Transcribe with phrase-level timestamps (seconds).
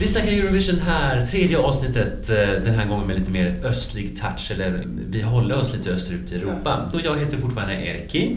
[0.00, 4.50] Vi snackar Eurovision här, tredje avsnittet, eh, den här gången med lite mer östlig touch,
[4.50, 6.90] eller vi håller oss lite österut i Europa.
[6.92, 8.36] Och jag heter fortfarande Erki.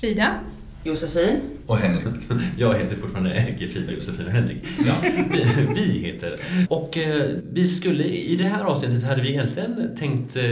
[0.00, 0.34] Frida.
[0.84, 1.40] Josefin.
[1.66, 2.04] Och Henrik.
[2.58, 4.62] Jag heter fortfarande Erki, Frida, Josefin och Henrik.
[4.86, 4.94] Ja,
[5.32, 6.40] vi, vi heter.
[6.68, 10.42] Och eh, vi skulle, i det här avsnittet hade vi egentligen tänkt, eh,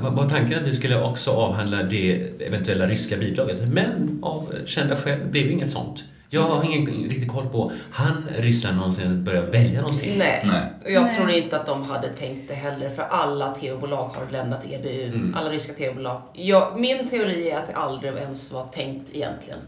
[0.00, 3.68] var tanken att vi skulle också avhandla det eventuella ryska bidraget.
[3.68, 6.04] Men av kända skäl blev det inget sånt.
[6.30, 10.18] Jag har ingen riktig koll på, han Ryssland någonsin börjat välja någonting?
[10.18, 10.42] Nej.
[10.44, 10.62] Nej.
[10.84, 11.16] Och jag Nej.
[11.16, 15.04] tror inte att de hade tänkt det heller för alla tv-bolag har lämnat EBU.
[15.04, 15.34] Mm.
[15.34, 16.22] Alla ryska tv-bolag.
[16.32, 19.58] Jag, min teori är att det aldrig ens var tänkt egentligen.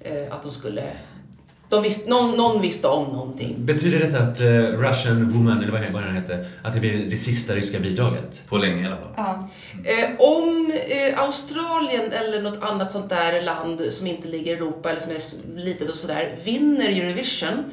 [0.00, 0.84] Eh, att de skulle...
[1.68, 3.54] De visst, någon, någon visste om någonting.
[3.58, 7.16] Betyder detta att eh, Russian Woman, eller vad vad den hette, att det blir det
[7.16, 8.42] sista ryska bidraget?
[8.48, 9.12] På länge i alla fall.
[9.16, 9.48] Ja.
[9.84, 14.90] Eh, om eh, Australien eller något annat sånt där land som inte ligger i Europa
[14.90, 17.64] eller som är litet och sådär vinner Eurovision.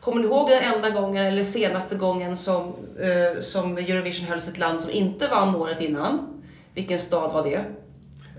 [0.00, 4.58] Kommer ni ihåg den enda gången eller senaste gången som, eh, som Eurovision hölls ett
[4.58, 6.42] land som inte vann året innan?
[6.74, 7.64] Vilken stad var det?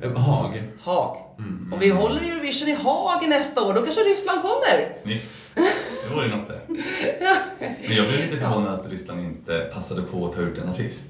[0.02, 0.64] Eh, Haag?
[0.84, 1.18] Haag.
[1.40, 1.74] Mm.
[1.74, 4.94] Om vi håller Eurovision i Haag nästa år, då kanske Ryssland kommer.
[5.04, 5.26] Snyggt.
[6.04, 6.60] Det vore något det.
[7.88, 11.08] Men jag blev lite förvånad att Ryssland inte passade på att ta ut en artist.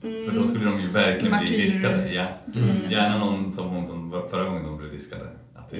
[0.00, 1.46] För då skulle de ju verkligen Martyr.
[1.46, 2.12] bli diskade.
[2.12, 2.24] Ja.
[2.54, 2.90] Mm.
[2.90, 5.24] Gärna någon som hon som var förra gången de blev diskade.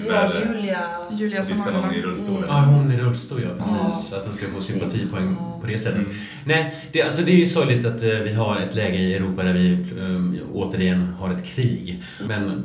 [0.09, 0.79] Ja, Julia.
[1.11, 2.45] Julia som diska någon i rullstolen.
[2.49, 4.13] Ja, hon i rullstol, ja precis.
[4.13, 6.01] Att hon ska få sympatipoäng på det sättet.
[6.01, 6.13] Mm.
[6.45, 9.43] Nej, det, alltså, det är ju sorgligt att eh, vi har ett läge i Europa
[9.43, 12.03] där vi um, återigen har ett krig.
[12.29, 12.65] Men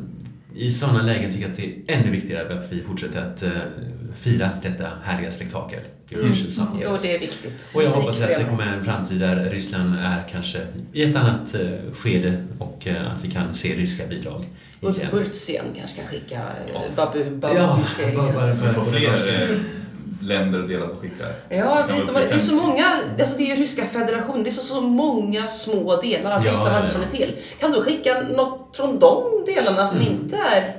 [0.56, 3.52] i sådana lägen tycker jag att det är ännu viktigare att vi fortsätter att eh,
[4.16, 5.80] fira detta härliga spektakel.
[6.12, 7.70] Eurovision Song Jo, det är viktigt.
[7.74, 11.56] Och jag hoppas att det kommer en framtid där Ryssland är kanske i ett annat
[11.56, 14.46] eh, skede och eh, att vi kan se ryska bidrag
[14.90, 15.08] igen.
[15.12, 16.40] Burtsien kanske kan skicka
[16.74, 16.80] Ja.
[16.80, 17.56] eh, Babu, Babu.
[17.56, 17.80] Ja,
[18.76, 19.58] bara, fler eh,
[20.22, 21.36] länder och delar som skickar.
[21.50, 22.56] Ja, Det vet är så 50.
[22.56, 22.84] många,
[23.20, 26.50] alltså det är ju ryska federationen, det är så, så många små delar av Ja,
[26.52, 26.94] Ryssland man ja, ja.
[26.94, 27.36] känner till.
[27.60, 30.14] Kan du skicka något från de delarna som Mm.
[30.14, 30.76] inte är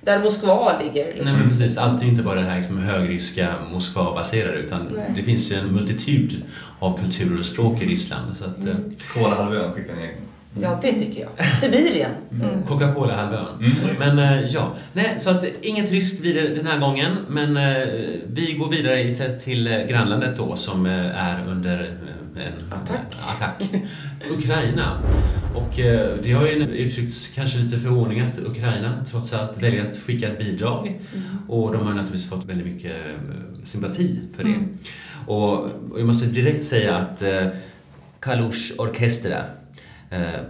[0.00, 1.06] där Moskva ligger?
[1.14, 1.24] Liksom?
[1.32, 5.12] Nej men precis, allt är ju inte bara det här liksom högryska Moskva-baserade utan Nej.
[5.16, 6.42] det finns ju en multitud
[6.78, 8.36] av kulturer och språk i Ryssland.
[8.36, 8.90] Så att, eh, Mm.
[9.14, 10.14] Kolahalvön skickar en egen.
[10.58, 11.46] Ja, det tycker jag.
[11.46, 12.10] Sibirien.
[12.32, 12.62] Mm.
[12.62, 13.46] Coca-Cola-halvön.
[13.60, 13.96] Mm.
[13.98, 17.16] Men eh, ja, nej, så att inget ryskt det den här gången.
[17.28, 17.88] Men eh,
[18.26, 21.98] vi går vidare istället till eh, grannlandet då som är under
[22.36, 23.00] en Attack.
[23.36, 23.68] attack.
[24.30, 25.02] Ukraina.
[25.54, 25.72] Och
[26.22, 30.38] det har ju uttryckts kanske lite förvåning att Ukraina trots allt väljer att skicka ett
[30.38, 30.86] bidrag.
[30.86, 31.24] Mm.
[31.48, 32.96] Och de har naturligtvis fått väldigt mycket
[33.64, 34.50] sympati för det.
[34.50, 34.78] Mm.
[35.26, 37.22] Och, jag måste direkt säga att
[38.20, 39.44] Kalush Orkestra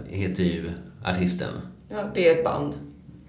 [0.09, 0.71] heter ju
[1.05, 1.53] artisten.
[1.89, 2.73] Ja, det är ett band.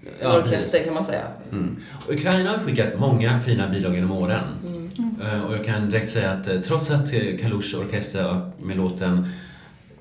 [0.05, 0.85] En Ja, orkester precis.
[0.85, 1.23] kan man säga.
[1.51, 1.75] Mm.
[2.07, 4.43] Och Ukraina har skickat många fina bidrag genom åren.
[4.65, 4.89] Mm.
[5.21, 9.27] Eh, Och jag kan direkt säga att eh, trots att eh, Kalush Orkestra med låten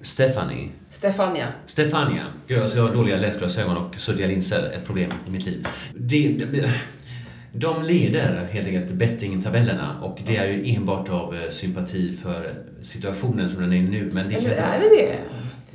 [0.00, 1.46] Stefanie Stefania.
[1.66, 2.26] Stefania.
[2.46, 4.72] Gud, alltså jag har dåliga läsglasögon och suddiga linser.
[4.76, 5.66] Ett problem i mitt liv.
[5.94, 6.70] Det, det,
[7.52, 13.48] de leder helt enkelt bettingtabellerna och det är ju enbart av eh, sympati för situationen
[13.48, 14.10] som den är nu.
[14.12, 15.18] Men det Eller inte, är det det?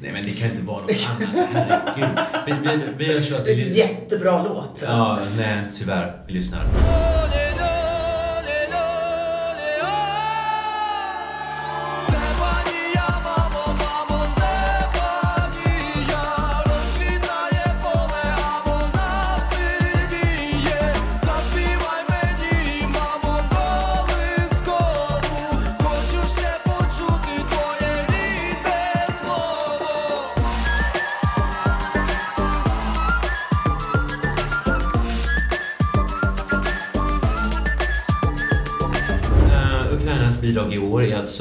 [0.02, 1.47] Nej, men det kan inte vara något annat.
[1.53, 2.19] Herregud.
[2.46, 4.84] Vi, vi, vi så att Det är en jättebra låt.
[4.88, 6.22] Ja, nej, tyvärr.
[6.28, 6.66] Vi lyssnar.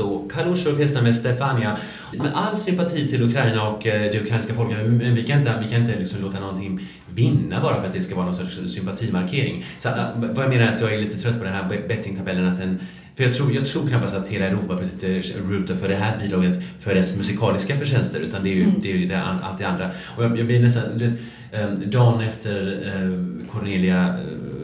[0.02, 1.76] Alltså Kalush Orkestra med Stefania.
[2.12, 5.68] Med all sympati till Ukraina och eh, det ukrainska folket, men vi kan inte, vi
[5.68, 6.80] kan inte liksom låta någonting
[7.14, 9.64] vinna bara för att det ska vara någon sorts sympatimarkering.
[9.78, 12.48] Så eh, vad jag menar är att jag är lite trött på den här bettingtabellen
[12.48, 12.80] att den
[13.16, 16.58] för jag tror, jag tror knappast att hela Europa precis rutar för det här bidraget
[16.78, 19.90] för dess musikaliska förtjänster utan det är ju, det, är ju det, allt det andra.
[20.16, 21.18] Och jag, jag blir nästan, du vet,
[21.52, 24.55] eh, dagen efter eh, Cornelia eh,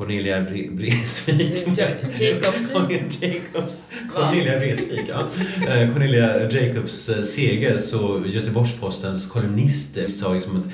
[0.00, 1.66] Cornelia Vre- Vreeswijk.
[1.76, 1.86] Ja-
[2.20, 2.74] Jacobs.
[3.22, 3.86] Jacobs.
[4.14, 5.26] Cornelia Vreeswijk, ja.
[5.68, 10.66] Eh, Cornelia Jacobs eh, seger så Göteborgs-Postens kolumnister sa liksom att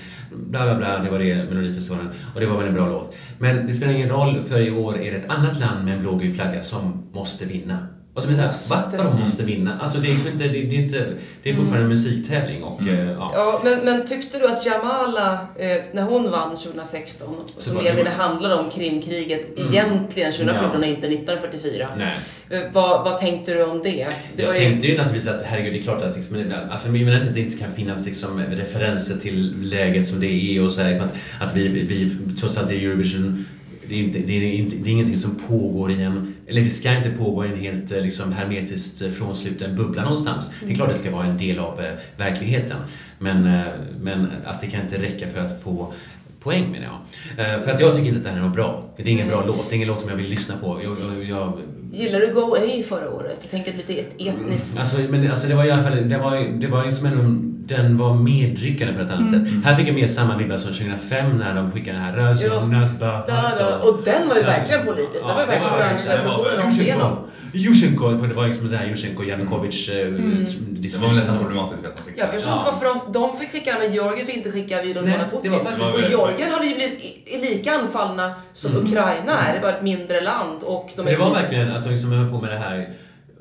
[0.51, 2.09] bla bla bla, det var det, Melodifestivalen.
[2.35, 3.17] Och det var väl en bra låt.
[3.39, 6.01] Men det spelar ingen roll för i år är det ett annat land med en
[6.01, 7.87] blågul flagga som måste vinna.
[8.17, 8.69] Och så blir det Måste.
[8.69, 9.05] såhär, va?
[9.05, 9.79] Vadå måste vinna?
[9.81, 11.07] Alltså det är liksom inte, det, det är inte,
[11.43, 12.95] det är fortfarande en musiktävling och Mm.
[12.95, 13.31] eh, ja.
[13.35, 17.93] Ja, men, men tyckte du att Jamala, eh, när hon vann 2016, Så som det-
[17.95, 19.73] ville handla om Krimkriget Mm.
[19.73, 20.79] egentligen 2014 Ja.
[20.79, 21.89] och inte 1944.
[21.99, 22.15] Nej.
[22.51, 24.07] Eh, vad, vad tänkte du om det?
[24.37, 26.89] det var Jag ju- tänkte ju naturligtvis att herregud, det är klart att liksom, alltså,
[26.89, 30.27] jag menar inte att det inte kan finnas liksom, referenser till läget som det
[30.57, 33.47] är och så här, att, att vi, vi, trots allt i Eurovision
[33.89, 36.71] det är, inte, det, är inte, det är ingenting som pågår i en, eller det
[36.71, 40.53] ska inte pågå i en helt eh, liksom, hermetiskt eh, frånsluten bubbla någonstans.
[40.65, 42.77] Det är klart det ska vara en del av eh, verkligheten.
[43.19, 43.65] Men,
[44.01, 45.93] men att det kan inte räcka för att få
[46.41, 47.65] poäng menar jag.
[47.65, 48.85] För att jag tycker inte att det här är något bra.
[48.97, 49.69] Det är ingen bra låt.
[49.69, 50.81] Det är ingen låt som jag vill lyssna på.
[50.83, 51.59] Jag, jag, jag,
[51.93, 53.39] Gillar du Go Away förra året?
[53.41, 54.79] Jag tänker lite et- etniskt...
[54.79, 57.97] Alltså, men alltså det var i alla fall, det var, det var som ändå, den
[57.97, 59.43] var medryckande på ett annat sätt.
[59.65, 62.17] Här fick jag mer samma vibbar som 2005 när de skickade den här
[63.59, 63.79] da.
[63.79, 65.27] Och den var ju verkligen politisk.
[65.27, 67.19] Den var ju verkligen orange revolutionen rakt.
[67.53, 70.45] Jusjenko, det var liksom den här Jusjenko Janukovic eh, Mm.
[70.71, 72.59] Det var väl nästan problematiskt att de fick Jag förstår Ja.
[72.59, 75.41] inte varför de, de fick skicka men Georgien fick inte skicka Vidon Putin.
[75.43, 78.85] det var faktiskt- Och det Georgien hade ju blivit i, i lika anfallna som Mm.
[78.87, 79.53] Ukraina är.
[79.53, 81.91] Det är bara ett mindre land och de För är det var verkligen att de
[81.91, 82.89] liksom höll på med det här,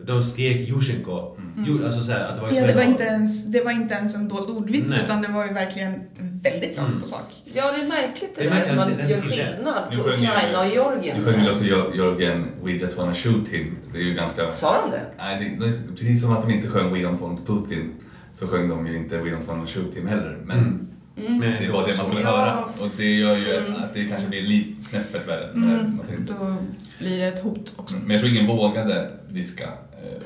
[0.07, 1.37] de skrek Jusjenko.
[1.67, 3.95] Ju- Alltså så här, att det var Ja, det var inte ens, det var inte
[3.95, 5.01] ens en dold ordvits Nej.
[5.03, 7.01] utan det var ju verkligen väldigt rakt Mm.
[7.01, 7.43] på sak.
[7.45, 9.97] Ja, det är märkligt det, Det är där märkligt att att man gör skillnad Nu
[9.97, 11.17] på Ukraina och Georgien.
[11.17, 13.77] Nu sjöng ju Jor- Jorgen We just wanna shoot him.
[13.93, 14.51] Det är ju ganska...
[14.51, 15.01] Sa de det?
[15.17, 17.91] Nej, det, det, precis som att de inte sjöng We don't want Putin
[18.33, 20.37] så sjöng de ju inte We don't wanna shoot him heller.
[20.45, 20.87] Men Mm.
[21.27, 21.37] Mm.
[21.39, 22.37] Men det var det man skulle Ja.
[22.37, 22.57] höra.
[22.79, 23.75] Och det gör ju Mm.
[23.75, 25.49] att det kanske blir lite snäppet värre.
[25.53, 25.99] Mm.
[26.27, 26.55] Då
[26.99, 27.95] blir det ett hot också.
[28.03, 29.69] Men jag tror ingen vågade diska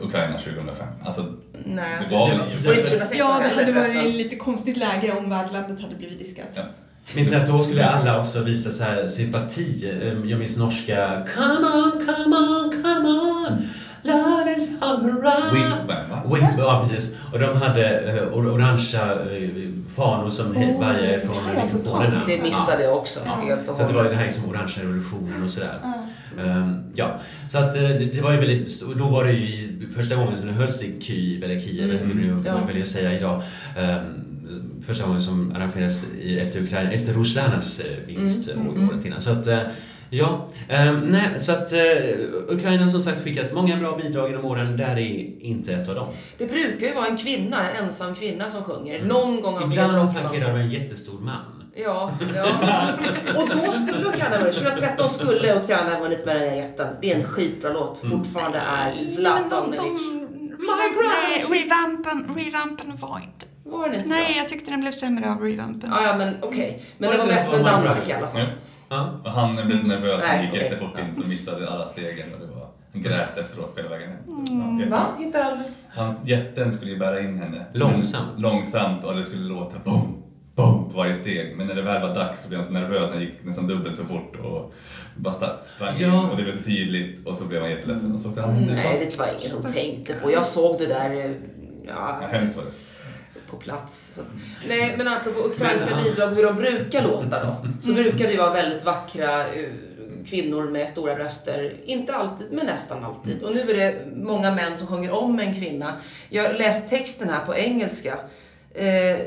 [0.02, 0.88] Ukraina 2005.
[1.06, 1.26] Alltså,
[1.66, 1.86] Nej.
[2.10, 2.38] det var väl...
[2.38, 6.20] Det- Och inte 2016 Ja, det hade varit lite konstigt läge om värdlandet hade blivit
[6.20, 6.48] diskat.
[6.56, 6.64] Ja.
[7.16, 9.90] Minns att då skulle alla också visa så här sympati?
[10.02, 13.68] Eh, Jag minns norska Come on, come on, come on
[14.02, 16.22] Love is all around Wing, va?
[16.36, 17.16] Wing, ja, precis.
[17.34, 19.50] Och de hade eh, or- orangea eh,
[19.96, 21.36] fanor som Åh, vajade det från
[22.28, 23.20] Det missade jag också.
[23.26, 23.32] Ja.
[23.48, 24.12] Helt och Så att det var hållet.
[24.12, 25.74] det här liksom orangea revolutionen och sådär.
[25.84, 25.94] Ja.
[26.46, 30.16] Ehm, ja, så att eh, det, det var ju väldigt, då var det ju första
[30.16, 32.54] gången som det hölls i Kyiv, eller Kiev, Mm, hur nu ja.
[32.54, 33.42] man väljer att säga idag.
[33.78, 34.04] Ehm,
[34.86, 39.06] första gången som arrangerades i, efter, Ukraina, efter Ruslanas eh, vinst Mm, mm, mm, året
[39.06, 39.22] innan.
[39.22, 39.60] Så att, eh,
[40.10, 41.74] ja, ehm, nej, så att
[42.48, 45.96] Ukraina har som sagt skickat många bra bidrag genom åren, där är inte ett av
[45.96, 46.08] dem.
[46.38, 49.04] Det brukar ju vara en kvinna, en ensam kvinna som sjunger.
[49.04, 51.59] Någon gång har Ibland flankerad av en jättestor man.
[51.84, 52.46] Ja, ja.
[53.42, 54.56] Och då skulle Ukraina vunnit.
[54.56, 56.88] 2013 skulle Ukraina ha vunnit med den här jätten.
[57.02, 58.04] Det är en skitbra låt.
[58.04, 58.18] Mm.
[58.18, 63.46] Fortfarande är Zlatan nej, revampen, revampen var inte...
[63.66, 64.38] Var den inte Nej, bra?
[64.38, 65.90] jag tyckte den blev sämre av revampen.
[65.94, 66.84] Ja, ja, men okej.
[66.98, 68.42] Men Var det var bättre än Danmark i alla fall.
[68.42, 68.48] Ja.
[68.90, 69.20] Ja.
[69.26, 70.64] Och han blev så nervös, han Nej, gick okej.
[70.64, 74.20] jättefort in så missade alla stegen och det var, han grät efteråt hela vägen hem.
[74.28, 75.06] Ja, jätte- Va?
[75.20, 75.72] Hittar aldrig...
[75.96, 77.66] Han, jätten skulle ju bära in henne.
[77.74, 78.28] Långsamt.
[78.40, 80.19] Långsamt och det skulle låta boom,
[80.62, 81.58] boom på varje steg.
[81.58, 83.96] Men när det väl var dags så blev han så nervös, han gick nästan dubbelt
[83.98, 84.74] så fort och
[85.16, 86.30] bara sprang in Ja.
[86.32, 88.64] och det blev så tydligt och så blev han jätteledsen och så åkte han hem.
[88.76, 90.32] Nej, det var ingen som tänkte på.
[90.32, 91.32] Jag såg det där eh,
[91.88, 92.72] Ja, ja, hemskt var det.
[93.52, 94.14] på plats.
[94.16, 94.22] Så.
[94.68, 97.56] Nej, men apropå ukrainska Men, bidrag, hur de brukar låta då.
[97.80, 99.70] Så brukar det ju vara väldigt vackra eh,
[100.28, 101.74] kvinnor med stora röster.
[101.86, 103.44] Inte alltid, men nästan alltid.
[103.44, 105.94] Och nu är det många män som sjunger om en kvinna.
[106.30, 108.18] Jag läser texten här på engelska.
[108.74, 109.18] Eh,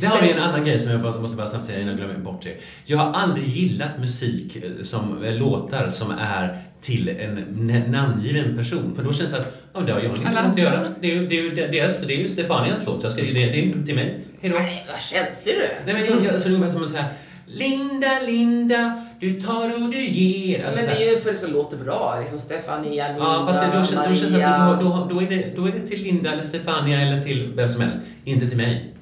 [0.00, 2.18] Det har vi en annan grej som jag måste bara snabbt säga innan jag glömmer
[2.18, 2.56] bort det.
[2.84, 8.94] Jag har aldrig gillat musik eh, som eh, låtar som är till en namngiven person.
[8.94, 10.80] För då känns det att ja, det har jag inget att göra.
[11.00, 13.02] Det är ju, det är ju deras, det är ju Stefanias låt.
[13.02, 14.20] Jag ska, det, det är inte till mig.
[14.40, 14.58] Hejdå.
[14.58, 15.80] Nej, vad känslig du är.
[15.86, 17.12] Nej men jag, alltså, ungefär som så här
[17.46, 20.64] Linda, Linda, du tar och du ger.
[20.64, 22.16] Alltså, men det är ju för att det låta bra.
[22.20, 24.48] Liksom Stefania, Linda, Ja, fast det, då, känns, då känns det Maria.
[24.48, 27.52] att då, då, då, är det, då är det till Linda eller Stefania eller till
[27.56, 28.00] vem som helst.
[28.24, 28.95] Inte till mig.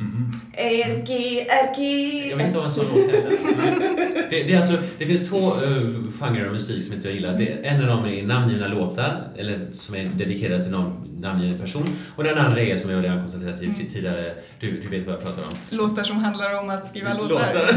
[0.00, 0.49] Mm-hmm.
[0.60, 2.28] Erki, Erki.
[2.30, 4.30] Jag vill inte ha en sån låt heller.
[4.30, 7.38] Det, det, är alltså, det finns två uh, genrer av musik som inte jag gillar.
[7.38, 11.96] Det, en av dem är namngivna låtar, eller som är dedikerade till någon namngiven person.
[12.16, 15.22] Och den andra är, som jag redan konstaterat i tidigare, du, du vet vad jag
[15.22, 15.48] pratar om.
[15.70, 17.70] Låtar som handlar om att skriva låtar.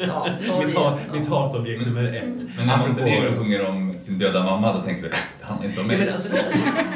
[0.00, 0.28] Ja,
[0.64, 2.42] mitt, hat, mitt hatobjekt nummer ett.
[2.56, 5.86] Men när Montenegro sjunger om sin döda mamma då tänker du, det handlar inte om
[5.86, 5.98] mig.
[5.98, 6.42] men alltså, nej,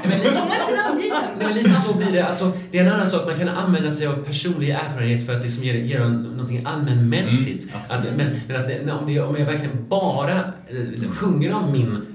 [0.08, 2.26] men lite, men lite så blir det.
[2.26, 4.70] Alltså, det är en annan sak, man kan använda sig av personlig
[5.02, 7.64] erfarenhet för att liksom ge, ge någonting allmänmänskligt.
[7.64, 11.72] Mm, att, men men att det, om, det, om jag verkligen bara eh, sjunger om
[11.72, 12.06] min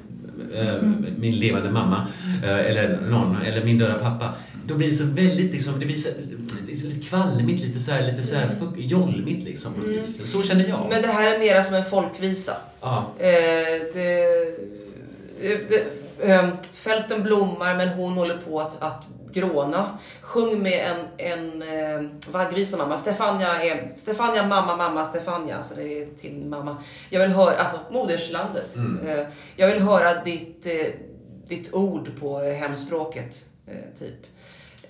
[0.56, 0.76] eh,
[1.18, 2.08] min levande mamma
[2.44, 4.34] eh, eller någon, eller min döda pappa.
[4.66, 6.10] Då blir det så väldigt liksom, det blir så,
[6.68, 10.32] det så lite kvalmigt, lite så här, lite så här fuck- jollmigt liksom vis.
[10.32, 10.88] Så känner jag.
[10.90, 12.54] Men det här är mera som en folkvisa.
[12.82, 13.14] ja.
[13.20, 13.28] Eh,
[13.94, 14.24] det,
[15.70, 15.86] det,
[16.32, 19.04] ehm, fälten blommar men hon håller på att, att
[19.34, 19.98] gråna.
[20.22, 20.86] Sjung med
[21.18, 22.98] en, en eh, vaggvisa mamma.
[22.98, 25.62] Stefania är Stefania mamma mamma Stefania.
[25.64, 26.78] Så det är till mamma.
[27.10, 28.76] Jag vill höra, alltså moderslandet.
[28.76, 29.08] Mm.
[29.08, 30.74] Eh, jag vill höra ditt, eh,
[31.48, 33.46] ditt ord på eh, hemspråket.
[33.68, 34.16] Eh, typ.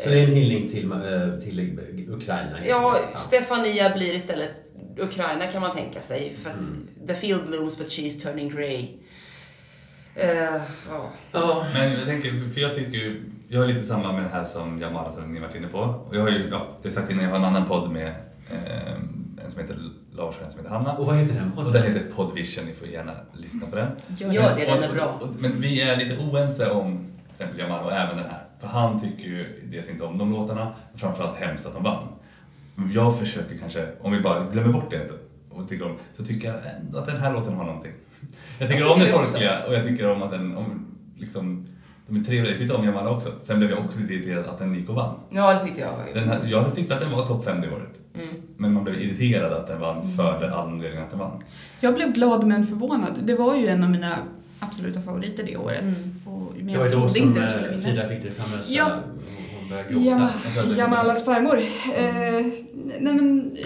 [0.03, 1.79] Så det är en hyllning till, eh, till
[2.10, 2.65] Ukraina?
[2.65, 2.98] Ja.
[3.15, 4.51] Stefania blir istället
[4.98, 6.36] Ukraina kan man tänka sig.
[6.44, 6.88] För att Mm.
[7.08, 8.88] the field blooms but she's turning grey.
[10.15, 11.12] Eh, ja.
[11.32, 11.65] Ja.
[11.74, 14.84] Men jag tänker, för jag tycker jag är lite samma med det här som
[15.16, 15.80] som ni varit inne på.
[15.80, 17.92] Och jag har ju, ja, det har jag sagt innan, jag har en annan podd
[17.92, 18.08] med
[18.51, 18.92] eh,
[19.46, 19.77] en som heter
[20.12, 20.94] Lars och en som heter Hanna.
[20.94, 21.68] Och vad heter den podden?
[21.68, 23.88] Och den heter Podvision, ni får gärna lyssna på den.
[24.18, 25.06] Gör det, den är bra.
[25.06, 28.44] och- och- Men vi är lite oense om till exempel Jamal och även den här.
[28.60, 32.08] För han tycker ju dels inte om de låtarna, och framförallt hemskt att de vann.
[32.75, 35.12] Men Jag försöker kanske, om vi bara glömmer bort det
[35.50, 37.92] och tycker om, så tycker jag ändå att den här låten har någonting.
[38.60, 39.32] Jag tycker Jag om det tycker det också.
[39.32, 40.86] folkliga och jag tycker om att den, om,
[41.18, 41.68] liksom,
[42.08, 42.52] de är trevliga.
[42.52, 43.30] Jag tyckte om Jamal också.
[43.42, 45.16] Sen blev jag också lite irriterad att den gick och vann.
[45.30, 45.92] ja, det tyckte jag.
[46.14, 48.00] Den här, jag tyckte att den var topp 5 det året.
[48.16, 48.28] Mm.
[48.58, 51.44] Men man blev irriterad att den vann för den anledningen att den vann.
[51.80, 53.14] Jag blev glad men förvånad.
[53.24, 54.16] Det var ju en av mina
[54.60, 55.82] absoluta favoriter det året.
[55.82, 55.94] Mm.
[56.26, 57.84] Och, men Det jag var ju då trodde som inte den skulle eh, vinna.
[57.84, 58.86] Frida fick det famösa, Ja.
[59.60, 60.30] hon- började gråta.
[60.68, 61.58] Det- Jamalas farmor.
[61.98, 62.46] Eh,
[63.00, 63.58] nej men...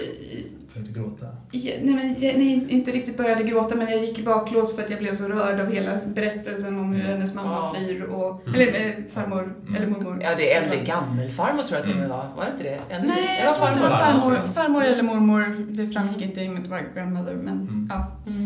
[0.74, 1.26] Började gråta.
[1.50, 4.82] Ja, Nej, men jag, nej, inte riktigt började gråta men jag gick i baklås för
[4.82, 7.12] att jag blev så rörd av hela berättelsen om hur Mm.
[7.12, 7.74] hennes mamma Ja.
[7.78, 8.42] flyr och...
[8.48, 8.60] Mm.
[8.60, 9.74] Eller eh, farmor, Mm.
[9.76, 10.18] eller mormor.
[10.22, 12.16] Ja, det är äldre gammelfarmor tror jag till och med Mm.
[12.18, 12.26] var.
[12.36, 12.94] Var det inte det?
[12.94, 14.20] En, Nej, Ja, jag tror att det var farmor.
[14.34, 15.66] farmor, farmor eller mormor.
[15.70, 17.88] Det framgick inte i om det var grandmother men Mm.
[17.90, 18.16] ja.
[18.26, 18.44] Mm.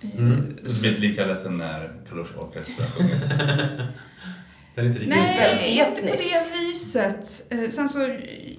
[0.00, 0.56] Eh, Mm.
[0.62, 3.18] Du blir inte lika ledsen när Kalush Orkestra sjunger.
[4.78, 5.18] Den är inte riktigt...
[5.18, 7.44] Nej, inte på det viset.
[7.52, 7.98] Eh, Sen så,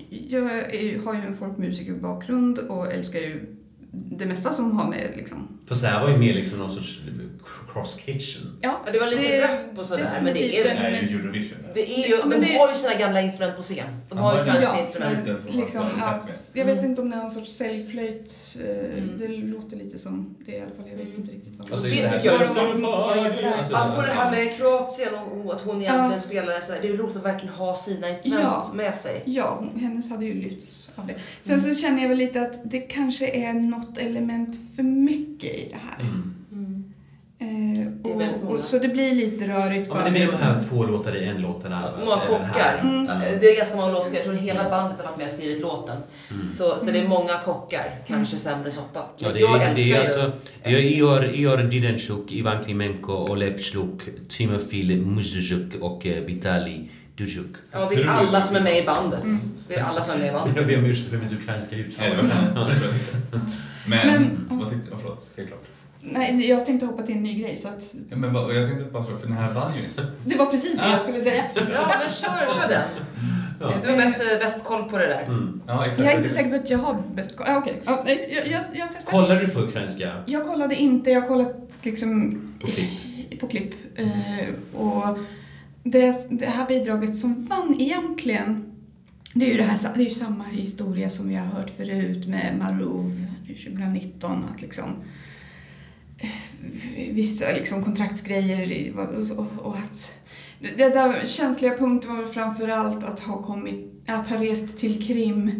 [0.09, 3.55] jag är- har ju en folkmusikerbakgrund och älskar ju
[3.91, 5.47] det mesta som har med liksom...
[5.67, 6.99] Fast det här var ju mer liksom någon sorts
[7.73, 8.57] cross kitchen.
[8.61, 10.87] Ja, Ja, det var lite Det är rap och sådär, men det är, en- Det
[10.97, 11.57] är ju Eurovision.
[11.73, 13.85] det är ju, Ja, de det- har ju sina gamla instrument på scen.
[14.09, 15.27] De har ju ukrainska Ja, instrument.
[15.55, 15.85] Liksom,
[16.53, 16.89] jag vet Mm.
[16.89, 18.57] inte om det är någon sorts cellflöjt.
[18.59, 19.17] eh, Mm.
[19.17, 20.89] Det låter lite som det i alla fall.
[20.89, 23.57] Jag vet inte riktigt vad Alltså, Det just tycker jag är vad de har.
[23.57, 26.17] Alltså, Apropå det här med Kroatien och och att hon egentligen Ja.
[26.19, 26.79] spelar sådär.
[26.81, 28.71] Det är roligt att verkligen ha sina instrument Ja.
[28.73, 29.21] med sig.
[29.25, 31.15] Ja, hennes hade ju lyfts av det.
[31.41, 31.75] Sen Mm.
[31.75, 35.77] så känner jag väl lite att det kanske är något element för mycket i det
[35.77, 36.01] här.
[36.01, 36.35] Mm.
[37.41, 38.55] Eh, Det och, många.
[38.57, 41.15] och, så det blir lite rörigt Ja, för men det blir de här två låtar
[41.15, 41.63] i en låt.
[41.63, 42.27] Den här, här.
[42.27, 42.79] kockar.
[42.83, 43.05] Mm.
[43.39, 44.13] Det är ganska många låtar.
[44.13, 45.97] Jag tror hela bandet har varit med och skrivit låten.
[46.31, 46.47] Mm.
[46.47, 47.95] Så, så det är många kockar.
[48.07, 49.05] Kanske sämre soppa.
[49.17, 50.31] Ja, det, jag är, det älskar är ju alltså
[50.63, 57.55] det är Ior, Ior Didenchuk, Ivan Klimenko, Oleg Shluk, Timofil Muzjuk och eh, Vitali Dujuk.
[57.71, 59.23] Ja, det är alla som är med i bandet.
[59.23, 59.39] Mm.
[59.67, 60.67] Det är alla som är med i Jag bandet.
[60.67, 62.05] ber om ursäkt för mitt ukrainska uttal.
[62.09, 62.21] Det.
[63.31, 63.39] Det.
[63.87, 64.95] Men, Men- vad tyckte du?
[65.01, 65.63] Förlåt, säg klart.
[66.01, 68.85] Nej, jag tänkte hoppa till en ny grej så att Ja, men vad, jag tänkte
[68.85, 71.43] bara fråga, för den här vann ju det var precis det jag skulle säga.
[71.55, 71.63] Ja,
[71.99, 72.81] men kör, kör den.
[73.61, 73.71] Ja.
[73.83, 75.23] Du har bäst, bäst koll på det där.
[75.23, 75.61] Mm.
[75.67, 76.03] Ja, exakt.
[76.05, 77.45] Jag är inte säker på att jag har bäst koll.
[77.49, 79.11] Ah, ja, nej, jag, jag, jag testar.
[79.11, 80.23] Kollar du på ukrainska?
[80.25, 83.39] Jag kollade inte, jag kollade liksom På klipp?
[83.39, 83.73] på klipp.
[83.95, 85.17] Eh, och
[85.83, 88.65] det, det här bidraget som vann egentligen,
[89.33, 92.27] det är ju, det här, det är ju samma historia som vi har hört förut
[92.27, 94.45] med Marov 2019.
[94.53, 94.89] Att liksom,
[96.17, 98.93] eh, vissa liksom kontraktsgrejer
[99.37, 100.19] och, och att
[100.59, 105.51] det där känsliga punkten var framför framförallt att ha kommit, att ha rest till Krim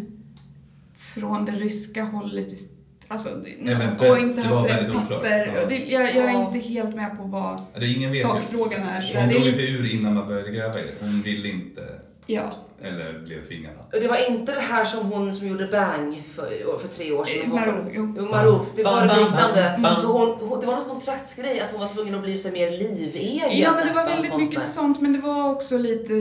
[0.96, 2.79] från det ryska hållet
[3.12, 3.28] Alltså,
[3.66, 4.12] Eventuellt.
[4.12, 5.08] och inte haft rätt oklart.
[5.08, 5.52] papper.
[5.56, 5.66] Ja.
[5.68, 6.46] Det, jag, jag är Ja.
[6.46, 9.02] inte helt med på vad Det är ingen vet sakfrågan är.
[9.20, 10.92] Hon det är drog sig ur innan man började gräva i det.
[11.00, 11.82] Hon ville inte,
[12.26, 12.42] ja.
[12.82, 13.72] eller blev tvingad.
[13.92, 17.24] Och det var inte det här som hon som gjorde Bang för, för tre år
[17.24, 17.42] sedan.
[17.44, 18.06] Eh, Marov, jo.
[18.30, 18.66] Marov.
[18.76, 19.72] Det var Bam, bam, liknande.
[19.72, 20.00] bam, bam.
[20.02, 22.70] För hon, hon, det var något kontraktsgrej att hon var tvungen att bli så mer
[22.70, 24.82] livegen Ja, men det var väldigt mycket konstnär.
[24.82, 26.12] sånt, men det var också lite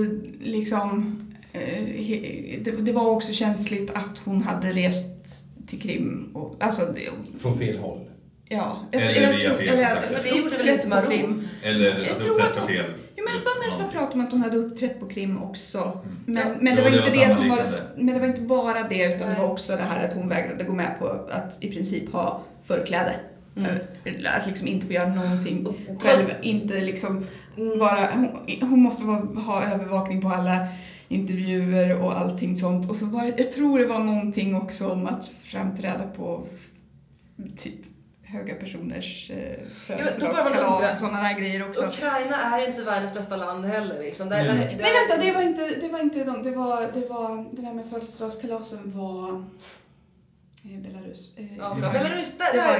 [0.41, 1.15] liksom...
[1.53, 1.61] Eh,
[2.61, 5.05] det, det var också känsligt att hon hade rest
[5.69, 6.31] till Krim.
[6.33, 7.99] Och, alltså, det, Från fel håll?
[8.49, 8.77] ja.
[8.91, 10.01] Eller jag via tror- fel eller.
[10.01, 11.07] För det gjorde väl uppträtt inte på Marov?
[11.07, 11.47] Krim.
[11.63, 12.85] Eller Jag tror att hon- fel.
[13.15, 14.99] Jo, men jag har för mig att det var prat om att hon hade uppträtt
[14.99, 15.99] på Krim också.
[16.25, 16.43] Men, Ja.
[16.61, 18.03] men, det Jo, var det inte var det som var, sammanliknande.
[18.03, 19.41] men det var inte bara det, utan det Nej.
[19.41, 23.15] var också det här att hon vägrade gå med på att i princip ha förkläde.
[23.57, 23.75] Mm.
[24.37, 25.67] Att liksom inte få göra någonting
[26.03, 26.25] själv.
[26.41, 27.25] Inte liksom
[27.57, 27.79] Mm.
[27.79, 28.29] vara, hon,
[28.69, 30.67] hon måste vara, ha övervakning på alla
[31.09, 32.89] intervjuer och allting sånt.
[32.89, 36.47] Och så var jag tror det var någonting också om att framträda på
[37.57, 37.79] typ
[38.23, 39.37] höga personers eh,
[39.87, 41.85] då börjar man födelsedagskalas och sådana där grejer också.
[41.85, 43.99] Ukraina är inte världens bästa land heller.
[43.99, 44.29] Liksom.
[44.29, 44.47] Där, Nej.
[44.47, 47.61] där, Nej vänta, det var inte, det var inte de, det var, det var, det
[47.61, 49.45] där med födelsedagskalasen var
[50.63, 51.31] Belarus.
[51.37, 52.79] Eh, Ja, det var Belarus, där, Det var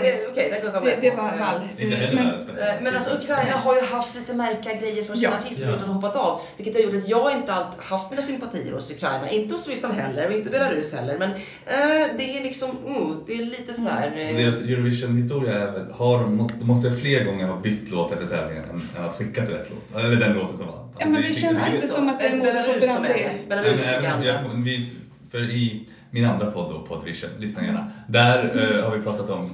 [0.83, 1.61] Det, jag det var vall.
[1.79, 2.57] Inte Eh, heller men-.
[2.67, 5.37] Eh, Men alltså Ukraina har ju haft lite märkliga grejer för sina Ja.
[5.37, 5.73] artister Ja.
[5.73, 6.41] och de har hoppat av.
[6.57, 9.29] Vilket har gjort att jag inte alltid haft mina sympatier hos Ukraina.
[9.29, 11.17] Inte hos Ryssland heller och inte Belarus heller.
[11.17, 14.07] Men eh, det är liksom, mm, det är lite så här.
[14.07, 18.27] eh, Deras Eurovision-historia är väl, har de, de måste fler gånger ha bytt låt efter
[18.27, 20.03] tävlingen än, än att skicka till rätt låt.
[20.03, 20.75] Eller den låten som vann.
[20.79, 21.93] Alltså, Ja, men det känns är- inte så.
[21.93, 23.13] som att det är Eh, som Belarus som är det.
[23.13, 23.49] det.
[23.49, 24.25] Belarus Men är gamla.
[24.25, 24.89] jag- vi,
[25.31, 27.91] för i min andra podd då, Poddvision, lyssna gärna.
[28.07, 28.37] Där
[28.77, 29.51] eh, har vi pratat om eh,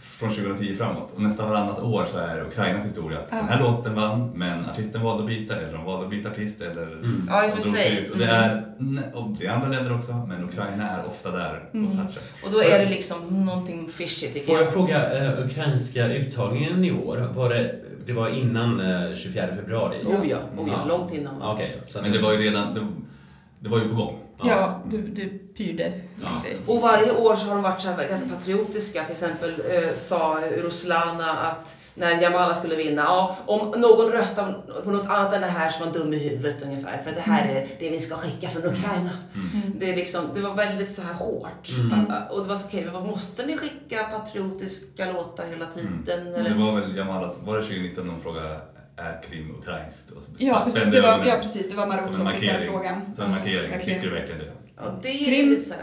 [0.00, 3.36] från 2010 framåt och nästan varannat år så är Ukrainas historia att Ja.
[3.36, 6.60] den här låten vann men artisten valde att byta eller de valde att byta artist
[6.60, 7.26] eller Mm.
[7.28, 7.98] Ja, och drog sig.
[8.02, 8.10] ut.
[8.10, 8.98] Och det, Mm.
[8.98, 11.90] är, och det är andra länder också men Ukraina är ofta där och Mm.
[11.96, 12.22] touchar.
[12.44, 14.72] Och då är det liksom någonting fishy tycker Får jag jag.
[14.72, 17.74] fråga, eh, ukrainska uttagningen i år, var det,
[18.06, 19.96] det var innan eh, 24 februari?
[20.04, 20.84] Oh ja, oh ja, Ja.
[20.88, 21.42] långt innan.
[21.42, 21.58] Att-
[22.02, 22.80] Men det var ju redan, det,
[23.60, 24.18] det var ju på gång.
[24.42, 26.56] Ja, du, du pyrde lite.
[26.66, 29.02] Och varje år så har de varit så här ganska patriotiska.
[29.02, 34.90] Till exempel eh, sa Ruslana att när Jamala skulle vinna, ja, om någon röstar på
[34.90, 37.02] något annat än det här så är man dum i huvudet ungefär.
[37.02, 39.10] För att det här är det vi ska skicka från Ukraina.
[39.74, 41.68] Det, är liksom, det var väldigt så här hårt.
[41.78, 42.12] Mm.
[42.30, 46.24] Och det var så okej, men vad måste ni skicka patriotiska låtar hela tiden?
[46.24, 46.50] Men Eller?
[46.50, 48.60] Det var väl Jamalas, var det 2019 de frågade
[48.98, 50.10] är Krim ukrainskt?
[50.10, 50.90] Och så Ja, precis.
[50.90, 51.70] Det var, ja, precis.
[51.70, 53.00] Det var Marocko Som fick den frågan.
[53.14, 54.00] Som en markering, verkligen.
[54.00, 54.50] tycker du verkligen det?
[54.76, 55.74] Ja, det är Krim- så.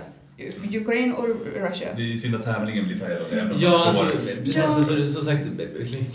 [0.77, 1.87] Ukraine och Russia.
[1.97, 3.39] Det är synd att tävlingen blir färgad av det.
[3.39, 4.05] även om Ja, alltså,
[4.43, 4.57] precis.
[4.57, 4.67] Ja.
[4.67, 5.47] Så, som sagt,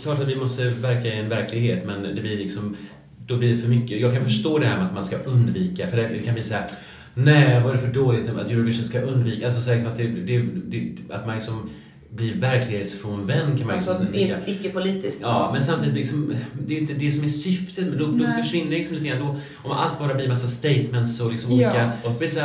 [0.01, 2.77] klart att vi måste verka i en verklighet, men det blir liksom,
[3.25, 3.99] då blir det för mycket.
[4.01, 6.53] Jag kan förstå det här med att man ska undvika, för det kan bli så
[6.53, 6.65] här,
[7.13, 10.07] nej, vad är det för dåligt att Eurovision ska undvika, alltså så här, att, det,
[10.07, 11.69] det, det, att man liksom
[12.15, 15.21] blir verklighetsfrånvänd kan man Alltså liksom icke-politiskt.
[15.21, 16.35] Ja, men samtidigt, liksom,
[16.67, 17.87] det är inte det som är syftet.
[17.87, 19.19] Men då, då försvinner liksom lite grann.
[19.19, 21.67] Då, om allt bara blir massa statements och liksom Ja.
[21.69, 21.91] olika...
[22.03, 22.39] Och är så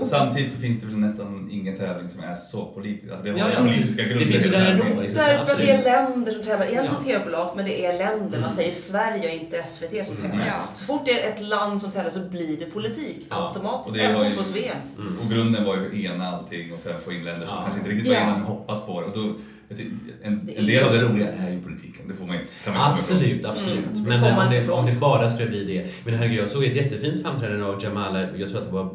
[0.00, 3.12] Och samtidigt så finns det väl nästan ingen tävling som är så politisk.
[3.12, 4.26] Alltså det har Ja, ja, politiska det grunder.
[4.26, 5.18] finns ju där ändå, liksom.
[5.18, 6.66] Därför att det är länder som tävlar.
[6.66, 7.12] Egentligen Ja.
[7.12, 8.24] TV-bolag, men det är länder.
[8.30, 8.50] Man Mm.
[8.50, 10.34] säger Sverige och inte SVT som tävlar.
[10.34, 10.46] Mm.
[10.46, 10.68] Ja.
[10.74, 13.48] Så fort det är ett land som tävlar så blir det politik Ja.
[13.48, 13.90] automatiskt.
[13.90, 14.76] Och det Även fotbolls-VM.
[14.98, 15.18] Mm.
[15.18, 17.90] Och grunden var ju att ena allting och sen få in länder som kanske inte
[17.90, 19.06] riktigt var ena men hoppas på det.
[19.06, 19.22] Och då,
[20.22, 22.08] en, Det en del av det roliga är ju politiken.
[22.08, 22.90] Det får man inte, kan man.
[22.92, 23.78] Absolut, absolut.
[23.84, 25.86] Mm, det Men om det, om det bara skulle bli det.
[26.04, 28.88] Men herregud, jag såg ett jättefint framträdande av Jamala, jag tror att det var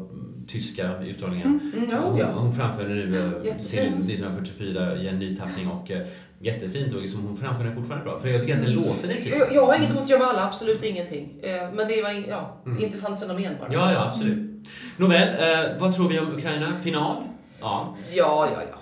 [0.48, 1.72] tyska uttagningen.
[1.74, 2.26] Mm, ja, hon, ja.
[2.32, 6.06] hon framförde nu eh, sin 1944 i en ny tappning och eh,
[6.40, 8.20] jättefint och liksom, hon framför den fortfarande bra.
[8.20, 9.32] För jag tycker att den låten är fin.
[9.38, 11.28] Jag, jag har inget emot Jamala, absolut ingenting.
[11.42, 12.84] Eh, Men det var in, ja, Mm.
[12.84, 13.72] intressant fenomen bara.
[13.72, 14.66] Ja, ja, absolut.
[14.96, 16.76] Nåväl, eh, vad tror vi om Ukraina?
[16.76, 17.16] Final?
[17.60, 17.96] Ja.
[18.12, 18.62] ja, ja.
[18.70, 18.76] ja.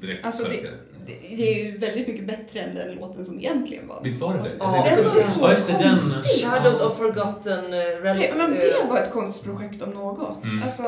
[0.00, 0.70] Direkt Alltså, det-.
[1.06, 4.00] Det, är ju väldigt mycket bättre än den låten som egentligen var.
[4.02, 4.50] Visst var det det?
[4.58, 5.96] Ja, Den var så det, den.
[5.96, 6.46] konstig.
[6.46, 10.44] Shadows of Forgotten eh, Rel- Det, men eh, det var ett konstigt projekt om något.
[10.44, 10.62] Mm.
[10.62, 10.82] Alltså,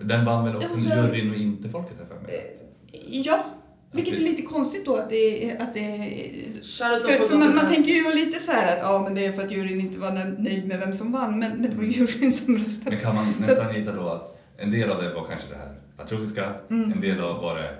[0.00, 2.56] Den vann väl också Jag måste- juryn och inte folket här för mig?
[2.92, 3.44] eh, ja.
[3.92, 5.62] Vilket är lite konstigt då att det är...
[5.62, 8.98] Att det är Shadows för, för man, man tänker ju lite så här att ja,
[9.02, 11.70] men det är för att juryn inte var nöjd med vem som vann, men, men
[11.70, 12.90] det var juryn som röstade.
[12.96, 15.74] Men kan man nästan gissa då att en del av det var kanske det här
[15.96, 16.92] patriotiska, Mm.
[16.92, 17.70] en del av var det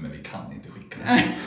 [0.00, 0.96] nej men vi kan inte skicka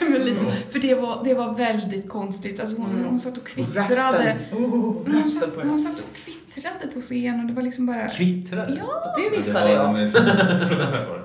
[0.00, 0.14] den.
[0.24, 0.50] Lite, Ja.
[0.68, 2.60] för det var, det var väldigt konstigt.
[2.60, 3.04] Alltså hon, Mm.
[3.04, 4.36] hon satt och kvittrade.
[4.52, 8.08] Oh, hon, satt, på hon satt och kvittrade på scen och det var liksom bara...
[8.08, 9.94] Kvittrar Ja, Det missade jag.
[10.12, 10.12] det.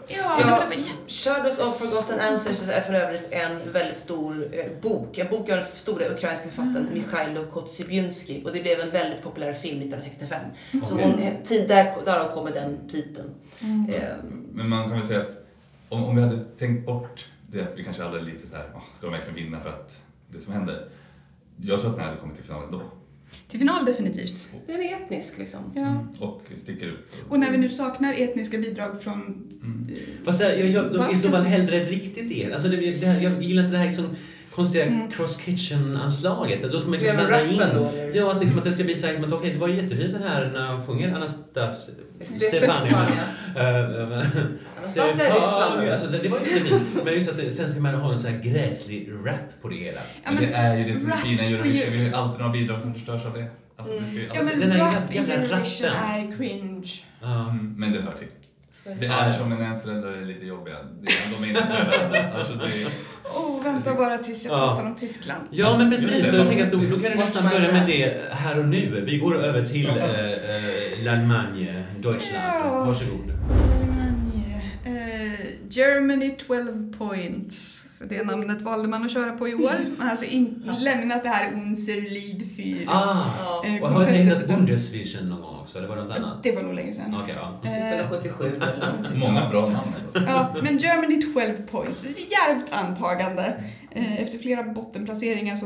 [0.08, 0.38] ja.
[0.38, 0.66] Det, var.
[1.08, 5.18] Shadows of Forgotten Ancestors är för övrigt en väldigt stor eh, bok.
[5.18, 9.54] En bok av den stora ukrainska författaren Mikhailo Kotsybinski och det blev en väldigt populär
[9.54, 10.40] film 1965.
[10.84, 11.06] Så Okej.
[11.06, 13.30] hon, eh, tid, där, därav kommer den titeln.
[13.62, 13.90] Mm.
[13.94, 14.02] Eh,
[14.54, 15.45] Men man kan väl säga att
[15.90, 18.82] om, om vi hade tänkt bort det att vi kanske hade lite så här, "Ah,
[18.98, 20.88] ska de verkligen vinna för att det som händer?
[21.62, 22.82] Jag tror att den hade kommit till finalen då.
[23.48, 24.50] Till final definitivt.
[24.68, 25.60] den är etnisk liksom.
[25.76, 26.06] Ja.
[26.20, 27.12] Och sticker ut.
[27.30, 29.14] Och när vi nu saknar etniska bidrag från...
[29.64, 29.90] Mm.
[29.90, 31.08] eh, Fast jag, jag, jag, Va?
[31.12, 32.52] i så fall hellre riktigt er.
[32.52, 34.06] Alltså det, det här, jag gillar inte det här liksom
[34.52, 35.12] konstiga Mm.
[35.12, 36.72] cross kitchen-anslaget.
[36.72, 37.58] Då ska man liksom blanda in...
[37.58, 38.16] då, eller?
[38.18, 40.14] Ja, att, liksom, att det ska bli så här, liksom, att okej, det var jättefint
[40.14, 41.90] den här när han sjunger Anastas...
[42.24, 43.20] Stefania.
[43.56, 45.90] Anastasia är Ryssland.
[45.90, 46.84] Alltså, det var jättefint.
[47.04, 49.76] Men just att det, sen ska man ha en sån här gräslig rap på det
[49.76, 50.00] hela.
[50.24, 51.94] Ja, Men det är ju det som är fina i Eurovision.
[51.94, 53.46] Euro- Vi har alltid några bidrag som förstörs av det.
[53.78, 56.32] Alltså, det ska ju, ja, Alltså, men den här rap i jävla Eurovision rappen.
[56.32, 56.92] är cringe.
[57.24, 58.28] Mm, men det hör till.
[59.00, 60.76] Det är som när ens föräldrar är lite jobbiga.
[61.02, 62.32] Det är, de är inte föräldrar.
[62.38, 62.88] Alltså, det är,
[63.36, 64.68] Åh, vänta bara tills jag Ja.
[64.68, 65.42] pratar om Tyskland.
[65.52, 66.30] Ja, men precis.
[66.30, 69.04] Så jag tänker att då, då kan du nästan börja med det här och nu.
[69.08, 72.44] Vi går över till eh, eh, L'Allemagne, Deutschland.
[72.66, 72.84] Ja.
[72.84, 73.32] Varsågod.
[75.66, 77.82] Eh, Germany 12 points.
[77.98, 79.60] För det namnet valde man att köra på i år.
[79.98, 82.92] Man har alltså in, lämnat det här Unser Lied 4.
[82.92, 83.26] Ah!
[83.40, 83.64] Ja.
[83.66, 84.26] eh, Och har det konceptet.
[84.28, 86.44] hetat Bundesvision någon gång också, eller var det något annat?
[86.44, 87.18] Det var nog länge sedan.
[87.24, 87.70] Okej, ja.
[87.70, 89.20] Eh, 1977 eller någonting.
[89.30, 89.92] Många bra namn.
[90.28, 92.04] Ja, men Germany 12 points.
[92.06, 93.64] Ett djärvt antagande.
[93.92, 95.66] Eh, Efter flera bottenplaceringar så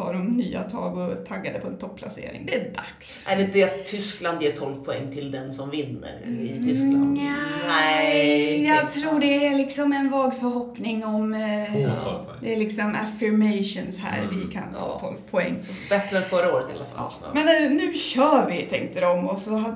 [0.00, 2.46] tar de nya tag och taggade på en topplacering.
[2.46, 3.26] Det är dags.
[3.28, 7.18] Är det det att Tyskland ger 12 poäng till den som vinner i Tyskland?
[7.66, 11.34] Nej, jag tror det är liksom en vag förhoppning om...
[11.34, 12.36] eh, tolv poäng.
[12.42, 14.98] Det är liksom affirmations här, vi kan få Ja.
[15.00, 15.56] 12 poäng.
[15.90, 17.12] Bättre än förra året i alla fall.
[17.22, 17.28] Ja.
[17.34, 19.26] Men eh, nu kör vi, tänkte de.
[19.28, 19.74] Och så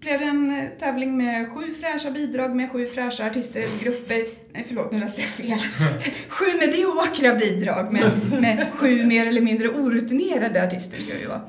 [0.00, 4.24] blev det en eh, tävling med sju fräscha bidrag med sju fräscha artister och grupper.
[4.52, 5.58] Nej, förlåt, nu läste jag fel.
[6.28, 11.40] sju mediokra bidrag med, med sju mer eller mindre orutinerade artister ska det ju vara.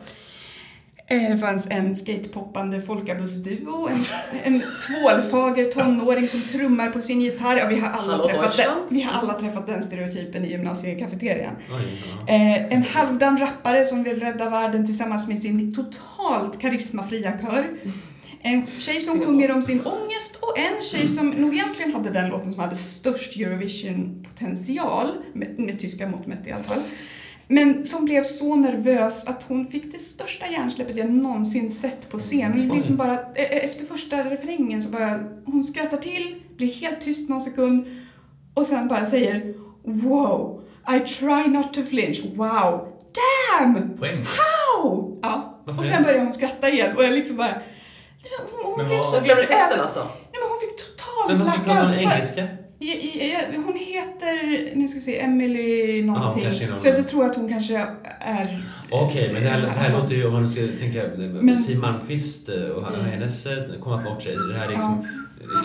[1.12, 4.04] Det fanns en skatepoppande folkabussduo, en,
[4.44, 7.58] en tvålfager tonåring som trummar på sin gitarr.
[7.58, 11.54] Ja, vi, har alla Hallå, träffat den, vi har alla träffat den stereotypen i gymnasiekafeterian.
[11.72, 12.34] Oj, ja.
[12.34, 17.66] Eh, en halvdan rappare som vill rädda världen tillsammans med sin totalt karismafria kör.
[18.42, 22.30] En tjej som sjunger om sin ångest och en tjej som nog egentligen hade den
[22.30, 26.82] låten som hade störst Eurovision-potential, med, med tyska mått mätt i alla fall.
[27.52, 32.20] Men som blev så nervös att hon fick det största hjärnsläppet jag någonsin sett på
[32.20, 32.58] scen.
[32.62, 37.02] Det blir som bara, eh, efter första refrängen så bara, hon skrattar till, blir helt
[37.02, 37.86] tyst någon sekund
[38.54, 40.62] och sen bara säger Wow,
[40.96, 42.22] I try not to flinch.
[42.36, 42.88] Wow,
[43.60, 43.98] damn!
[43.98, 44.18] Poäng.
[44.18, 45.20] How!
[45.22, 47.62] Ja, Varför och sen börjar hon skratta igen och jag liksom bara...
[48.52, 49.12] Hon, hon Men blev så...
[49.12, 50.00] Så glömde texten alltså?
[50.00, 52.12] Nej men hon fick total Men varför pratar hon blackout.
[52.12, 52.61] för- engelska?
[53.66, 56.44] Hon heter, nu ska vi se, Emily någonting.
[56.44, 57.78] kanske någon- så jag tror att hon kanske
[58.20, 58.64] är...
[58.92, 62.50] Okej, men det här, det här låter ju, om man ska tänka, Men- Siw Malmkvist
[62.50, 64.36] och han- och hennes eh, komma bort sig.
[64.36, 65.08] Det här är liksom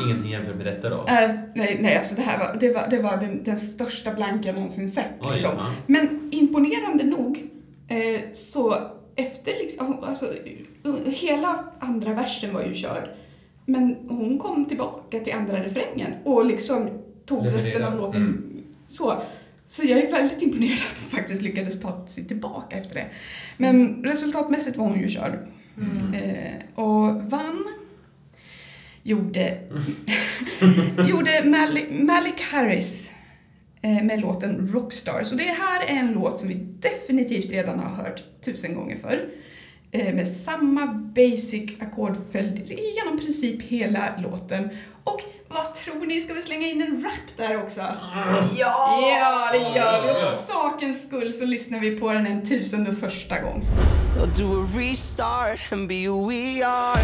[0.06, 0.96] ingenting jämfört med detta då.
[0.96, 4.46] Äh, nej, nej, alltså det här var, det var, det var den, den största blank
[4.46, 5.06] jag någonsin sett.
[5.20, 5.50] Oj, liksom.
[5.58, 5.66] ja.
[5.86, 7.50] Men imponerande nog
[7.88, 8.76] eh, så
[9.16, 10.26] efter liksom, alltså,
[10.86, 13.08] uh, hela andra versen var ju körd.
[13.66, 16.88] Men hon kom tillbaka till andra refrängen och liksom
[17.26, 17.58] tog Leverera.
[17.66, 18.62] resten av låten Mm.
[18.88, 19.22] så.
[19.68, 23.06] Så jag är väldigt imponerad att hon faktiskt lyckades ta sig tillbaka efter det.
[23.56, 25.46] Men resultatmässigt var hon ju körd.
[26.14, 27.64] Eh, och vann
[29.02, 29.58] gjorde,
[31.08, 33.12] gjorde Malik, Malik Harris
[33.82, 35.24] eh, med låten Rockstar.
[35.24, 39.28] Så det här är en låt som vi definitivt redan har hört tusen gånger förr.
[39.90, 44.68] Eh, med samma basic ackordföljd genom princip hela låten.
[45.04, 47.80] Och vad tror ni, ska vi slänga in en rap där också?
[48.56, 49.00] Ja!
[49.02, 50.10] Ja, det gör vi.
[50.10, 53.66] Och för sakens skull så lyssnar vi på den en tusende första gång.
[54.16, 57.00] They'll do a restart and be who we are.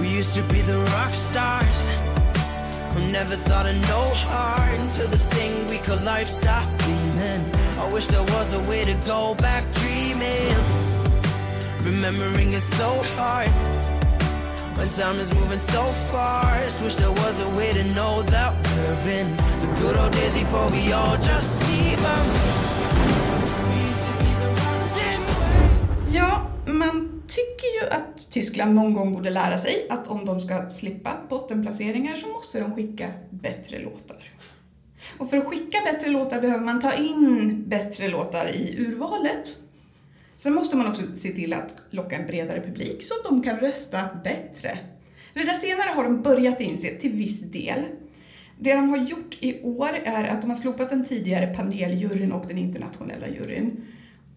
[0.00, 1.88] We used to be the rock stars.
[2.94, 7.44] Who never thought of no heart until this thing we call life stopped beaming.
[7.78, 10.54] I wish there was a way to go back dreaming.
[11.84, 13.75] Remembering it so hard.
[14.78, 16.82] When time is moving so fast.
[16.82, 20.68] Wish there was a way to know that we're in the good old days before
[20.70, 22.26] we all just leave them
[26.12, 30.70] Ja, man tycker ju att Tyskland någon gång borde lära sig att om de ska
[30.70, 34.32] slippa bottenplaceringar så måste de skicka bättre låtar.
[35.18, 39.58] Och för att skicka bättre låtar behöver man ta in bättre låtar i urvalet.
[40.36, 43.56] Sen måste man också se till att locka en bredare publik så att de kan
[43.56, 44.78] rösta bättre.
[45.34, 47.80] Det där senare har de börjat inse till viss del.
[48.58, 52.46] Det de har gjort i år är att de har slopat den tidigare paneljuryn och
[52.48, 53.84] den internationella juryn.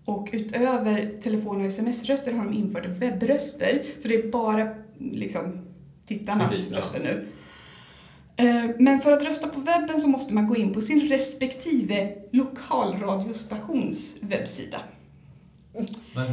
[0.05, 3.83] Och utöver telefon och sms-röster har de infört webbröster.
[3.99, 4.67] Så det är bara
[4.99, 5.67] liksom
[6.05, 6.77] tittarnas ja.
[6.77, 7.27] röster nu.
[8.45, 12.13] Eh, Men för att rösta på webben så måste man gå in på sin respektive
[12.31, 14.81] lokalradiostations webbsida.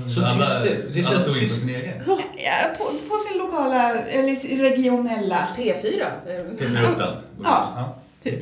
[0.09, 1.61] Så alla, tyst, det- känns stod in på tyst.
[1.61, 2.03] sin egen.
[2.07, 6.11] Ja, på, på sin lokala, eller regionella, P4.
[6.27, 7.17] eh, P4 Uppland.
[7.45, 7.97] Ja.
[8.23, 8.41] typ.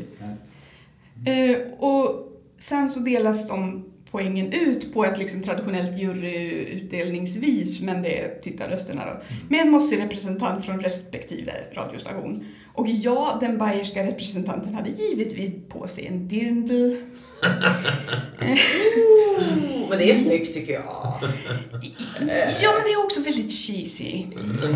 [1.26, 8.20] Eh, och sen så delas de poängen ut på ett liksom traditionellt juryutdelningsvis, men det
[8.20, 12.44] är tittarrösterna då, med en mossig representant från respektive radiostation.
[12.74, 16.94] Och ja, den bayerska representanten hade givetvis på sig en dirndl.
[18.40, 20.82] Oh, men det är snyggt tycker jag.
[20.82, 21.18] Ja,
[22.20, 22.26] men
[22.84, 24.26] det är också väldigt cheesy.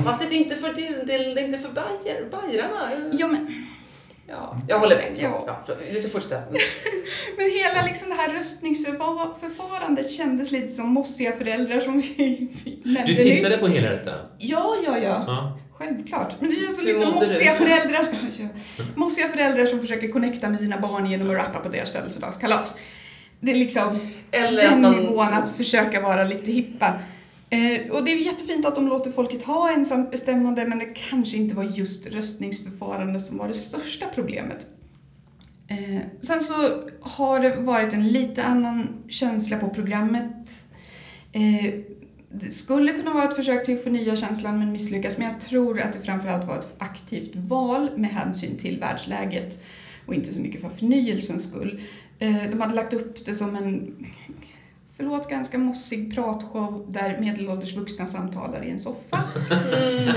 [0.05, 0.75] Fast det är inte för,
[1.07, 3.11] det är inte för bajer, bajrarna.
[3.13, 3.67] Ja, men,
[4.31, 5.13] Ja, jag håller med.
[5.19, 5.63] Ja.
[5.67, 6.41] Ja, du ska fortsätta.
[7.37, 12.49] men hela liksom det här röstningsförfarandet kändes lite som mossiga föräldrar som vi
[12.85, 13.61] nämnde Du tittade nyss.
[13.61, 14.15] på hela detta?
[14.39, 15.25] Ja, ja, ja.
[15.27, 15.59] Ja.
[15.79, 16.37] Självklart.
[16.41, 17.59] Men det känns som lite mossiga du?
[17.65, 18.07] föräldrar,
[18.95, 22.75] mossiga föräldrar som försöker connecta med sina barn genom att rappa på deras födelsedagskalas.
[23.41, 23.99] Det är liksom
[24.31, 26.95] Eller att den man- nivån att försöka vara lite hippa.
[27.51, 31.37] Eh, och det är jättefint att de låter folket ha ensamt bestämmande men det kanske
[31.37, 34.67] inte var just röstningsförfarande som var det största problemet.
[35.71, 36.55] Eh, sen så
[37.01, 40.49] har det varit en lite annan känsla på programmet.
[41.33, 41.75] Eh,
[42.33, 45.19] det skulle kunna vara ett försök till att förnya känslan men misslyckas.
[45.19, 49.59] Men jag tror att det framförallt var ett aktivt val med hänsyn till världsläget
[50.07, 51.81] och inte så mycket för förnyelsens skull.
[52.19, 53.95] Eh, De hade lagt upp det som en,
[54.97, 59.25] förlåt, ganska mossig pratshow där medelålders vuxna samtalar i en soffa.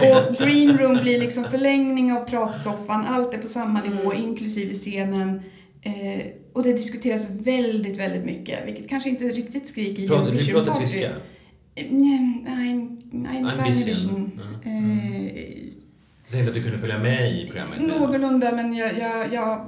[0.01, 5.41] Och green room blir liksom förlängning av pratsoffan, allt är på samma nivå inklusive scenen.
[5.81, 10.81] Eh, och det diskuteras väldigt, väldigt mycket, vilket kanske inte riktigt skriker Pratar- Eurovision pratar
[10.81, 11.09] tyska.
[11.91, 12.97] Nej, ein,
[13.29, 14.31] ein Ein bisschen.
[14.65, 15.27] Mm.
[15.27, 15.43] Eh,
[16.23, 17.81] Jag tänkte att du kunde följa med i programmet.
[17.81, 19.65] Någorlunda, men jag, jag, jag,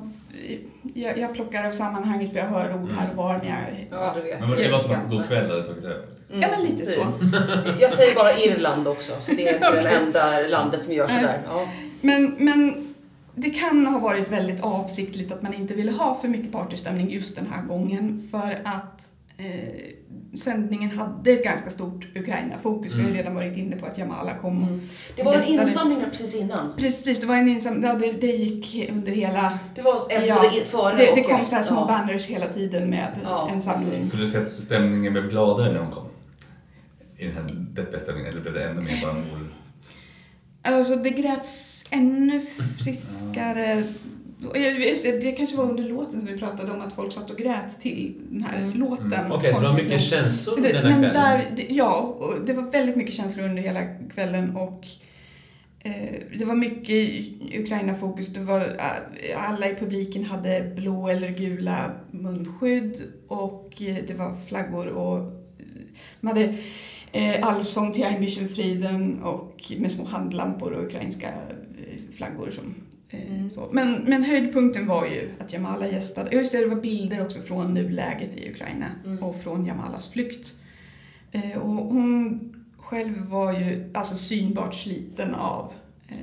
[0.93, 3.37] jag, jag plockar av sammanhanget för jag hör ord här och var.
[3.37, 3.57] Men jag,
[3.91, 4.39] Ja, du vet.
[4.39, 6.05] Men det var som att God kväll hade tagit över.
[6.19, 6.41] Liksom.
[6.41, 6.99] Ja, men lite så.
[7.79, 11.41] Jag säger bara Irland också, så det är inte det enda landet som gör sådär.
[11.47, 11.67] Ja.
[12.01, 12.93] Men, men
[13.35, 17.35] det kan ha varit väldigt avsiktligt att man inte ville ha för mycket partystämning just
[17.35, 22.91] den här gången för att eh, sändningen hade ett ganska stort Ukraina-fokus.
[22.93, 23.17] Vi har ju Mm.
[23.17, 24.63] redan varit inne på att Jamala kom.
[24.63, 24.81] Mm.
[25.15, 26.73] Det var en insamling precis innan.
[26.77, 27.83] Precis, det var en insamling.
[27.83, 29.59] Ja, det, det gick under hela...
[29.75, 31.85] Det var en Ja, både före Det, och det kom så här små Ja.
[31.87, 33.89] banners hela tiden med Ja, en samling.
[33.91, 34.07] precis.
[34.09, 36.05] Skulle du säga att stämningen blev gladare när hon kom?
[37.17, 37.43] I den här
[37.75, 39.53] deppiga stämningen, eller blev det ännu mer bara mor?
[40.61, 42.41] Alltså det gräts ännu
[42.83, 43.83] friskare.
[45.21, 48.13] Det kanske var under låten som vi pratade om att folk satt och grät till
[48.29, 48.77] den här Mm.
[48.79, 49.13] låten.
[49.13, 49.31] Mm.
[49.31, 51.13] Okej, så det var mycket känslor Det- denna men kvällen?
[51.13, 53.81] där, det- ja, det var väldigt mycket känslor under hela
[54.13, 54.87] kvällen och
[55.79, 57.23] eh, det var mycket
[57.59, 58.27] Ukraina-fokus.
[58.27, 64.35] Det var, eh, alla i publiken hade blå eller gula munskydd och eh, det var
[64.47, 65.31] flaggor och
[66.21, 66.55] de hade
[67.11, 72.75] eh, allsång till Einbüchenfriden och med små handlampor och ukrainska eh, flaggor som
[73.13, 73.49] Mm.
[73.49, 73.69] så.
[73.71, 76.35] Men, men höjdpunkten var ju att Jamala gästade.
[76.35, 79.23] Just det, det var bilder också från nuläget i Ukraina Mm.
[79.23, 80.53] och från Jamalas flykt.
[81.31, 82.39] Eh, och hon
[82.77, 85.71] själv var ju alltså synbart sliten av
[86.09, 86.15] eh,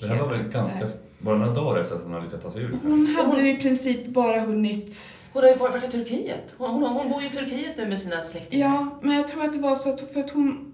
[0.00, 0.78] Det här var väl ganska...
[0.78, 2.78] det några dagar efter att hon hade lyckats ta sig ur?
[2.82, 6.54] Hon hade i princip bara hunnit Hon har ju varit i Turkiet.
[6.58, 8.66] Hon, hon, hon bor ju i Turkiet nu med sina släktingar.
[8.66, 10.69] Ja, men jag tror att det var så att, för att hon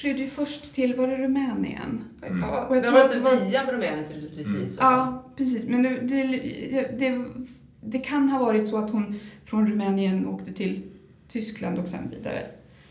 [0.00, 2.04] flydde ju först till, var det Rumänien?
[2.26, 2.40] Mm.
[2.42, 4.46] Ja, Och jag det tror var att inte det var- via Rumänien till Turkiet.
[4.46, 4.70] Mm.
[4.70, 4.78] så.
[4.82, 5.64] Ja, precis.
[5.64, 7.24] Men det, det, det,
[7.80, 10.82] det kan ha varit så att hon från Rumänien åkte till
[11.28, 12.42] Tyskland och sen vidare.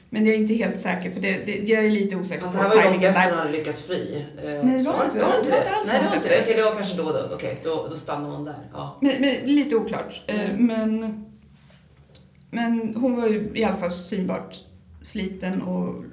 [0.10, 2.58] Men jag är inte helt säker för det, det, jag är lite osäker Fast på
[2.63, 3.38] det här var ju långt tajmingen efter hon där.
[3.46, 4.15] hade lyckats fly.
[4.15, 5.24] Eh, Nej, det var inte- det.
[5.24, 6.41] var det var inte alls Nej, det långt var inte det.
[6.41, 7.30] Okej, det var kanske då, då.
[7.34, 8.56] Okej, då, då stannar hon där.
[8.74, 8.98] Ja.
[9.02, 10.22] Men, men, lite oklart.
[10.28, 10.65] Eh, Mm.
[10.67, 11.24] Men,
[12.52, 14.56] men hon var ju i alla fall synbart
[15.02, 16.04] sliten och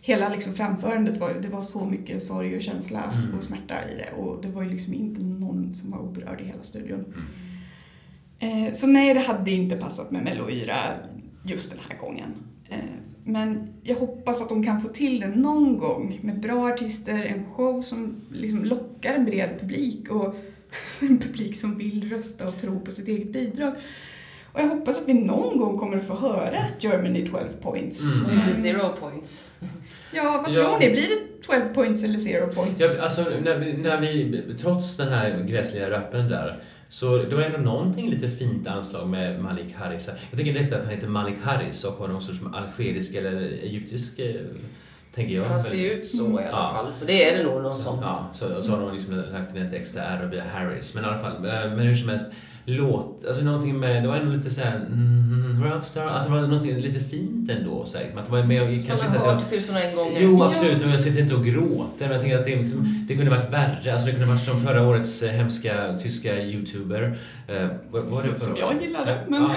[0.00, 3.34] hela liksom framförandet var, det var så mycket sorg och känsla Mm.
[3.38, 6.44] och smärta i det och det var ju liksom inte någon som var oberörd i
[6.44, 7.14] hela studion.
[8.38, 10.76] Eh, Så nej, det hade inte passat med Melloyra
[11.44, 12.30] just den här gången.
[12.68, 12.76] Eh,
[13.24, 17.44] Men jag hoppas att de kan få till det någon gång med bra artister, en
[17.52, 20.34] show som liksom lockar en bred publik och
[21.02, 23.72] en publik som vill rösta och tro på sitt eget bidrag.
[24.52, 28.02] Och jag hoppas att vi någon gång kommer att få höra Germany 12 points.
[28.20, 28.38] Mm.
[28.40, 29.50] Inte zero points.
[30.14, 30.62] Ja, vad Ja.
[30.68, 30.90] tror ni?
[30.90, 32.80] Blir det 12 points eller 0 points?
[32.80, 37.42] Ja, alltså, när vi, när vi, trots den här gräsliga rappen där, så det var
[37.42, 40.08] ändå någonting lite fint anslag med Malik Harris.
[40.30, 44.18] Jag tänker direkt att han heter Malik Harris och har någon sorts algerisk eller egyptisk,
[44.18, 44.34] eh,
[45.14, 45.44] tänker jag.
[45.44, 46.72] Han ser ju ut så i alla Ja.
[46.74, 47.98] fall, så det är det nog någon som...
[48.02, 50.94] Ja, så, så har de liksom lagt in ett extra R och via Harris.
[50.94, 52.32] Men i alla fall, eh, men hur som helst,
[52.64, 56.76] låt, alltså någonting med, det var ändå lite såhär, mm, rockstar, alltså det var någonting
[56.80, 57.86] lite fint ändå.
[57.86, 59.74] Så här, att det var med och Man kanske har inte att jag, hört tusen
[59.74, 60.16] och en gånger.
[60.20, 60.82] Jo, absolut.
[60.84, 61.84] Och jag sitter inte och gråter.
[61.98, 63.92] Men jag tänker att det, är liksom, det kunde varit värre.
[63.92, 67.18] Alltså det kunde varit som förra årets eh, hemska tyska youtuber.
[67.48, 69.50] Eh, vad var det Som- för- som jag gillade, men- Ja.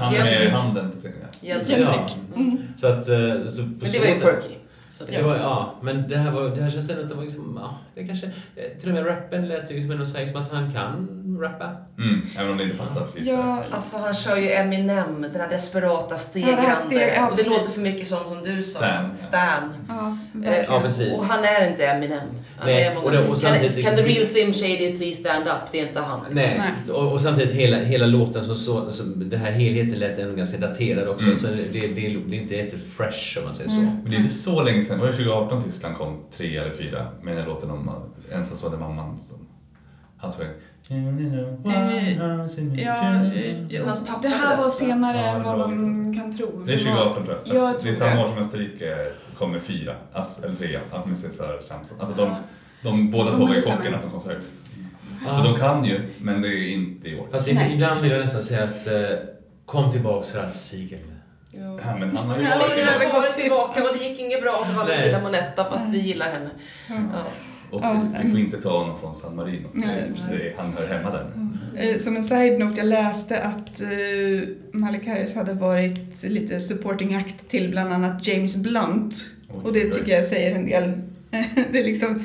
[0.00, 1.16] Han med handen på scenen.
[1.42, 1.82] Egentligen.
[1.82, 2.08] Ja.
[2.36, 2.58] Mm.
[2.76, 3.08] Så att...
[3.08, 3.16] eh,
[3.48, 4.54] Så, Men det var ju quirky.
[5.00, 7.14] Så det Det var, ja, men det här, var, det här känns ändå att det
[7.14, 8.32] var liksom, ja, det kanske, eh,
[8.80, 11.08] till och med rappen lät ju som ändå säga som att han kan
[11.40, 11.76] rappa.
[11.98, 15.48] Mm, även om det inte passar precis Ja, Alltså han kör ju Eminem, den här
[15.50, 16.62] desperata Ja, det stegrande.
[16.62, 17.58] här steg- ja, och det precis.
[17.58, 19.16] låter för mycket som, som du sa, Stan.
[19.16, 19.74] Stan.
[19.88, 20.64] ja, Eh.
[20.68, 21.18] Ja, precis.
[21.18, 22.18] Och han är inte Eminem.
[22.58, 24.98] Han Nej, är många, och det- och kan, samtidigt kan the liksom- real Slim Shady
[24.98, 25.72] please stand up?
[25.72, 26.18] Det är inte han.
[26.20, 26.34] liksom.
[26.34, 26.54] Nej,
[26.86, 26.94] Nej.
[26.94, 30.58] Och, och samtidigt hela, hela låten, så, så, så, den här helheten lät ändå ganska
[30.58, 31.26] daterad också.
[31.26, 31.38] Mm.
[31.38, 33.76] Så det, det, det är inte jättefresh om man säger så.
[33.76, 33.90] Mm.
[34.02, 36.72] Men det är inte så länge länge sedan, var det 2018 Tyskland kom tre eller
[36.72, 37.90] fyra med den låten om
[38.32, 39.38] ensamstående mamman som
[40.16, 40.48] han sjöng.
[43.68, 46.62] Ja, Hans pappa det här var senare än vad var man kan tro.
[46.66, 47.54] Det är 2018 tror jag.
[47.56, 49.06] Jag det är samma år som Österrike
[49.38, 51.96] kom med fyra, alltså, eller trea, ja, med Cesar Samson.
[52.00, 52.36] Alltså de, Ja.
[52.82, 54.46] de båda två var i chocken att de kom så högt.
[55.36, 57.26] Så de kan ju, men det är inte i år.
[57.30, 58.92] Fast ibland vill jag nästan säga att eh,
[59.66, 60.98] kom tillbaks Ralf Siegel.
[61.52, 61.60] Ja.
[61.84, 64.72] Ja, men han har ju Ja, varit varit tillbaka och det gick inget bra för
[64.74, 65.20] Valentina.
[65.20, 66.50] Monetta fast vi gillar henne.
[66.88, 66.94] Ja.
[67.70, 68.02] Och Ja.
[68.24, 69.68] vi får inte ta honom från San Marino.
[69.72, 70.12] Nej,
[70.58, 71.30] han hör hemma där.
[71.76, 77.48] Eh, Som en side-note, jag läste att uh, Malik Harris hade varit lite supporting act
[77.48, 79.14] till bland annat James Blunt.
[79.48, 79.90] Oj, Och det oj.
[79.92, 80.92] tycker jag säger en del.
[81.72, 82.22] det är liksom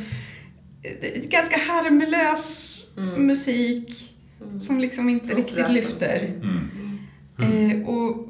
[1.01, 3.27] det är ganska harmlös Mm.
[3.27, 4.15] musik
[4.59, 6.33] som liksom inte Trots riktigt lyfter.
[6.43, 6.69] Mm.
[7.81, 8.27] Eh, och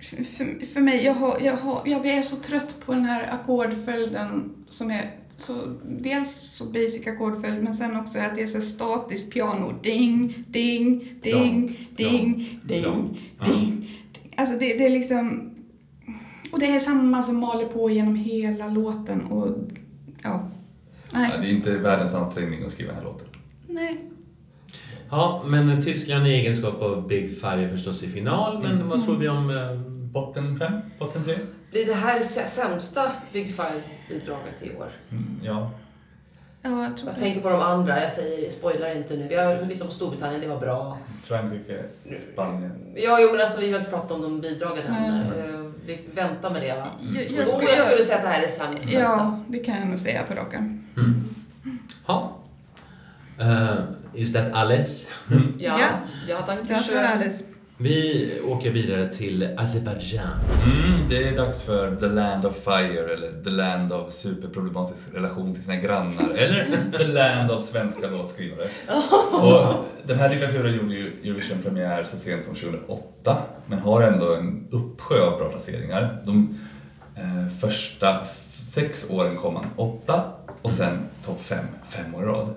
[0.00, 4.52] för, för mig, jag, har, jag, har, jag är så trött på den här ackordföljden
[4.68, 5.52] som är så,
[5.84, 9.80] dels så basic ackordföljd men sen också att det är så statiskt piano.
[9.82, 13.90] Ding, ding, ding, ding, ding, ding.
[14.36, 15.54] Alltså det, det är liksom...
[16.52, 19.56] Och det är samma som maler på genom hela låten och
[20.22, 20.50] ja.
[21.12, 21.30] Nej.
[21.40, 23.28] Det är inte världens ansträngning att skriva den här låten.
[23.66, 24.10] Nej.
[25.10, 29.16] Ja, men Tyskland i egenskap av Big Five är förstås i final, men vad tror
[29.16, 29.50] vi om...
[29.50, 29.74] Eh,
[30.12, 30.72] Botten fem?
[30.98, 31.38] Botten tre?
[31.70, 34.88] Blir det här det sä- sämsta Big Five-bidraget i år?
[35.10, 35.70] Mm, ja.
[36.62, 37.20] Ja, jag tror Jag det.
[37.20, 39.26] tänker på de andra, jag säger, spoilar inte nu.
[39.28, 40.98] Vi har på Storbritannien, det var bra.
[41.22, 41.82] Frankrike,
[42.32, 42.72] Spanien.
[42.96, 45.14] Ja, jo men alltså vi har inte pratat om de bidragen än.
[45.14, 46.86] Eh, Vi väntar med det va?
[47.14, 48.98] Jag, Jag, jag, oh, skulle, jag skulle säga att det här är det säm- sämsta.
[48.98, 50.86] Ja, det kan jag nog säga på raken.
[50.96, 51.24] mm.
[52.06, 52.36] Ja.
[53.38, 53.74] Eh,
[54.14, 55.10] is that alles?
[55.58, 55.88] Ja, Ja.
[56.28, 57.44] ja danke alldeles.
[57.80, 60.28] Vi åker vidare till Azerbaijan.
[60.66, 65.54] Mm, det är dags för The Land of Fire eller The Land of superproblematisk relation
[65.54, 66.64] till sina grannar eller
[66.98, 68.66] The Land of svenska låtskrivare.
[69.32, 74.66] Och den här diktaturen gjorde ju Eurovision-premiär så sent som 2008 men har ändå en
[74.70, 76.22] uppsjö av bra placeringar.
[76.24, 76.58] De
[77.16, 78.16] eh, första
[78.70, 80.22] sex åren kom man åtta
[80.62, 82.54] och sen topp fem, fem år i rad.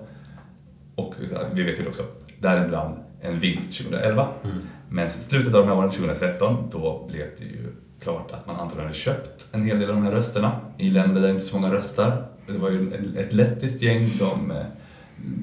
[1.02, 1.14] Och
[1.54, 2.02] vi vet ju också,
[2.38, 4.26] däribland en vinst 2011.
[4.44, 4.56] Mm.
[4.88, 8.56] Men i slutet av de här åren, 2013, då blev det ju klart att man
[8.56, 11.56] antagligen hade köpt en hel del av de här rösterna i länder där inte så
[11.56, 12.24] många röstar.
[12.46, 14.56] Det var ju ett lettiskt gäng som eh,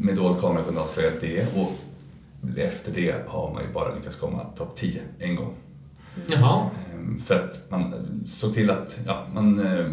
[0.02, 1.72] med dold kamera kunde avslöja det och
[2.58, 5.56] efter det har man ju bara lyckats komma topp 10 en gång.
[6.28, 6.70] Jaha.
[6.94, 7.94] Ehm, För att man
[8.28, 9.86] såg till att ja, man eh,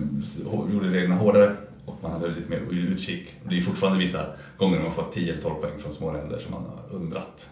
[0.72, 3.34] gjorde reglerna hårdare och man hade lite mer utkik.
[3.48, 4.26] Det är fortfarande vissa
[4.58, 7.48] gånger man får 10 eller 12 poäng från små länder som man har undrat.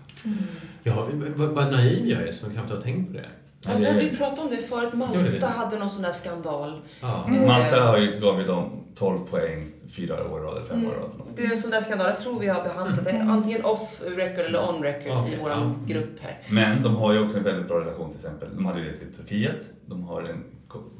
[0.82, 3.26] Ja, vad, vad naiv jag är som knappt har tänkt på det.
[3.68, 6.80] Alltså, det- vi pratade om det förut, Malta hade någon sån där skandal.
[7.00, 7.24] Ja.
[7.28, 7.46] Mm.
[7.46, 9.66] Malta har ju, gav ju dem 12 poäng
[9.96, 11.04] fyra år i rad eller fem år i rad.
[11.04, 11.36] eller något sånt.
[11.36, 14.44] Det är en sån där skandal, jag tror vi har behandlat det antingen off record
[14.44, 15.18] eller on record Mm.
[15.18, 15.74] Okej, i vår ja.
[15.86, 16.38] grupp här.
[16.50, 18.48] Men de har ju också en väldigt bra relation till exempel.
[18.56, 20.44] De hade ju det till Turkiet, de har en,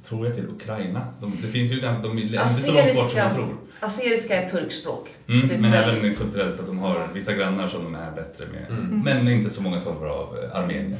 [0.05, 1.07] tror jag, till Ukraina.
[1.21, 3.57] De, det finns ju ganska, de är inte så långt bort som man tror.
[3.81, 5.15] Assyriska är turkspråk.
[5.29, 6.05] Mm, men väldigt...
[6.05, 8.79] även kulturellt att de har vissa grannar som de är bättre med.
[8.79, 9.01] Mm.
[9.01, 10.97] Men inte så många tolvor av eh, Armenien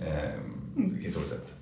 [0.00, 1.54] eh, historiskt sett.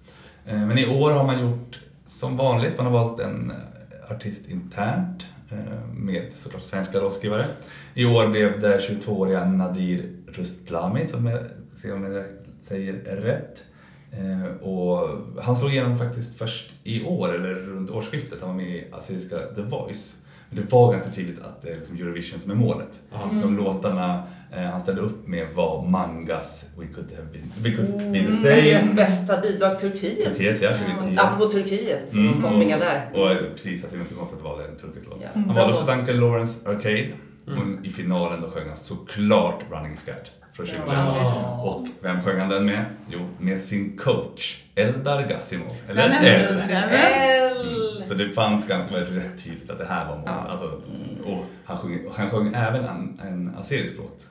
[0.47, 4.49] Eh, men i år har man gjort som vanligt, man har valt en eh, artist
[4.49, 7.47] internt eh, med såklart svenska låtskrivare.
[7.95, 11.41] I år blev det 22-åriga Nadir Rustlami, som jag
[11.77, 12.25] ser om jag
[12.63, 13.65] säger rätt.
[14.13, 15.09] Eh, och
[15.43, 18.41] han slog igenom faktiskt först i år, eller runt årsskiftet.
[18.41, 20.17] Han var med i Assyriska The Voice.
[20.51, 23.01] Men det var ganska tydligt att det är liksom Eurovision som är målet.
[23.13, 23.31] Ja.
[23.43, 24.23] De låtarna
[24.57, 28.49] eh, han ställde upp med var Mangas We could have been, we could Mm, the
[28.49, 28.95] deras same.
[28.95, 30.25] bästa bidrag, Turkiet.
[30.37, 31.19] Turkiet, ja, 2010.
[31.21, 33.09] Apropå Turkiet, Mm, kopplingar och- där.
[33.15, 35.19] Och eh, precis, att det är inte så konstigt att det var en turkisk låt.
[35.23, 35.29] Ja.
[35.35, 35.85] Han valde också.
[35.87, 37.09] Duncan Lawrence Arcade.
[37.47, 37.79] Mm.
[37.79, 40.95] Och i finalen då sjöng han såklart Running Scared från 2011.
[40.95, 41.61] Ja.
[41.63, 42.85] Och vem sjöng han den med?
[43.09, 45.77] Jo, med sin coach Eldar Gassimov.
[45.89, 46.25] Eller Nämen.
[46.25, 46.59] El.
[46.91, 48.05] L.
[48.05, 50.33] Så det fanns ganska rätt tydligt att det här var målet.
[50.45, 50.51] Ja.
[50.51, 50.81] Alltså,
[51.25, 54.29] och han sjöng, han sjöng även en, en assyrisk låt.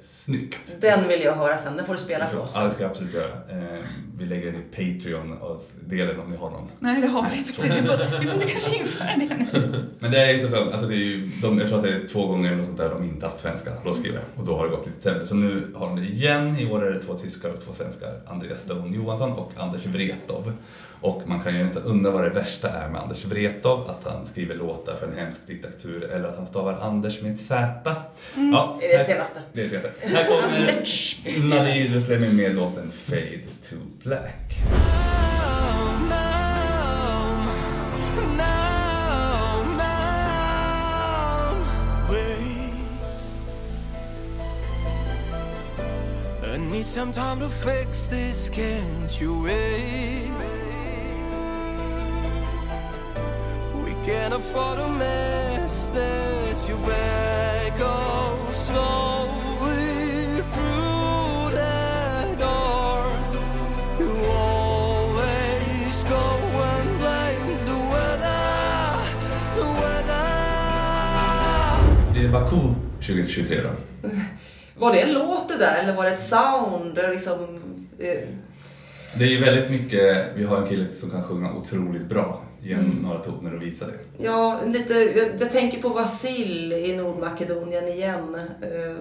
[0.00, 0.76] Supersnyggt.
[0.80, 2.52] Den vill jag höra sen, den får du spela för oss.
[2.56, 3.32] Ja, det ska jag absolut göra.
[3.50, 3.84] Eh,
[4.18, 6.68] vi lägger den i Patreon-delen om ni har någon.
[6.78, 7.62] Nej, det har vi inte.
[7.62, 9.84] Vi borde- Vi borde kanske införa det nu.
[9.98, 11.94] Men det är ju så, så alltså det är ju, de, jag tror att det
[11.94, 14.64] är två gånger eller något sånt där de inte haft svenska låtskrivare och då har
[14.64, 15.26] det gått lite sämre.
[15.26, 16.56] Så nu har de det igen.
[16.58, 18.20] I år är det två tyskar och två svenskar.
[18.26, 20.52] Andreas Stone Johansson och Anders Wrethov.
[21.00, 24.26] Och man kan ju nästan undra vad det värsta är med Anders Wretow, att han
[24.26, 27.94] skriver låtar för en hemsk diktatur eller att han stavar Anders med ett Z.
[28.36, 28.52] Mm.
[28.52, 29.40] Ja, det är det senaste.
[29.52, 30.08] Det är senaste.
[30.08, 34.58] Här kommer Nadir Ruslemi med låten Fade to Black.
[46.78, 50.37] Need some time to fix this, can't you wait?
[54.10, 56.68] Afford to miss this.
[56.68, 63.04] You better go slowly through the door.
[64.00, 66.24] You always go
[66.72, 69.04] and blame the weather,
[69.54, 70.28] the weather.
[72.14, 73.70] Det är Baku 2023 då.
[74.76, 76.98] Var det en låt det där eller var det ett sound?
[77.10, 77.42] Liksom,
[77.98, 78.28] eh,
[79.18, 82.42] Det är ju väldigt mycket, vi har en kille som kan sjunga otroligt bra.
[82.62, 82.90] Ge Mm.
[82.96, 83.98] några toner och visa det.
[84.18, 88.34] ja, lite, jag, jag tänker på Vasil i Nordmakedonien igen.
[88.62, 88.96] Eh,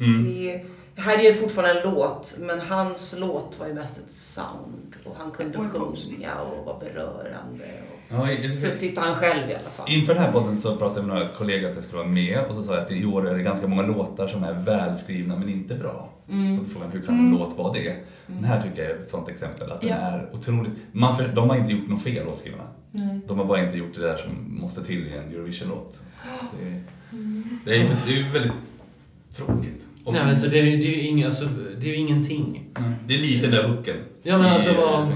[0.00, 0.24] Mm.
[0.24, 0.64] det,
[0.96, 4.94] här är ju fortfarande en låt, men hans låt var ju mest ett sound.
[5.04, 7.64] Och han kunde sjunga och var berörande.
[7.92, 9.86] Och, Ja, i- det tyckte han själv i alla fall.
[9.92, 12.38] Inför den här podden så pratade jag med några kollegor att jag skulle vara med
[12.48, 15.36] och så sa jag att i år är det ganska många låtar som är välskrivna
[15.38, 16.08] men inte bra.
[16.30, 16.58] Mm.
[16.58, 17.96] Och då frågan hur kan en låt vara det?
[18.26, 19.96] Den här tycker jag är ett sånt exempel att den Ja.
[19.96, 20.72] är otroligt...
[20.92, 22.64] Man för, de har inte gjort något fel låtskrivarna.
[22.90, 23.20] Nej.
[23.28, 26.00] De har bara inte gjort det där som måste till i en Eurovision-låt.
[26.60, 26.82] Det, är-
[27.64, 28.52] det, är, ju- det är ju väldigt
[29.32, 29.86] tråkigt.
[30.04, 31.44] Och- Nej, men så det, är ju- det är ju ing, alltså,
[31.80, 32.70] det är ju ingenting.
[32.78, 32.92] Mm.
[33.08, 33.96] Det är lite den där hooken.
[34.22, 35.08] Ja, men alltså vad...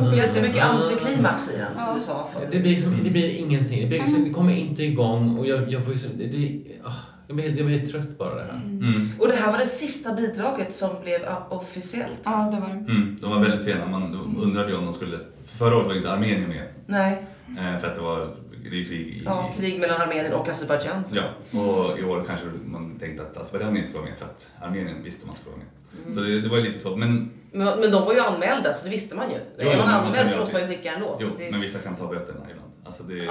[0.00, 1.94] Och så Ganska mycket antiklimax i den, som Ja.
[1.94, 2.48] du sa förut.
[2.50, 3.80] Det blir, liksom, det blir ingenting.
[3.82, 6.10] Det, blir liksom, det kommer inte igång och jag, jag får liksom...
[6.18, 6.92] Det, det, ah,
[7.26, 8.60] jag, blir helt, jag blir helt trött bara det här.
[8.64, 9.08] Mm.
[9.18, 12.20] Och det här var det sista bidraget som blev uh, officiellt.
[12.24, 12.92] Ja, det var det.
[12.92, 13.16] Mm.
[13.20, 13.86] De var väldigt sena.
[13.86, 15.18] Man undrade ju om de skulle...
[15.58, 16.62] Förra året var inte Armenien med.
[16.86, 17.26] Nej,
[17.58, 18.28] eh, För att det var
[18.70, 19.22] det är ju krig i...
[19.24, 21.02] ja, krig mellan Armenien och Azerbajdzjan.
[21.12, 21.24] Ja,
[21.60, 25.02] och i år kanske man tänkte att Azerbajdzjan inte skulle vara med för att Armenien
[25.04, 25.68] visste man skulle vara med.
[26.02, 26.14] Mm.
[26.14, 26.96] Så det, det var ju lite så.
[26.96, 29.36] Men, Men, men de var ju anmälda, så det visste man ju.
[29.58, 31.16] Jo, är man anmäld så ju måste man ju skicka en låt.
[31.20, 32.70] jo, Det- men vissa kan ta böterna ibland.
[32.84, 33.24] Alltså det, det,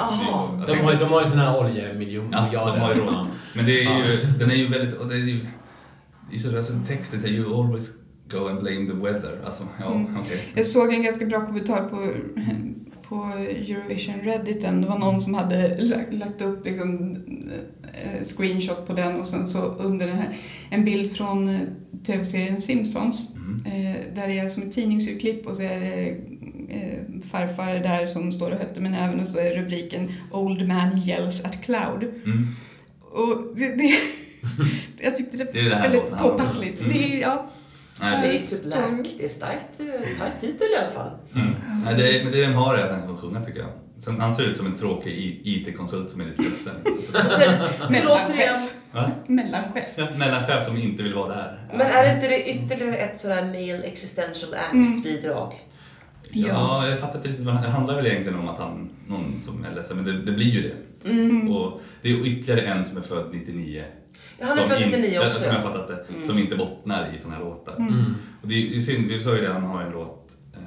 [0.67, 2.49] De har, ju- de har ju såna här oljemiljoner.
[2.53, 3.27] Ja, de har ju råd.
[3.55, 5.45] Men det är ju, den är ju väldigt, och det är ju,
[6.29, 7.89] det är så, alltså texten säger you always
[8.31, 9.41] go and blame the weather.
[9.45, 10.17] Alltså, ja, Mm.
[10.21, 10.51] okej.
[10.55, 12.13] Jag såg en ganska bra kommentar på,
[13.10, 14.82] på Eurovision Redditen.
[14.82, 15.78] Det var någon som hade
[16.12, 17.18] lagt, upp liksom,
[17.93, 20.30] eh, screenshot på den och sen så under den här
[20.70, 21.60] en bild från eh,
[22.05, 23.36] tv-serien Simpsons.
[23.36, 23.66] Mm.
[23.66, 26.16] Eh, där det är som ett tidningsurklipp och så är det
[27.32, 31.45] farfar där som står och hötter med näven och så är rubriken Old man yells
[31.45, 32.03] at cloud.
[32.03, 32.47] Mm.
[33.01, 33.93] Och det, det,
[35.03, 36.80] jag tyckte det Det är det väldigt påpassligt.
[36.80, 36.91] Mm.
[36.91, 37.49] Det är, ja,
[38.02, 39.08] Nej, Fade to Står- Black.
[39.18, 41.12] Det är starkt, eh, tajt titel i alla fall.
[41.36, 41.48] mm.
[41.86, 43.70] Nej, det, är- men det den har är att han kan sjunga tycker jag.
[44.00, 46.76] Sen, han ser ut som en tråkig i- IT-konsult som är lite ledsen.
[47.26, 47.70] Och så är det,
[48.00, 48.68] det låter igen.
[48.91, 49.12] Va?
[49.28, 49.89] mellanchef.
[49.95, 51.60] Ja, Mellanchef som inte vill vara där.
[51.74, 55.54] Men är inte det ytterligare ett sådär male existential angst-bidrag?
[56.32, 59.66] Ja, jag fattar inte riktigt vad det handlar väl egentligen om att han, någon som
[59.66, 61.10] är ledsen, men det, det blir ju det.
[61.10, 61.52] Mm.
[61.52, 63.84] Och det är ytterligare en som är född 99.
[64.41, 65.61] Han är född in- 99 ja, också, Som jag ja.
[65.61, 66.13] fattat det.
[66.13, 66.27] Mm.
[66.27, 67.75] Som inte bottnar i såna här låtar.
[67.75, 68.15] Mm.
[68.41, 70.38] Och det är ju synd, vi sa ju det, han har en låt...
[70.53, 70.59] Eh,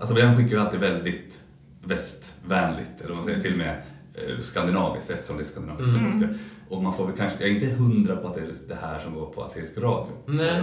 [0.00, 1.40] alltså han skickar ju alltid väldigt
[1.84, 3.82] västvänligt, eller vad man säger, till och med
[4.14, 5.88] eh, skandinaviskt eftersom det är skandinaviskt.
[5.94, 6.38] Mm.
[6.70, 8.98] Och man får väl kanske, jag är inte hundra på att det är det här
[8.98, 10.06] som går på assyrisk radio.
[10.26, 10.62] Nej.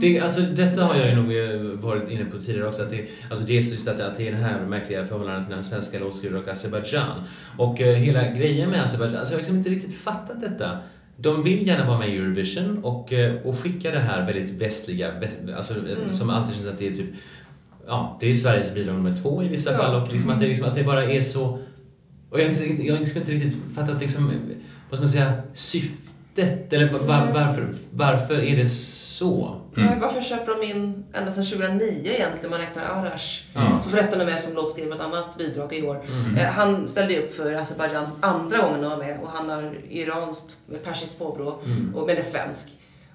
[0.00, 2.82] Det, alltså, detta har jag ju nog varit inne på tidigare också.
[2.82, 5.98] Att det, alltså dels just att, att det är det här märkliga förhållandet mellan svenska
[5.98, 7.22] låtskrivare och Azerbajdzjan.
[7.58, 10.78] Och eh, hela grejen med Azerbajdzjan, alltså jag har liksom inte riktigt fattat detta.
[11.16, 15.18] De vill gärna vara med i Eurovision och, eh, och skicka det här väldigt västliga,
[15.20, 17.10] väst, alltså, eh, som alltid känns att det är typ
[17.86, 19.78] Ja, det är Sveriges bidrag nummer två i vissa Ja.
[19.78, 21.44] fall och liksom att, det, liksom, att det bara är så...
[22.30, 24.30] Och jag har inte, riktigt- jag har liksom inte riktigt fattat liksom,
[24.90, 29.54] vad ska man säga, syftet eller va- va- varför, varför är det så?
[29.76, 30.00] Mm.
[30.00, 33.42] Varför köper de in ända sedan 2009 egentligen, man räknar Arash?
[33.54, 33.80] Ja.
[33.80, 36.04] Som förresten är med som låtskrivare ett annat bidrag i år.
[36.08, 36.36] Mm.
[36.36, 40.56] Eh, Han ställde upp för Azerbajdzjan andra gången han var med och han har iranskt
[40.66, 41.94] med persiskt påbrå Mm.
[41.94, 42.68] och men är svensk.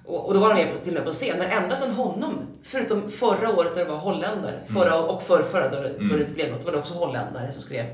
[0.06, 1.90] Och, och då var han med på, till och med på scen, men ända sedan
[1.94, 6.16] honom, förutom förra året där det var holländare, förra och förrförra då, det- då Mm.
[6.16, 7.84] det inte blev något, var det också holländare som skrev.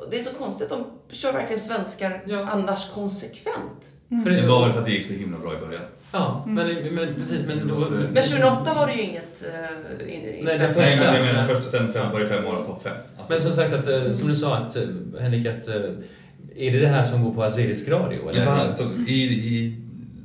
[0.00, 2.48] Och det är så konstigt, de kör verkligen svenskar Ja.
[2.52, 3.90] annars konsekvent.
[4.24, 5.82] För Det var väl för att det gick så himla bra i början.
[6.12, 7.74] Ja, men, men precis, men då...
[8.12, 9.44] Men 2008 var det ju inget
[10.00, 10.58] uh, i, i Nej, den.
[10.58, 12.92] Nej, Första- men först, sen fem, var det fem år topp fem.
[13.18, 14.82] Alltså, Men som sagt, att, eh, som du sa, att, eh,
[15.20, 15.74] Henrik, att eh,
[16.56, 18.28] är det det här som går på azerisk radio?
[18.28, 18.38] Eller?
[18.40, 19.76] Ja, för han- så i, i,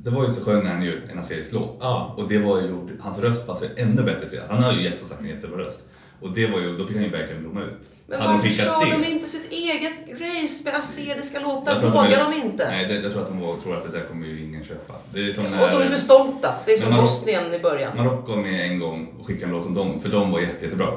[0.04, 1.76] det var ju så sjöng han ju en assyrisk låt.
[1.80, 2.14] Ja.
[2.18, 4.44] Och det var ju, hans röst passade ännu bättre till det.
[4.48, 5.82] Han har ju gett som sagt en jättebra röst.
[6.20, 7.88] Och det var ju, då fick han ju verkligen blomma ut.
[8.08, 11.80] Men Hade de varför kör det- de inte sitt eget race med assyriska Jag låtar?
[11.90, 12.68] Vågar är- de inte?
[12.70, 14.94] Nej, det, jag tror att de tror att det där kommer ju ingen köpa.
[15.14, 16.54] Det är som och de är när för stolta.
[16.66, 17.96] Det är som Marok- Bosnien i början.
[17.96, 20.64] Marocko var med en gång och skickade en låt som dem, för de var jätte,
[20.64, 20.88] jättebra.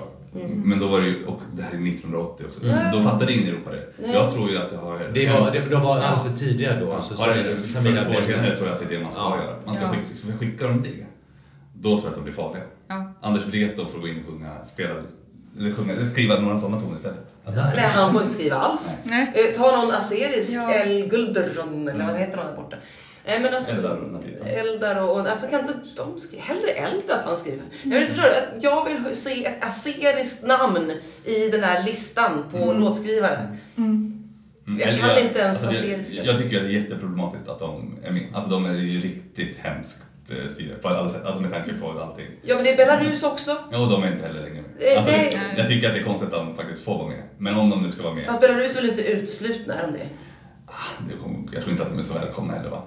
[0.56, 2.92] Men då var det ju, och det här är 1980 också, Mm.
[2.92, 3.88] då fattade ingen i Europa det.
[3.98, 4.12] Nej.
[4.14, 6.86] Jag tror ju att det har Det var, det, de var alldeles för tidiga då.
[6.88, 9.12] Ja, Alltså, har det, för två år senare tror jag att det är det man
[9.12, 9.38] ska Ja.
[9.44, 9.56] göra.
[9.66, 9.90] Man ska Ja.
[9.90, 11.06] skicka, skicka dem det.
[11.74, 12.64] då tror jag att de blir farliga.
[12.90, 13.14] Ja.
[13.22, 14.96] Anders Wrethov får gå in och sjunga, spela,
[15.60, 17.34] eller sjunga, eller skriva några sådana toner istället.
[17.46, 19.00] Alltså, Nej, han får inte skriva alls.
[19.04, 19.32] Nej.
[19.36, 20.74] Eh, ta någon aserisk, Ja.
[20.74, 22.78] El Gulderon, eller vad heter han där borta?
[23.26, 24.48] Nej men alltså, Eldar och Navid, ja.
[24.48, 27.64] Eldar och, och alltså kan inte de skriva, hellre Eldar att han skriver.
[27.84, 30.92] Jag, vill, du, att jag vill se ett aseriskt namn
[31.26, 33.58] i den här listan på låtskrivare.
[33.78, 34.16] Mm.
[34.68, 36.16] Mm, Jag kan inte ens alltså, aseriska.
[36.18, 38.28] jag, jag tycker att det är jätteproblematiskt att de är med.
[38.34, 39.98] Alltså de är ju riktigt hemskt
[40.32, 42.28] eh, styre på alla sätt, alltså med tanke på allting.
[42.42, 43.52] Ja men det är Belarus också.
[43.72, 44.98] Ja, och de är inte heller längre Eh, med.
[44.98, 45.54] Alltså, nej.
[45.58, 47.24] jag tycker att det är konstigt att de faktiskt får vara med.
[47.38, 49.92] Men om de nu ska vara med, Fast Belarus är väl inte uteslutna, är de
[49.94, 50.08] det?
[51.10, 52.82] det kommer, jag tror inte att de är så välkomna heller va?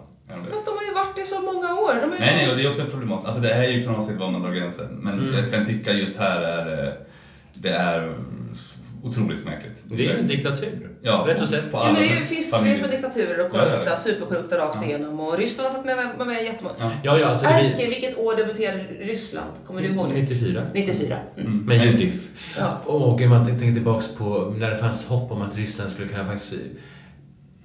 [0.51, 1.95] Fast de har ju varit i så många år.
[1.95, 2.21] De är ju...
[2.21, 3.13] Nej, nej, och det är också ett problem.
[3.13, 4.87] Alltså det är ju knasigt var man drar gränsen.
[5.03, 5.35] Men Mm.
[5.35, 6.93] jag kan tycka just här är eh,
[7.55, 8.17] det är
[9.03, 9.73] otroligt märkligt.
[9.85, 10.91] Det är ju en diktatur.
[11.03, 13.47] Ja, Rätt och på Ja, alla men det är ju, finns fler som är diktaturer
[13.47, 13.97] och Ja, ja, korrupta, ja.
[13.97, 14.89] superkorrupta rakt Ja.
[14.89, 15.21] igenom.
[15.21, 16.75] Och Ryssland har fått med, vara med jättemånga.
[16.81, 16.91] Ja.
[17.03, 17.89] Ja, ja, alltså Erke, blir...
[17.89, 19.51] vilket år debuterade Ryssland?
[19.67, 20.21] Kommer du ihåg det?
[20.21, 20.63] 94.
[20.75, 21.17] 94.
[21.37, 21.47] Mm.
[21.53, 21.65] Mm.
[21.67, 22.29] Med Judif.
[22.59, 22.81] Ja.
[22.85, 26.55] Och man tänker tillbaks på när det fanns hopp om att Ryssland skulle kunna faktiskt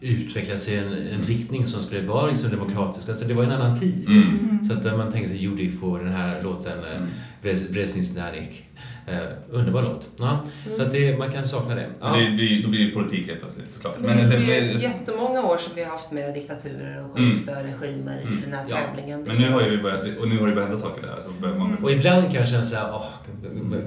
[0.01, 3.09] utvecklas i en, en riktning som skulle vara liksom demokratisk.
[3.09, 4.05] Alltså det var en annan tid.
[4.09, 4.59] Mm.
[4.63, 7.09] Så att eh, man tänker sig Judif och den här låten eh, Mm.
[7.41, 8.63] Vres- Vresniznanik.
[9.08, 9.18] Eh,
[9.51, 10.10] underbar låt.
[10.18, 10.39] Ja.
[10.78, 11.89] Så att det, man kan sakna det.
[12.01, 12.08] Ja.
[12.16, 13.95] Det blir, då blir det politik helt plötsligt såklart.
[13.99, 17.51] Men det är ju men, jättemånga år som vi har haft med diktaturer och korrupta
[17.64, 18.76] regimer i den här Ja.
[18.78, 19.24] tävlingen.
[19.24, 21.20] men nu har ju vi börjat, och nu har det börjat hända saker där.
[21.22, 23.05] Så man Och ibland kan jag känna såhär, åh,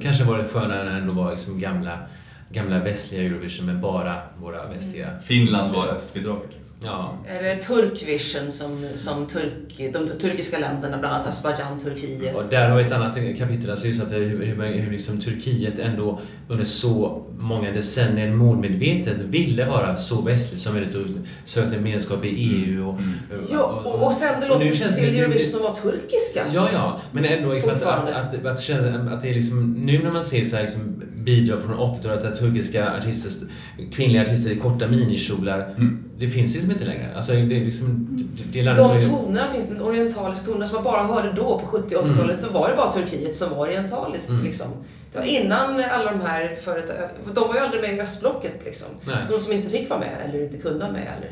[0.03, 1.99] kanske var det skönare när det ändå var liksom gamla,
[2.53, 5.09] gamla västliga Eurovision med bara våra västliga.
[5.25, 6.77] Finland var östbidraget liksom.
[6.85, 7.19] Ja.
[7.29, 12.35] Eller Turkvision som, som turk, de turkiska länderna, bland annat Azerbajdzjan, Turkiet.
[12.37, 15.79] Och där har vi ett annat kapitel, alltså just att hur, hur, hur liksom Turkiet
[15.79, 21.07] ändå under så många decennier målmedvetet ville vara så västligt som möjligt och
[21.45, 22.89] sökte medlemskap i EU.
[22.89, 23.01] Och,
[23.51, 26.45] Ja, och, och sen det och nu låter känns det- till Eurovision som var turkiska.
[26.53, 29.73] Ja, ja, men ändå liksom att, att, att, att, det känns, att det är liksom,
[29.73, 31.00] nu när man ser så här liksom
[31.31, 33.49] bidrag från 80-talet där turkiska artister,
[33.93, 36.05] kvinnliga artister i korta minikjolar, Mm.
[36.19, 37.09] det finns liksom inte längre.
[37.17, 38.09] Alltså det är liksom,
[38.53, 41.97] det, det De tonerna finns, den orientaliska tonerna som man bara hörde då på 70
[41.97, 44.45] och 80-talet så var det bara Turkiet som var orientaliskt Mm.
[44.45, 44.67] liksom.
[45.13, 48.89] Det var innan alla de här företagen, de var ju aldrig med i östblocket liksom.
[49.05, 49.17] Nej.
[49.27, 51.31] Så de som inte fick vara med eller inte kunde vara med eller.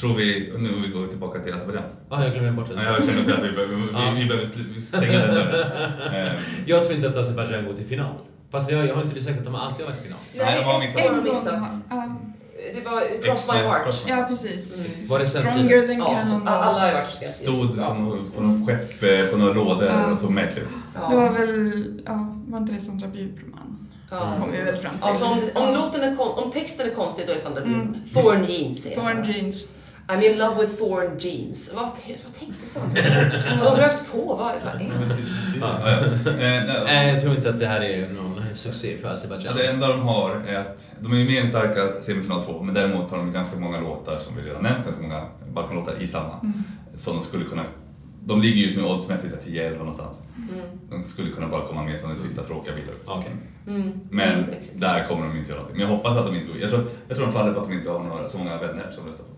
[0.00, 1.84] Tror vi, nu går vi tillbaka till Azerbajdzjan.
[2.10, 2.74] Ja, jag glömde bort det.
[2.74, 4.12] Ja, jag känner att vi behöver, Ja.
[4.14, 4.46] vi, vi behöver
[4.80, 5.72] stänga den dörren.
[6.14, 8.14] Ehm, Jag tror inte att Azerbajdzjan går till final.
[8.52, 10.18] Fast jag, jag har inte sagt att de alltid har varit i final.
[10.36, 11.00] Nej, de har missat.
[11.00, 11.54] har En missat.
[11.58, 12.16] har- ja.
[12.74, 13.84] Det var Cross My Heart.
[13.84, 14.86] Cross My Ja, precis.
[14.86, 15.08] Mm.
[15.08, 16.72] Var det svenskt Stronger than Ja, så alla har
[17.02, 17.30] varit säga.
[17.30, 17.82] Stod Ja.
[17.86, 20.06] som på något skepp eh, på några lådor Ja.
[20.12, 20.68] och såg märkligt ut.
[21.10, 21.30] Det var Ja.
[21.30, 23.88] väl, ja, var inte det Sandra Bjurman?
[24.10, 24.34] Ja.
[24.40, 25.00] Kom vi väl fram till.
[25.04, 27.82] Ja, så om, om, låten är kon- om texten är konstig då är Sandra Bjurman.
[27.86, 28.00] Mm.
[28.14, 29.64] Thorn jeans är jeans.
[30.08, 31.70] I'm in love with thorn jeans.
[31.74, 33.02] Vad, vad tänkte Sandra?
[33.60, 34.18] Har hon rökt på?
[34.18, 34.84] Vad, vad är det?
[35.60, 35.80] Ja.
[35.84, 36.30] Ja, ja.
[36.30, 39.56] Eh, nej, Nej, jag tror inte att det här är någon succé för Ja, Azerbajdzjan.
[39.56, 43.10] det enda de har är att de är ju mer starka semifinal 2 men däremot
[43.10, 45.22] har de ganska många låtar som vi redan nämnt, ganska många
[45.54, 46.40] Balkanlåtar i samma.
[46.42, 46.52] Mm.
[46.94, 47.64] Som de skulle kunna,
[48.24, 50.22] de ligger just nu oddsmässigt 10-11 någonstans.
[50.36, 50.64] Mm.
[50.90, 53.02] De skulle kunna bara komma med som den sista tråkiga bidraget.
[53.06, 53.30] Okej.
[53.68, 53.92] Mm.
[54.10, 54.44] Men Mm,
[54.74, 55.80] där kommer de inte göra någonting.
[55.80, 56.56] Men jag hoppas att de inte går.
[56.60, 58.90] Jag tror, jag tror de faller på att de inte har några, så många vänner
[58.90, 59.28] som röstar på.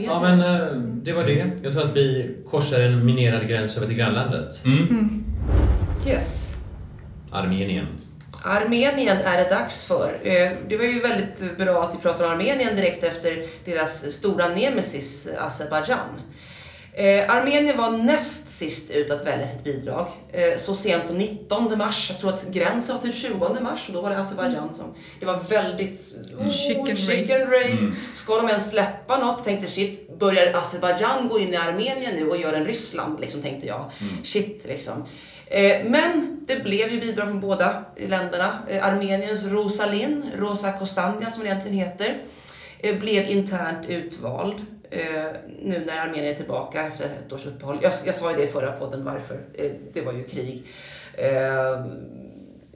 [0.00, 1.50] Ja, men eh, det var det.
[1.62, 4.64] Jag tror att vi korsar en minerad gräns över till grannlandet.
[4.64, 4.78] Mm.
[4.88, 5.24] Mm.
[6.06, 6.56] Yes.
[7.32, 7.86] Armenien.
[8.44, 10.18] Armenien är det dags för.
[10.22, 14.48] Eh, det var ju väldigt bra att vi pratade om Armenien direkt efter deras stora
[14.48, 16.20] nemesis Azerbajdzjan.
[16.92, 20.06] Eh, Armenien var näst sist ut att välja sitt bidrag.
[20.32, 22.10] Eh, så sent som 19 mars.
[22.10, 24.94] Jag tror att gränsen var typ 20 mars och då var det Azerbajdzjan som...
[25.20, 26.00] Det var väldigt...
[26.38, 27.70] Oh, Chicken chicken race.
[27.70, 27.84] race.
[27.84, 27.96] Mm.
[28.14, 29.44] Ska de ens släppa något?
[29.44, 33.20] Tänkte shit, börjar Azerbajdzjan gå in i Armenien nu och göra en Ryssland?
[33.20, 33.90] Liksom tänkte jag.
[34.24, 35.04] Shit liksom.
[35.46, 38.58] Eh, Men det blev ju bidrag från båda länderna.
[38.68, 42.18] Eh, Armeniens Rosalin, Rosa Kostandia som den egentligen heter,
[42.78, 44.54] eh, blev internt utvald
[44.90, 45.24] Eh,
[45.62, 47.78] nu när Armenien är tillbaka efter ett års uppehåll.
[47.82, 49.40] Jag, jag sa ju det i förra podden varför.
[49.54, 50.66] Eh, Det var ju krig.
[51.14, 51.84] Eh,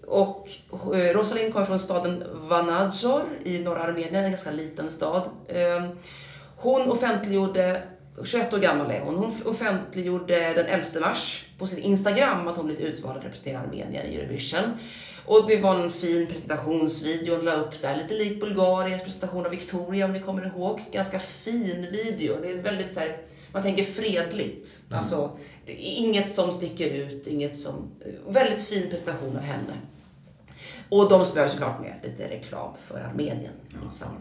[0.06, 0.48] Och
[0.94, 5.22] eh, Rosalind kommer från staden Vanadzor i norra Armenien, en ganska liten stad.
[5.48, 5.84] Eh,
[6.56, 7.82] Hon offentliggjorde
[8.24, 9.14] 21 år gammal är hon.
[9.16, 14.06] Hon offentliggjorde den 11 mars på sin Instagram att hon blivit utvald att representera Armenien
[14.06, 14.78] i Eurovision.
[15.26, 19.50] Och det var en fin presentationsvideo hon la upp där, lite lik Bulgariens presentation av
[19.50, 20.80] Victoria om ni kommer ihåg.
[20.92, 22.36] Ganska fin video.
[22.42, 23.16] Det är väldigt så här,
[23.52, 24.80] man tänker fredligt.
[24.90, 27.90] Alltså, det är inget som sticker ut, inget som...
[28.28, 29.72] Väldigt fin prestation av henne.
[30.88, 33.52] Och de spöar såklart med lite reklam för Armenien.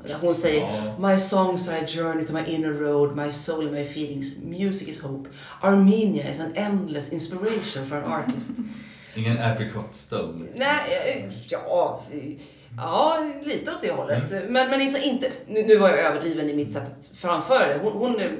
[0.03, 0.93] Där Hon säger.
[0.99, 4.87] My songs are a journey to my inner road, my soul and my feelings, music
[4.87, 5.29] is hope.
[5.61, 8.51] Armenia is an endless inspiration for an artist.
[9.16, 10.45] Ingen apricot stone.
[10.55, 10.80] Nej,
[11.16, 12.03] eh, ja,
[12.78, 14.32] ja, lite åt det hållet.
[14.32, 17.80] Men, men inte, inte nu, var jag överdriven i mitt sätt att framföra det.
[17.84, 18.32] Hon, hon, är,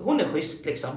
[0.00, 0.90] hon är schysst liksom.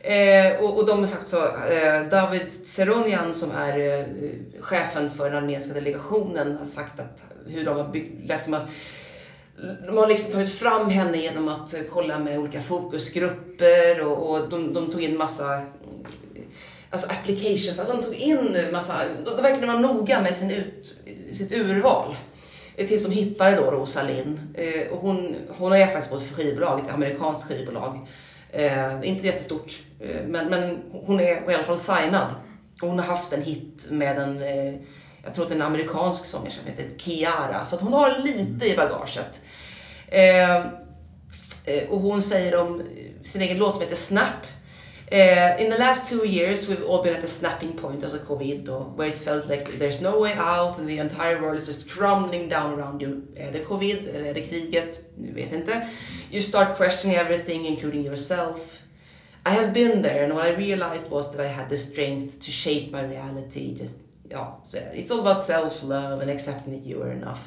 [0.00, 4.04] Eh, och, och de har sagt så, eh, David Seronian som är eh,
[4.60, 8.66] chefen för den armeniska delegationen har sagt att hur de har byggt, liksom, har-
[9.86, 14.72] de har liksom tagit fram henne genom att kolla med olika fokusgrupper och, och de,
[14.72, 15.60] de tog in massa
[16.94, 21.00] alltså applications, alltså de tog in massa, de, de verkligen var noga med sin ut,
[21.32, 22.16] sitt urval.
[22.76, 24.54] Tills de hittade då Rosa Linn.
[24.54, 28.08] Eh, och hon, hon är faktiskt på ett skivbolag, ett amerikanskt skivbolag.
[28.50, 32.34] Eh, inte jättestort, eh, men, men hon är i alla fall signad.
[32.82, 34.74] Och hon har haft en hit med en, eh,
[35.24, 37.64] jag tror att det är en amerikansk sångerska som heter Kiara.
[37.64, 39.42] Så att hon har lite i bagaget.
[40.08, 40.56] Eh,
[41.64, 42.82] eh och hon säger om
[43.22, 44.46] sin egen låt som heter Snap.
[45.14, 48.18] Uh, in the last two years, we've all been at a snapping point as a
[48.18, 51.66] covid, or where it felt like there's no way out and the entire world is
[51.66, 53.22] just crumbling down around you.
[53.36, 53.98] Är det covid
[54.34, 54.98] det kriget?
[55.16, 55.86] Vet inte.
[56.30, 58.80] You start questioning everything, including yourself.
[59.46, 62.50] I have been there, and what I realized was that I had the strength to
[62.50, 63.74] shape my reality.
[63.78, 63.94] Just,
[64.34, 65.00] ja, så är det.
[65.00, 67.40] It's all about self-love and accepting that you are enough.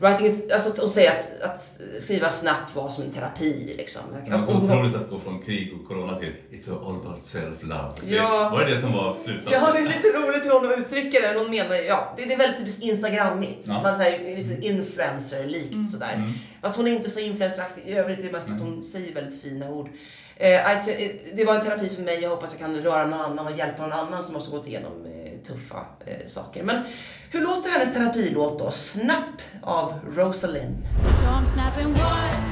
[0.00, 4.02] Writing, alltså att, säga att, att skriva snabbt var som en terapi liksom.
[4.48, 7.92] Och- Otroligt att gå från krig och corona till It's all about self-love.
[8.06, 8.48] Ja.
[8.52, 9.60] Var det det som var slutsatsen?
[9.62, 11.38] Ja, det är lite roligt hur hon uttrycker det.
[11.38, 13.60] Hon menar, ja, det, det är väldigt typiskt Instagrammigt.
[13.64, 13.82] Ja.
[13.82, 16.14] Man säger lite influencer-likt sådär.
[16.14, 16.32] Mm.
[16.62, 18.22] Fast hon är inte så influenceraktig i övrigt.
[18.22, 19.88] Det är mest att hon säger väldigt fina ord.
[20.36, 22.20] Eh, can- eh, det var en terapi för mig.
[22.22, 24.92] Jag hoppas jag kan röra någon annan och hjälpa någon annan som också gått igenom
[25.06, 26.62] eh, tuffa eh, saker.
[26.62, 26.84] Men
[27.30, 28.70] hur låter hennes terapilåt då?
[28.70, 30.76] Snap av Rosalind.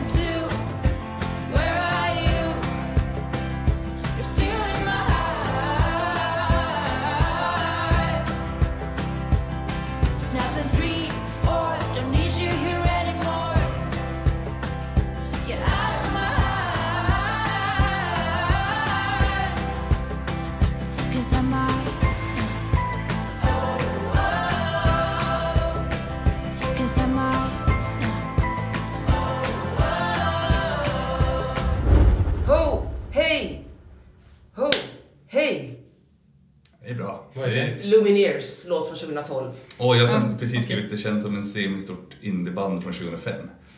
[0.08, 0.50] So
[37.90, 39.50] Lumineers låt från 2012.
[39.78, 40.64] Och jag har Ja, precis okej.
[40.64, 43.34] skrivit, det känns som en semistort indieband från 2005.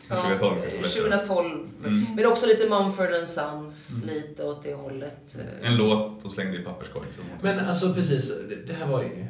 [0.09, 1.19] Ja, 2012 eh, kanske bättre.
[1.19, 1.67] 2012.
[1.85, 2.05] Mm.
[2.15, 5.35] Men också lite Mumford Sons, lite åt det hållet.
[5.61, 5.69] eh.
[5.71, 7.05] En låt och slängde i papperskorg.
[7.15, 9.25] som hon- Men alltså precis, det- det här var ju...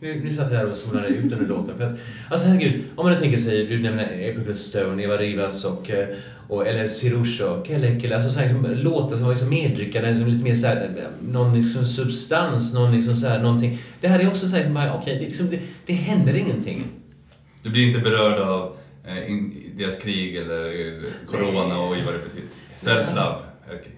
[0.00, 1.78] Nu, nu satt jag här och zonade ut under låten.
[1.78, 1.98] För att,
[2.30, 6.08] alltså herregud, om man nu tänker sig, du nämner Apricot Stone, Eva Rivas och, eh,
[6.48, 10.44] och eller Sirusho, Kellekele, alltså så här, liksom, låtar som var liksom medryckande, liksom lite
[10.44, 13.78] mer så här, någon liksom substans, någon liksom så här, någonting.
[14.00, 16.84] Det här är också så här, som bara, okej, det, liksom, det, det händer ingenting.
[17.62, 18.76] Du blir inte berörd av
[19.06, 22.48] eh, in, deras krig eller eh, corona och vad det betyder.
[22.76, 23.38] Self-love.
[23.66, 23.97] Okej.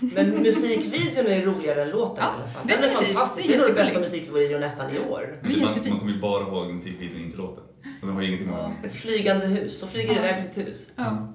[0.00, 2.66] Men musikvideon är roligare än låten Ja, i alla fall.
[2.66, 3.48] Den är fantastisk.
[3.48, 5.36] Det är nog den bästa musikvideon nästan i år.
[5.42, 7.64] Man, man kommer ju bara ihåg musikvideon, inte låten.
[8.00, 8.70] Och den har ju ingenting med.
[8.84, 9.82] Ett flygande hus.
[9.82, 10.18] Och flyger Ja.
[10.18, 10.92] iväg på sitt hus.
[10.96, 11.28] Ja,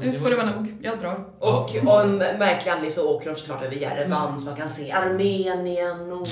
[0.00, 0.74] men nu får det vara nog.
[0.82, 1.24] Jag drar.
[1.38, 4.90] Och av en märklig anledning så åker de såklart över Jerevan så man kan se
[4.92, 6.28] Armenien och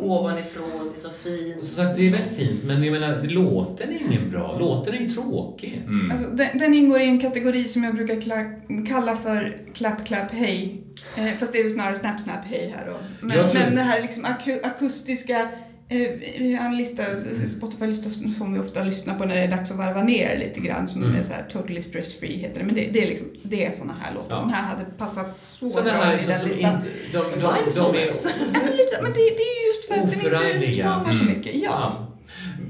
[0.00, 0.90] ovanifrån.
[0.94, 1.64] Det är så fint.
[1.64, 4.56] Som sagt, det är väldigt fint, men jag menar, låten är ingen bra.
[4.58, 5.82] Låten är ju tråkig.
[5.86, 6.10] Mm.
[6.10, 10.30] Alltså, den, den ingår i en kategori som jag brukar kla- kalla för klapp, klapp,
[10.32, 10.82] hej.
[11.16, 12.96] Eh, fast det är ju snarare snap, snap, hej här då.
[13.20, 15.40] Men, men det här liksom aku- akustiska,
[15.88, 17.02] eh, vi har en lista,
[17.46, 20.88] Spotify-lista som vi ofta lyssnar på när det är dags att varva ner lite grann
[20.88, 21.16] som Mm.
[21.16, 22.66] är så här totally stress free heter det.
[22.66, 24.36] Men det, det är liksom, det är såna här låtar.
[24.36, 24.40] Ja.
[24.40, 26.74] Den här hade passat så Sådana bra här i liksom den som listan.
[26.74, 26.88] inte...
[27.12, 28.26] De, de, de, Mindfulness.
[28.26, 31.12] är Ja, men, lite, men det, det är ju just för att den inte utmanar
[31.12, 31.36] så Mm.
[31.38, 31.54] mycket.
[31.54, 32.05] Ja.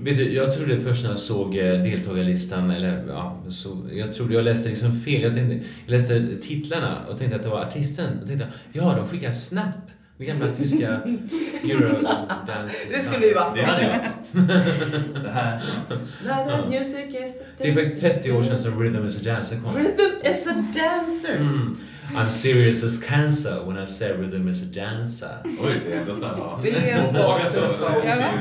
[0.07, 4.35] Vet du, jag trodde först när jag såg eh, deltagarlistan, eller ja, så, jag trodde
[4.35, 5.23] jag läste liksom fel.
[5.23, 8.19] Jag, tänkte, jag läste titlarna och tänkte att det var artisten.
[8.23, 9.65] Och tänkte, ja, de skickar Snap.
[10.19, 10.87] Det gamla tyska
[11.63, 12.89] eurodance.
[12.91, 14.45] Det skulle ju varit Det hade jag.
[15.23, 15.63] Det här.
[16.27, 19.21] När the music is the Det är faktiskt 30 år sedan som Rhythm is a
[19.25, 19.77] Dancer kom.
[19.77, 21.37] Rhythm is a dancer.
[21.37, 21.77] Mm.
[22.15, 25.39] I'm serious as cancer when I say rhythm is a dancer.
[25.45, 26.37] Oj, det är ändå starkt.
[26.63, 28.05] Det var vara ord.
[28.07, 28.33] Ja.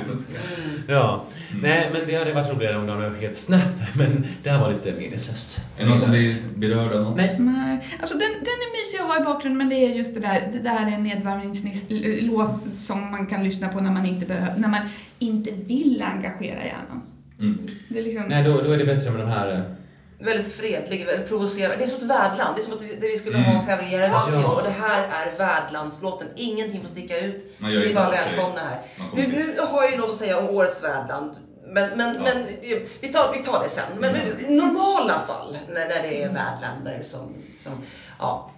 [0.87, 1.25] Ja.
[1.61, 3.61] Nej, men det hade varit roligare om de hade skickat Snap,
[3.93, 5.61] men det här var lite meningslöst.
[5.77, 7.17] Är det någon som blir berörd av något?
[7.17, 7.35] Nej.
[7.39, 10.19] Nej, alltså den, den är mysig att ha i bakgrunden men det är just det
[10.19, 14.59] där, det där är en nedvarvningslåt som man kan lyssna på när man inte, behöver,
[14.59, 14.81] när man
[15.19, 17.01] inte vill engagera hjärnan.
[17.39, 17.69] Mm.
[17.89, 18.23] Det är liksom...
[18.29, 19.75] Nej, då, då är det bättre med de här...
[20.19, 21.77] Väldigt fredlig, väldigt provocerande.
[21.77, 22.55] Det är som ett värdland.
[22.55, 23.49] Det är som att vi, det vi skulle Mm.
[23.51, 24.39] ha så här i radio.
[24.41, 24.55] Ja.
[24.55, 26.27] Och det här är värdlandslåten.
[26.35, 27.55] Ingenting får sticka ut.
[27.57, 28.81] Vi är bara välkomna här.
[29.15, 31.35] Nu, nu har jag ju något att säga om årets värdland.
[31.67, 32.21] Men, men, Ja.
[32.23, 33.83] men eh, vi, tar, vi tar det sen.
[33.99, 34.39] Men Mm.
[34.39, 37.73] i normala fall, när, när det är värdländer som, som
[38.19, 38.51] ja.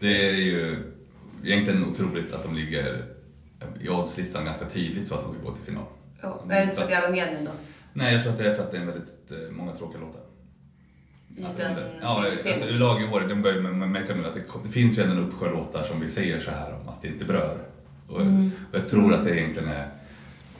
[0.00, 0.92] Det är ju
[1.44, 3.04] egentligen otroligt att de ligger
[3.80, 5.84] i oddslistan ganska tydligt så att de ska gå till final.
[6.22, 6.42] ja.
[6.50, 7.50] Är det inte för att det är Armenien då?
[7.92, 10.21] Nej, jag tror att det är för att det är väldigt eh, många tråkiga låtar.
[11.36, 12.66] I Att den det- ja, alltså,
[13.28, 16.00] de börjar med märka nu att det, det finns ju ändå en uppsjö låtar som
[16.00, 17.58] vi säger så här om att det inte berör.
[18.08, 18.50] Och, Mm.
[18.72, 19.88] och jag tror att det egentligen är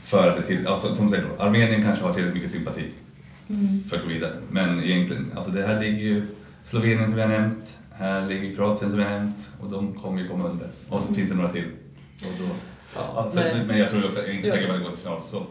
[0.01, 2.85] för att det till, alltså, som säger då, Armenien kanske har tillräckligt mycket sympati
[3.49, 3.85] Mm.
[3.89, 4.33] för att gå vidare.
[4.51, 6.27] Men egentligen, alltså det här ligger ju
[6.64, 10.23] Slovenien som vi har nämnt, här ligger Kroatien som vi har nämnt och de kommer
[10.23, 10.68] ju komma under.
[10.89, 11.64] Och så finns det några till.
[12.20, 12.45] Och då,
[12.97, 13.64] alltså, nej.
[13.66, 14.55] men jag tror också, jag är inte Ja.
[14.55, 15.22] säker på att det går till final.
[15.30, 15.47] Så.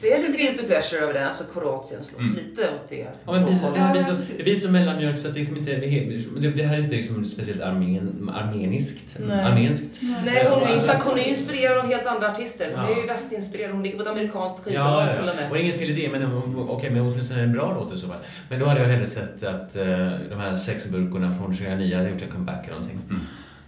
[0.00, 2.20] Det är lite guilty pleasure över den, alltså Kroatiens låt.
[2.20, 2.34] Mm.
[2.34, 4.70] Lite åt det Ja, men det, blir så, det, blir så, Ja, det blir så
[4.70, 9.16] mellanmjölk så att det, liksom inte, det, det här är inte liksom speciellt armen, armeniskt.
[9.28, 9.44] Nej.
[9.44, 10.00] Armenskt.
[10.24, 12.66] Nej, hon, är, Alltså- hon är inspirerad av helt andra artister.
[12.74, 12.96] Hon Ja.
[12.96, 15.40] är ju västinspirerad, hon ligger på ett amerikanskt Ja, skivbolag ja, till och ja.
[15.40, 15.48] med.
[15.50, 17.98] Och det är inget fel i det, men okej, men åtminstone en bra låt i
[17.98, 18.18] så fall.
[18.48, 19.82] Men då hade jag hellre sett att uh,
[20.30, 23.00] de här sexburkorna från 2009 hade gjort en comeback eller någonting.
[23.10, 23.22] Mm.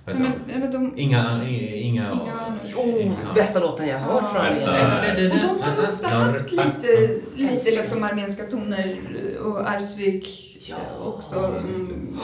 [0.09, 0.99] Heter men, men de?
[0.99, 2.11] Inga, inga...
[2.11, 4.41] Inga- Oh, bästa låten jag har hört från.
[4.41, 5.33] Armenien.
[5.33, 8.97] och de har ju ofta haft lite, lite liksom armenska toner
[9.43, 11.35] och Arsvik Ja, också.
[11.35, 12.19] Som,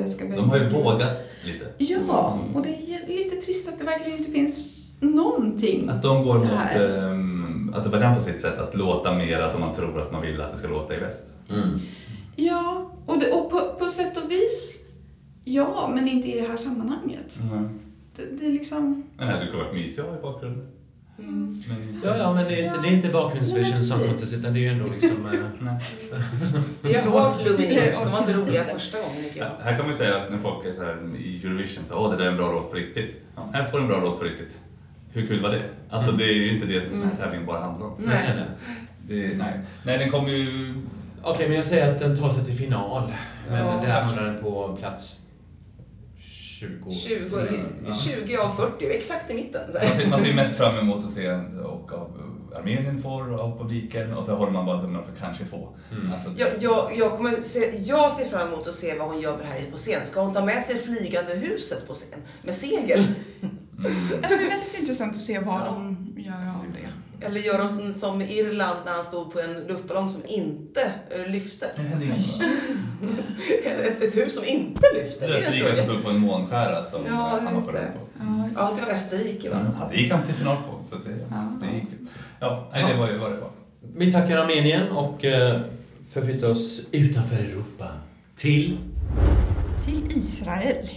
[0.00, 1.64] jag ska De har ju vågat lite.
[1.78, 5.88] Ja, och det är lite trist att det verkligen inte finns någonting.
[5.88, 10.00] Att de går mot um, Azerbajdzjan på sitt sätt, att låta mera som man tror
[10.00, 11.22] att man vill att det ska låta i väst.
[11.50, 11.80] Mm.
[12.36, 14.79] Ja, och, det, och på, på sätt och vis,
[15.44, 17.38] ja, men inte i det här sammanhanget.
[18.16, 19.04] Det, det är liksom...
[19.16, 20.66] Men det hade kunnat varit mysigt att ha i bakgrunden.
[21.18, 21.62] Mm.
[21.68, 23.98] Men, Ja, ja, men det är inte, det är inte bakgrundsvision.
[24.08, 25.26] Pontus, utan det är ju ändå liksom...
[25.26, 25.74] eh.
[26.82, 29.64] Vi har hört Lumineers, de var inte roliga första gången tycker Ja, jag.
[29.64, 32.10] här kan man ju säga att när folk är så här i Eurovision, så åh
[32.10, 33.14] det där är en bra låt på riktigt.
[33.36, 34.58] Ja, här får du en bra låt på riktigt.
[35.12, 35.62] Hur kul var det?
[35.90, 37.92] Alltså det är ju inte det den här tävlingen bara handlar om.
[37.98, 38.46] nej, nej, nej.
[39.08, 39.60] Det, nej.
[39.84, 40.74] nej, den kommer ju...
[41.22, 43.12] Okej, men jag säger att den tar sig till final.
[43.50, 44.16] Men Ja, det kanske.
[44.16, 45.26] hamnar den på plats
[46.60, 46.90] 20.
[46.90, 47.28] 20,
[47.86, 47.92] Ja.
[47.94, 49.72] 20 av 40, exakt i mitten.
[49.72, 51.30] Så Man ser, man ser mest fram emot att se
[51.64, 52.10] och av
[52.56, 55.68] Armenien får av publiken och så håller man bara tummarna för kanske två.
[55.92, 56.12] Mm.
[56.12, 59.36] Alltså, Jag, jag, jag, kommer se, jag ser fram emot att se vad hon gör
[59.36, 60.06] med det här på scen.
[60.06, 62.18] Ska hon ta med sig flygande huset på scen?
[62.42, 62.98] Med segel?
[62.98, 63.56] mm.
[64.22, 66.89] Det blir väldigt intressant att se vad de gör av det.
[67.22, 71.66] Eller gör de som, Irland när han stod på en luftballong som inte eh, lyfte?
[71.76, 72.40] Det händer inget.
[73.64, 75.26] ett, ett hus som inte lyfte.
[75.26, 77.66] Det Det är Österrike en som stod på en månskära som Ja, han var just
[77.66, 77.78] på det.
[77.78, 77.98] den på.
[78.18, 79.56] Ja, Ja, det var Österrike va?
[79.80, 80.84] Ja, det gick han till final på.
[80.88, 81.52] Så det, Ja.
[81.60, 81.84] det gick.
[82.40, 83.50] Ja, nej, det var ju vad det var.
[83.96, 85.60] Vi tackar Armenien och eh,
[86.12, 87.86] förflyttar oss utanför Europa
[88.36, 88.78] till...
[89.84, 90.90] till Israel.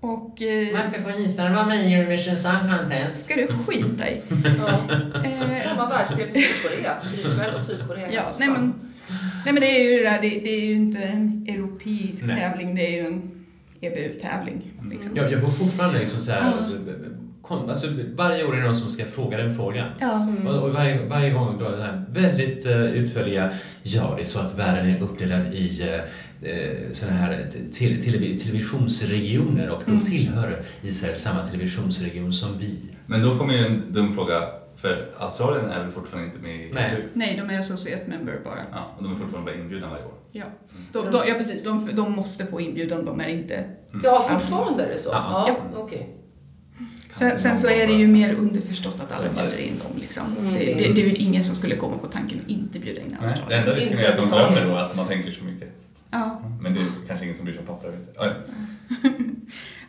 [0.00, 0.42] Och...
[0.42, 3.24] Eh, får Israel vara med i Eurovision Song Contest?
[3.24, 4.20] ska du skita i.
[4.58, 4.80] Ja.
[5.24, 6.96] Eh, Samma världsdel som Sydkorea.
[7.14, 8.12] Israel och Sydkorea.
[8.12, 8.74] Ja, alltså nej men,
[9.44, 12.36] nej men det är ju det där, det, det är ju inte en europeisk Nej.
[12.36, 13.30] tävling, det är ju en
[13.80, 14.62] EBU-tävling.
[14.90, 15.16] Liksom.
[15.16, 16.52] Jag, jag får fortfarande liksom så här,
[17.42, 19.90] kom, alltså, varje år är det någon som ska fråga den frågan.
[20.00, 20.22] Ja.
[20.22, 20.46] Mm.
[20.46, 23.50] Och, och varje, varje gång då det här väldigt uh, utförliga,
[23.82, 26.00] ja det är så att världen är uppdelad i uh,
[26.92, 28.02] sådana här te, tele,
[28.38, 30.04] televisionsregioner och då Mm.
[30.04, 32.78] tillhör Israel samma televisionsregion som vi.
[33.06, 36.70] Men då kommer ju en dum fråga, för Australien är väl fortfarande inte med i
[36.72, 36.90] Nej.
[37.14, 38.58] Nej, de är associate member bara.
[38.72, 40.14] Ja, och de är fortfarande bara inbjudna varje år.
[40.32, 40.44] Ja.
[40.92, 41.62] De, de, ja, precis.
[41.64, 43.64] De, de måste få inbjudan, de är inte...
[44.04, 45.10] Ja, fortfarande är det så?
[45.12, 45.44] Ja.
[45.48, 46.16] Ja, okej.
[47.12, 50.00] Sen, sen så är det ju mer underförstått att alla bjuder in dem.
[50.00, 50.22] Liksom.
[50.40, 50.54] Mm.
[50.54, 53.06] Det, det, det är väl ingen som skulle komma på tanken att inte bjuda in
[53.08, 53.60] Nej, det Australien.
[53.60, 55.68] enda risken Inte är att de glömmer då att man tänker så mycket.
[56.10, 56.42] Ja.
[56.60, 57.88] Men det är kanske ingen som bryr sig om papper.
[57.88, 58.16] vet.
[58.16, 58.32] Ja,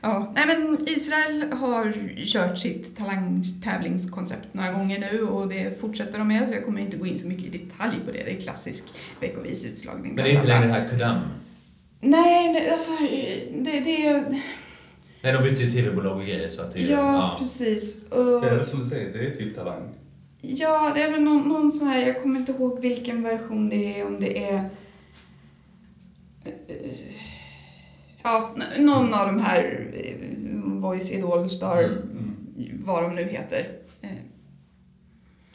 [0.04, 1.94] Ja, nej men Israel har
[2.26, 6.98] kört sitt talangtävlingskoncept några gånger nu och det fortsätter de med så jag kommer inte
[6.98, 8.24] gå in så mycket i detalj på det.
[8.24, 8.84] Det är klassisk
[9.20, 10.16] veckovis utslagning.
[10.16, 11.20] Men det är inte längre det här Kudam.
[12.00, 12.92] Nej, nej, alltså
[13.52, 14.42] det, det är...
[15.24, 18.04] Nej, de bytte ju tv-bolag och grejer så att det Ja, precis.
[18.10, 19.90] Och, Det är väl som du säger, det är typ talang.
[20.42, 24.00] ja, det är väl någon, någon sån här, jag kommer inte ihåg vilken version det
[24.00, 24.70] är, om det är...
[28.24, 30.16] Ja, någon av de här eh,
[30.64, 33.68] Voice Idol Star, Mm, vad de nu heter.
[34.02, 34.10] Eh,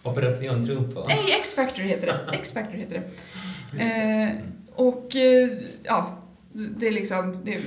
[0.03, 1.05] Operation Triumfo.
[1.09, 2.37] Nej, X-Factor heter det.
[2.39, 3.03] X-Factor heter
[3.73, 3.83] det.
[3.83, 4.35] Eh,
[4.75, 5.51] och eh,
[5.83, 6.19] ja,
[6.53, 7.61] det är liksom, det,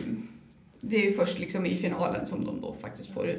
[0.82, 3.36] det är ju först liksom i finalen som de då faktiskt får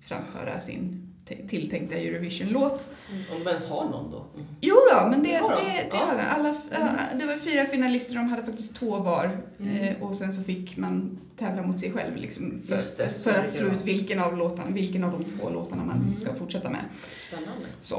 [0.00, 1.03] framföra sin
[1.48, 2.88] tilltänkta Eurovision-låt.
[3.32, 4.16] Om de ens har någon då.
[4.34, 4.46] Mm.
[4.60, 5.48] Jo då, men det, då.
[5.48, 5.96] det, det Ja.
[6.06, 6.48] hade alla.
[6.48, 9.30] äh, Det var fyra finalister, de hade faktiskt två var.
[9.60, 9.76] Mm.
[9.76, 13.38] Eh, och sen så fick man tävla mot sig själv liksom, för, det, för det
[13.42, 16.12] att slå ut vilken av, låtarna, vilken av de två låtarna man Mm.
[16.16, 16.84] ska fortsätta med.
[17.28, 17.66] Spännande.
[17.82, 17.96] Så.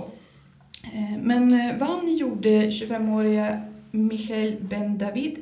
[0.84, 3.62] Eh, Men eh, vann gjorde 25-åriga
[3.92, 5.38] Michael Ben David,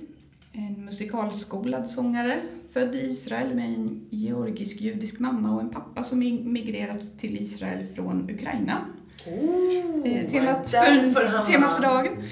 [0.51, 2.41] en musikalskolad sångare,
[2.73, 7.85] född i Israel med en georgisk-judisk mamma och en pappa som mig- migrerat till Israel
[7.95, 8.85] från Ukraina.
[9.27, 9.63] Oh,
[10.05, 12.23] Eh, temat, för, temat för dagen.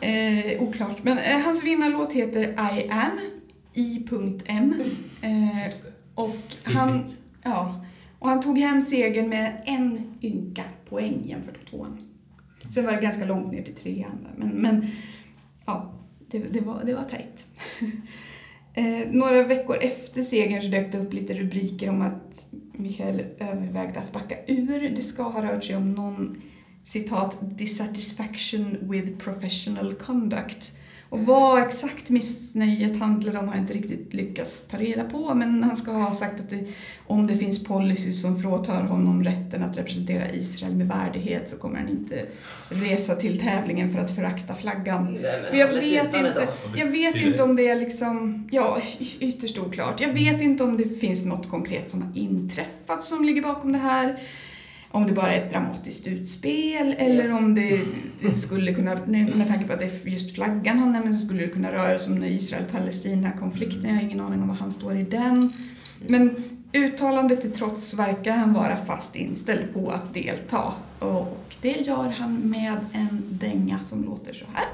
[0.00, 1.02] Eh, oklart.
[1.04, 3.20] Men eh, hans vinnarlåt heter I am,
[3.74, 4.74] I.M.
[5.22, 5.70] Eh,
[6.14, 7.04] och, han,
[7.42, 7.84] ja,
[8.18, 12.08] och han tog hem segern med en ynka poäng jämfört med tvåan.
[12.74, 14.26] Sen var det ganska långt ner till trean.
[14.36, 14.86] Men, men
[15.66, 15.92] ja,
[16.30, 17.46] det, det, var, det var tajt.
[18.80, 24.00] Eh, några veckor efter segern så dök det upp lite rubriker om att Michael övervägde
[24.00, 24.92] att backa ur.
[24.96, 26.42] Det ska ha rört sig om någon
[26.82, 30.72] citat dissatisfaction with professional conduct.
[31.10, 35.62] Och vad exakt missnöjet handlade om har jag inte riktigt lyckats ta reda på men
[35.62, 36.64] han ska ha sagt att det,
[37.06, 41.78] om det finns policies som fråtar honom rätten att representera Israel med värdighet så kommer
[41.78, 42.26] han inte
[42.68, 45.18] resa till tävlingen för att förakta flaggan.
[45.22, 48.78] Nej, jag vet, inte, jag vet inte om det är liksom, ja,
[49.20, 50.00] ytterst oklart.
[50.00, 53.78] Jag vet inte om det finns något konkret som har inträffat som ligger bakom det
[53.78, 54.20] här.
[54.92, 57.38] Om det bara är ett dramatiskt utspel eller Yes.
[57.38, 57.80] om det,
[58.20, 61.42] det skulle kunna, med tanke på att det är just flaggan han nämner så skulle
[61.42, 63.84] det kunna röra sig om den Israel-Palestina-konflikten.
[63.84, 65.52] Jag har ingen aning om var han står i den.
[66.06, 66.34] Men
[66.72, 70.72] uttalandet till trots verkar han vara fast inställd på att delta.
[70.98, 74.66] Och det gör han med en dänga som låter så här.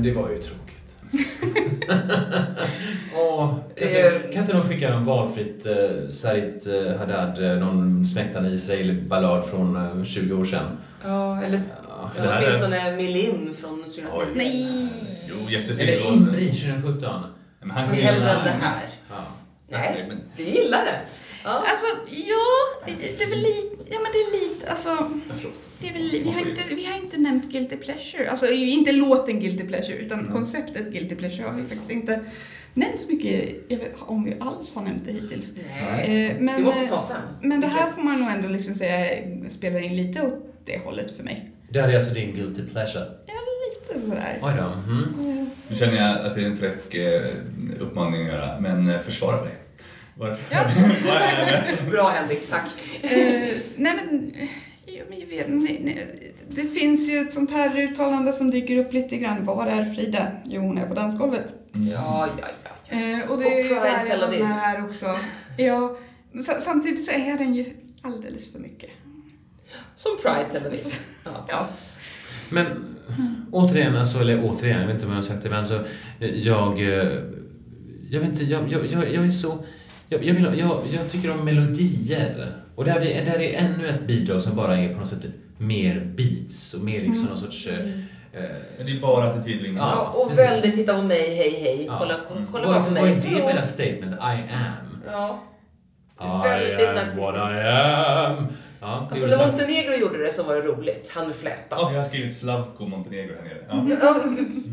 [0.00, 0.96] Men det var ju tråkigt.
[3.16, 8.06] Åh, kan, inte, kan inte någon skicka en valfritt uh, Sarit uh, Haddad, uh, någon
[8.06, 10.78] smäktande Israel-ballad från uh, 20 år sedan?
[11.04, 14.02] Ja, eller Ja, det ja, här är- åtminstone Milim från 2010.
[14.12, 14.26] Oj.
[14.34, 14.88] Nej!
[15.28, 16.14] Jo, jättefin Eller låt.
[16.16, 17.22] Imri 2017.
[17.60, 18.82] Men han hellre än det här.
[19.10, 19.16] Ja.
[19.68, 21.00] Nej, men- du gillar det.
[21.44, 21.50] Ja.
[21.50, 22.46] Alltså, ja,
[22.86, 24.88] det, det är väl lite, ja men det är lite, alltså,
[25.28, 25.69] Förlåt.
[25.80, 28.30] Det är väl, vi, har inte, vi har inte nämnt Guilty Pleasure.
[28.30, 32.20] Alltså inte låten Guilty Pleasure, utan konceptet Guilty Pleasure har vi faktiskt inte
[32.74, 35.54] nämnt så mycket, vet, om vi alls har nämnt det hittills.
[35.80, 36.26] Nej.
[36.26, 37.16] Eh, men, Du måste eh, ta sen.
[37.42, 41.16] Men det här får man nog ändå liksom säga spelar in lite åt det hållet
[41.16, 41.50] för mig.
[41.68, 43.04] Det här är alltså din guilty pleasure.
[43.26, 43.34] Ja,
[43.70, 44.38] lite sådär.
[44.42, 44.92] Oj då.
[44.92, 45.50] Mm.
[45.68, 47.22] Nu känner jag att det är en fräck eh,
[47.80, 49.54] uppmaning att göra, men eh, försvara dig.
[50.14, 50.38] Varför?
[50.50, 51.90] Ja.
[51.90, 52.66] Bra Henrik, tack.
[53.02, 53.10] Eh,
[53.76, 54.32] nej men,
[55.24, 59.44] vet, nej, nej, det finns ju ett sånt här uttalande som dyker upp lite grann.
[59.44, 60.26] Var är Frida?
[60.44, 61.54] Jo, hon är på dansgolvet.
[61.72, 62.70] Ja, ja, ja.
[62.90, 62.96] ja.
[62.96, 65.06] Eh, och det Och är ju där hamnar här också.
[65.56, 65.96] Ja,
[66.58, 67.64] samtidigt så är den ju
[68.02, 68.90] alldeles för mycket.
[69.94, 70.80] Som Pride Tel Aviv.
[71.24, 71.46] Ja.
[71.48, 71.68] Ja.
[72.50, 72.66] Men
[73.52, 75.84] återigen, alltså, eller återigen, jag vet inte om jag har sagt det, men alltså,
[76.34, 76.80] jag...
[76.80, 77.18] eh,
[78.10, 79.64] Jag vet inte, jag, jag, jag, jag är så...
[80.12, 82.52] Jag, jag, vill, jag, jag tycker om melodier.
[82.74, 85.08] Och det här, är, det här är ännu ett bidrag som bara är på något
[85.08, 85.24] sätt
[85.58, 87.66] mer beats och mer liksom någon sorts...
[87.66, 87.78] eh,
[88.76, 89.92] Men Det är bara attityd och inget Ja.
[90.14, 90.44] Ja, och precis.
[90.44, 91.84] väldigt titta på mig, hej hej.
[91.86, 91.96] Ja.
[91.98, 93.14] Kolla, kolla, kolla vad, bara på vad är mig.
[93.14, 94.14] det för jävla statement?
[94.14, 95.02] I am.
[95.12, 95.42] Ja.
[96.20, 97.32] I Väldigt am narcissistiskt.
[97.32, 98.46] what I am.
[98.80, 99.46] Ja, Alltså när.
[99.46, 101.12] Montenegro gjorde det så var det roligt.
[101.14, 101.76] Han med fläta.
[101.78, 103.64] Jag har skrivit Slavko Montenegro här nere.
[103.68, 103.96] Ja.
[104.02, 104.16] Ja,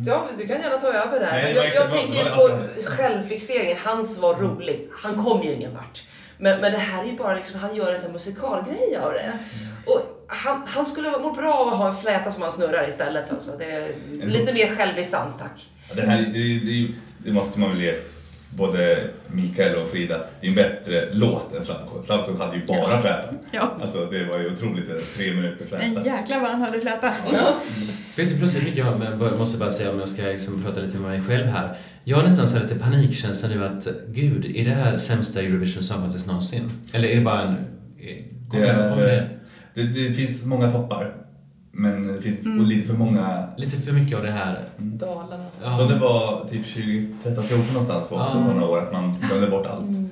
[0.05, 1.31] ja, du kan gärna ta över där.
[1.31, 2.49] Nej, jag, jag extra tänker på
[2.89, 3.77] självfixeringen.
[3.83, 4.89] Hans var rolig.
[4.91, 6.03] Han kom ju ingen vart.
[6.37, 9.13] Men, men det här är ju bara liksom, han gör en sån här musikalgrej av
[9.13, 9.33] det.
[9.85, 13.31] Och han, han skulle må bra av att ha en fläta som han snurrar istället.
[13.31, 13.51] Alltså.
[13.59, 13.87] Det
[14.25, 15.69] lite mer självdistans tack.
[15.95, 16.87] Det här det, det,
[17.17, 17.93] det måste man väl ge
[18.49, 22.03] både Mikael och Frida, det är en bättre låt än Slavko.
[22.05, 23.23] Slavko hade ju bara fläta.
[23.51, 23.71] Ja.
[23.81, 26.07] Alltså det var ju otroligt, det, tre minuter En fläta.
[26.07, 27.13] jäkla vad han hade fläta.
[28.17, 30.79] Vet du, plötsligt fick jag, men jag måste bara säga om jag ska liksom prata
[30.79, 31.77] lite med mig själv här.
[32.03, 35.83] Jag har nästan så här lite panikkänsla nu att, gud, är det här sämsta Eurovision
[35.83, 36.71] Song Contest någonsin?
[36.93, 37.55] Eller är det bara en...
[38.51, 39.11] Det, Kommer, det?
[39.11, 39.29] är,
[39.73, 41.13] det, det finns många toppar,
[41.77, 42.65] men det finns Mm.
[42.65, 44.63] lite för många Lite för mycket av det här.
[44.77, 45.45] Dalarna.
[45.63, 45.71] Ja.
[45.77, 48.43] Så det var typ 2013, 14 någonstans på också Ja.
[48.43, 49.83] sådana år att man glömde bort allt.
[49.87, 50.09] Mm.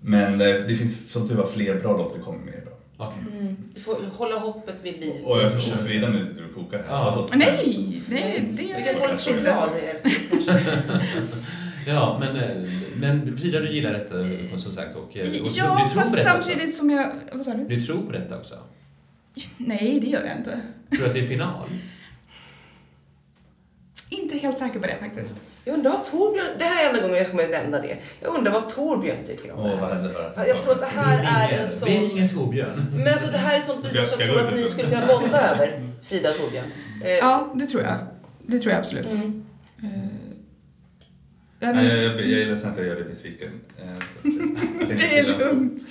[0.00, 3.06] Men det, det finns som tur var fler bra låtar, det kommer mer bra.
[3.06, 3.18] Okej.
[3.40, 3.56] Mm.
[3.74, 5.24] Du får hålla hoppet vid liv.
[5.24, 6.84] Och jag förstår Frida nu sitter och kokar här.
[6.96, 7.04] Ja.
[7.04, 9.70] Vadå, Nej, nej, det Vi är kan få lite choklad.
[11.86, 14.14] Ja, men, men Frida, du gillar detta
[14.58, 17.08] som sagt och, eh, och Ja, du tror på fast detta samtidigt som jag...
[17.32, 17.56] Vad sa du?
[17.62, 17.68] också?
[17.74, 18.54] Du tror på detta också?
[19.56, 20.60] Nej, det gör jag inte.
[20.90, 21.68] Tror du att det är final?
[24.08, 25.40] Inte helt säker på det faktiskt.
[25.64, 26.46] Jag undrar vad Torbjörn...
[26.58, 27.96] Det här är enda gången jag kommer att nämna det.
[28.20, 30.46] Jag undrar vad Torbjörn tycker om Åh, det vad här.
[30.46, 31.88] Jag tror att det här är en sån...
[31.88, 32.86] Vi ringer Torbjörn.
[32.92, 35.06] Men alltså det här är ett sånt bidrag som jag tror att ni skulle kunna
[35.06, 36.72] bonda över, Frida och Torbjörn.
[37.04, 37.96] Eh, Ja, det tror jag.
[38.38, 39.12] Det tror jag absolut.
[39.12, 39.44] Mm.
[39.82, 39.88] Eh,
[41.60, 43.48] Nej, men, jag, jag, jag är ledsen att jag gör dig besviken.
[43.78, 43.84] Eh,
[44.98, 45.82] det är lugnt.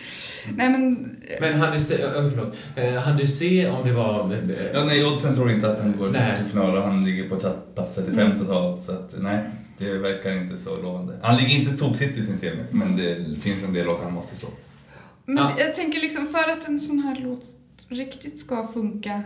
[0.56, 1.16] Nej men...
[1.40, 4.42] Men hann du se, äh, förlåt, Eh, hann du se om det var...
[4.74, 6.38] Ja, nej, oddsen tror inte att han går Nej.
[6.38, 7.36] till final och han ligger på
[7.76, 8.40] plats 35 Mm.
[8.40, 8.84] totalt.
[8.84, 9.40] Så att, nej,
[9.78, 11.20] det verkar inte så lovande.
[11.22, 14.36] Han ligger inte toksist i sin semi, men det finns en del låtar han måste
[14.36, 14.50] slå.
[15.26, 15.52] Men Ja.
[15.58, 17.44] jag tänker liksom för att en sån här låt
[17.90, 19.22] riktigt ska funka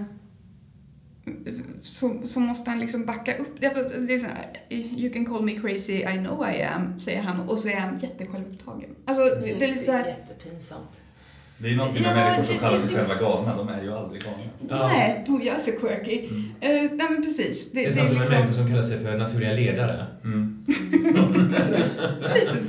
[1.82, 3.56] så, så måste han liksom backa upp.
[3.60, 7.22] Det är, det så här, you can call me crazy, I know I am, säger
[7.22, 8.90] han och så är han jättesjälvupptagen.
[9.06, 11.02] Alltså det, det är lite så här, jättepinsamt.
[11.62, 13.84] Det är någonting med Ja, människor som det- kallar det- sig själva galna, de är
[13.84, 14.38] ju aldrig galna.
[14.70, 14.88] Ja.
[14.88, 16.28] nej, jag är så quirky.
[16.28, 16.44] Mm.
[16.62, 17.72] Eh, nej men precis.
[17.72, 20.06] Det, Det är är som en liksom människa som kallar sig för naturliga ledare.
[20.24, 20.66] Mm.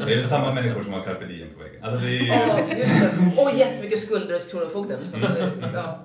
[0.07, 1.60] Det är väl samma människor som har carpe diem på.
[1.83, 2.27] Alltså det är ju...
[2.27, 3.01] Ja, just
[3.37, 3.43] det.
[3.43, 4.99] Och jättemycket skulder hos Kronofogden.
[5.05, 5.25] Så, eh,
[5.75, 5.99] ja.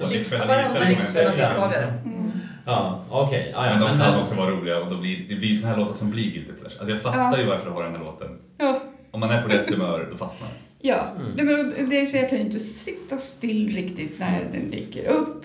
[0.00, 0.88] Varenda Israel.
[0.88, 1.84] Lyxfällan-deltagare.
[2.04, 2.30] Mm.
[2.66, 3.52] Ja, okej.
[3.54, 5.68] Ja, ja, Men de kan eh, också vara roliga och då blir, det blir såna
[5.72, 6.78] här låtar som blir guilty pleasure.
[6.80, 7.38] Alltså jag fattar Ja.
[7.38, 8.28] ju varför du har den här låten.
[8.58, 10.56] Ja, Om man är på rätt humör, då fastnar man.
[10.80, 11.06] ja.
[11.20, 11.36] Mm.
[11.36, 15.04] Det, men det är så jag kan ju inte sitta still riktigt när den dyker
[15.08, 15.44] upp.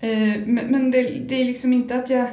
[0.00, 0.10] Eh,
[0.46, 2.26] men men det, det är liksom inte att jag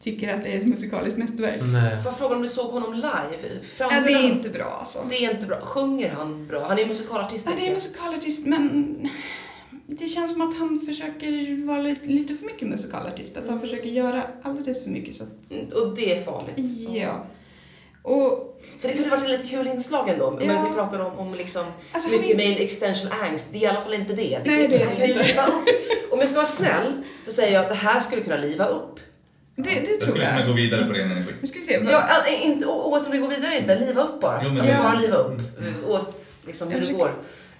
[0.00, 1.60] tycker att det är ett musikaliskt mästerverk.
[1.64, 1.96] Nej.
[2.02, 3.60] Får jag fråga om du såg honom live?
[3.78, 4.98] Ja, det är inte bra alltså.
[5.10, 5.60] Det är inte bra.
[5.60, 6.64] Sjunger han bra?
[6.68, 7.46] Han är musikalartist.
[7.50, 9.08] Ja, det är musikalartist men
[9.86, 13.36] det känns som att han försöker vara lite, lite för mycket musikalartist.
[13.36, 16.58] Att han försöker göra alldeles för mycket så att, Mm, Och det är farligt.
[16.90, 17.26] ja.
[18.02, 20.30] Och För det kunde varit ett väldigt kul inslag ändå.
[20.30, 20.66] Men Ja.
[20.68, 23.48] vi pratar om, om liksom Alltså, mycket är- mail extension angst.
[23.52, 24.38] Det är i alla fall inte det.
[24.46, 25.22] Nej, kan- det är det inte.
[25.28, 25.68] liva upp.
[26.12, 26.92] Om jag ska vara snäll,
[27.26, 29.00] så säger jag att det här skulle kunna liva upp.
[29.62, 31.32] Det, det Jag tror skulle kunna gå vidare på ren energi.
[31.40, 31.80] Nu ska vi se.
[31.90, 34.40] Ja, äh, inte, oavsett om vi går vidare inte, liva upp bara.
[34.44, 35.38] Jo, men alltså det- bara liva upp.
[35.58, 35.74] Mm.
[35.74, 35.84] Mm.
[35.84, 37.10] Oavsett liksom, hur det går.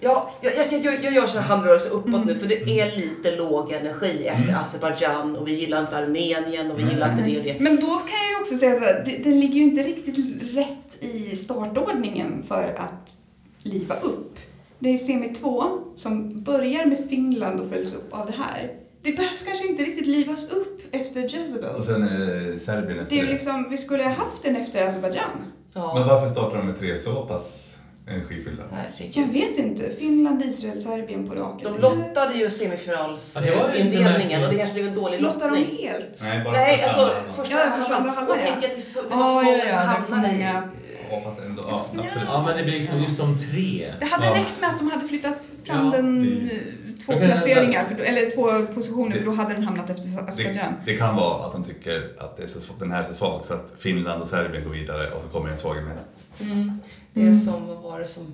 [0.03, 2.21] Ja, jag, jag, jag, jag gör så här handrörelse uppåt Mm.
[2.27, 4.59] nu för det är lite låg energi efter Mm.
[4.61, 6.93] Azerbajdzjan och vi gillar inte Armenien och vi Mm.
[6.93, 7.59] gillar inte det och det.
[7.59, 10.17] Men då kan jag ju också säga så här, det, den ligger ju inte riktigt
[10.55, 13.17] rätt i startordningen för att
[13.63, 14.39] liva upp.
[14.79, 15.63] Det är semi 2
[15.95, 18.71] som börjar med Finland och följs upp av det här.
[19.03, 21.85] Det behövs kanske inte riktigt livas upp efter Och Jezebel.
[21.85, 23.31] sen är det Serbien Det efter är ju det.
[23.33, 25.51] liksom, vi skulle ha haft den efter Azerbajdzjan.
[25.73, 25.93] Ja.
[25.99, 27.67] Men varför startar de med tre så pass
[28.07, 28.63] energifyllda?
[28.71, 29.17] Herregud.
[29.17, 29.89] Jag vet inte.
[29.99, 31.71] Finland, Israel, Serbien på raken.
[31.73, 34.43] De lottade ju Ja, det semifinalsindelningen märkligt.
[34.43, 35.77] och det kanske blev en dålig Lottar de lottning.
[35.87, 36.19] helt?
[36.23, 37.33] Nej, bara Nej, första alltså halvan.
[37.35, 38.31] första Ja, första andra halvan.
[38.37, 38.47] Och ja.
[38.51, 40.69] tänk att det, det Ja, var för ja, många ja, som det är hamnade i...
[41.11, 41.63] Ja, fast ändå.
[41.69, 42.05] Ja, absolut.
[42.25, 43.93] Ja, men det blir liksom just de tre.
[43.99, 44.33] Det hade Ja.
[44.35, 46.57] räckt med att de hade flyttat fram Ja, den det- eh,
[47.05, 50.03] två det placeringar, för då, eller två positioner, Det- för då hade den hamnat efter
[50.07, 50.73] Det, Azerbajdzjan.
[50.85, 53.45] det kan vara att de tycker att det är så, den här är så svag
[53.45, 56.03] så att Finland och Serbien går vidare och så kommer en svag emellan.
[56.39, 56.79] Mm.
[57.13, 57.39] Det är Mm.
[57.39, 58.33] som, vad var det som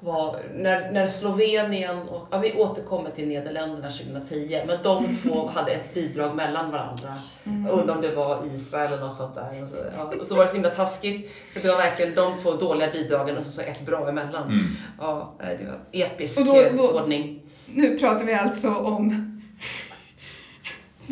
[0.00, 5.70] var, när, när Slovenien och, ja vi återkommer till Nederländerna 2010, men de två hade
[5.72, 7.14] ett bidrag mellan varandra.
[7.44, 7.70] Mm.
[7.70, 9.62] Undrar om det var Israel eller något sånt där.
[9.62, 12.38] Och så, ja, och så var det så himla taskigt, för det var verkligen de
[12.42, 14.42] två dåliga bidragen och så, så ett bra emellan.
[14.48, 14.66] Mm.
[14.98, 17.42] Ja, det var episk Och då- då- ordning.
[17.74, 19.28] Nu pratar vi alltså om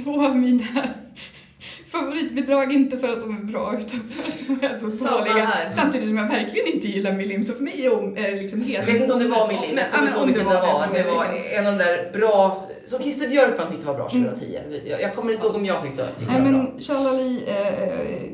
[0.04, 0.66] två av mina
[1.86, 5.70] favoritbidrag, inte för att de är bra utan för att de är så här.
[5.70, 8.86] Samtidigt som jag verkligen inte gillar Milim, så för mig är om- det liksom helt...
[8.86, 10.92] Jag vet inte om det var min linje, Men, men ihåg vilken det var.
[10.92, 11.58] Det är det var liksom.
[11.58, 14.58] en av de där bra, som Christer Björkman tyckte var bra 2010.
[14.86, 16.62] Jag, jag kommer inte ihåg om jag tyckte det Nej var bra.
[16.62, 18.32] men Shalali är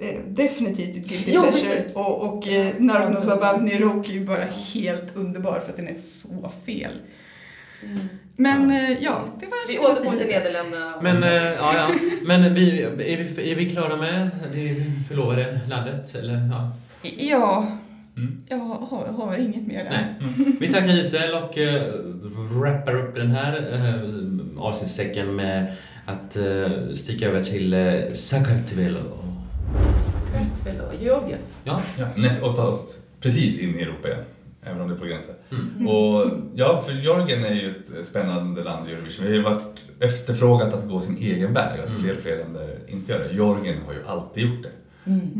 [0.00, 5.60] eh, definitivt ett guilty pleasure och, och eh, Narvno Sabavs Rock är bara helt underbar
[5.60, 6.92] för att den är så fel.
[8.36, 9.92] Men eh, ja, det var Vi 2010.
[9.92, 10.94] återkommer till Nederländerna.
[11.02, 11.94] Men, eh, ja, ja.
[12.22, 16.14] Men vi, är, vi, är vi klara med det förlovade landet?
[16.14, 16.72] Eller, ja.
[17.18, 17.66] Ja,
[18.16, 18.42] Mm.
[18.48, 19.90] jag har, har inget mer där.
[19.90, 20.56] Nej.
[20.60, 21.82] Vi tackar Isel och uh,
[22.60, 25.72] wrappar upp den här uh, avsnittssäcken med
[26.06, 28.98] att uh, sticka över till uh, Sakartvelo.
[30.88, 31.38] Och Georgien.
[31.64, 31.82] Ja.
[31.98, 34.20] Ja, näst, och ta oss precis in i Europa igen.
[34.66, 35.34] Även om det är på gränsen.
[35.50, 35.88] Mm.
[35.88, 39.26] Och ja, för Georgien är ju ett spännande land i Eurovision.
[39.26, 41.80] Vi har ju varit efterfrågat att gå sin egen väg.
[41.80, 43.34] Att fler och fler länder inte gör det.
[43.34, 44.70] Georgien har ju alltid gjort det.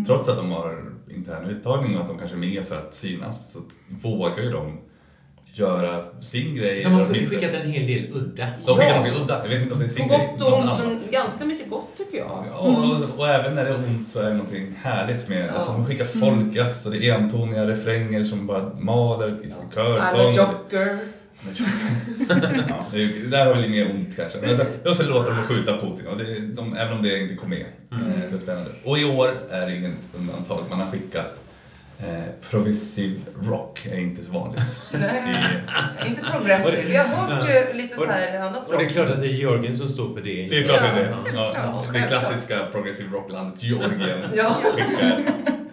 [0.07, 3.53] Trots att de har intern uttagning och att de kanske är med för att synas
[3.53, 3.59] så
[4.03, 4.79] vågar ju de
[5.59, 6.83] göra sin grej.
[6.85, 8.47] De har skickat en hel del udda.
[8.67, 8.97] De Ja.
[8.97, 9.43] något udda.
[9.43, 10.19] Jag vet inte om det är På sin grej.
[10.39, 12.45] gott och ont, men ganska mycket gott tycker jag.
[12.53, 15.73] Ja, och, och även när det är ont så är det någonting härligt med alltså,
[15.73, 20.01] de skickar folkjazz och det är entoniga refränger som bara maler sin körsång.
[20.01, 20.99] I'm a jocker.
[22.69, 24.39] ja, det är, där har vi lite mer ont kanske.
[24.41, 27.03] Men sen, det är också låtar om att skjuta Putin, och det, de, även om
[27.03, 27.61] det inte kom med.
[27.93, 28.71] Eh, så är det spännande.
[28.85, 30.65] Och i år är det inget undantag.
[30.71, 31.41] Man har skickat
[31.99, 34.63] eh, progressive rock, är inte så vanligt.
[34.93, 35.63] Nej,
[36.07, 36.83] inte progressive.
[36.89, 38.93] Vi har hört eh, lite så här annat Och det är rock.
[38.93, 40.47] klart att det är Jörgen som står för det.
[40.47, 41.59] Det är klart det är Ja, det.
[41.59, 44.57] Ja, det klassiska progressive rocklandet Georgien Ja.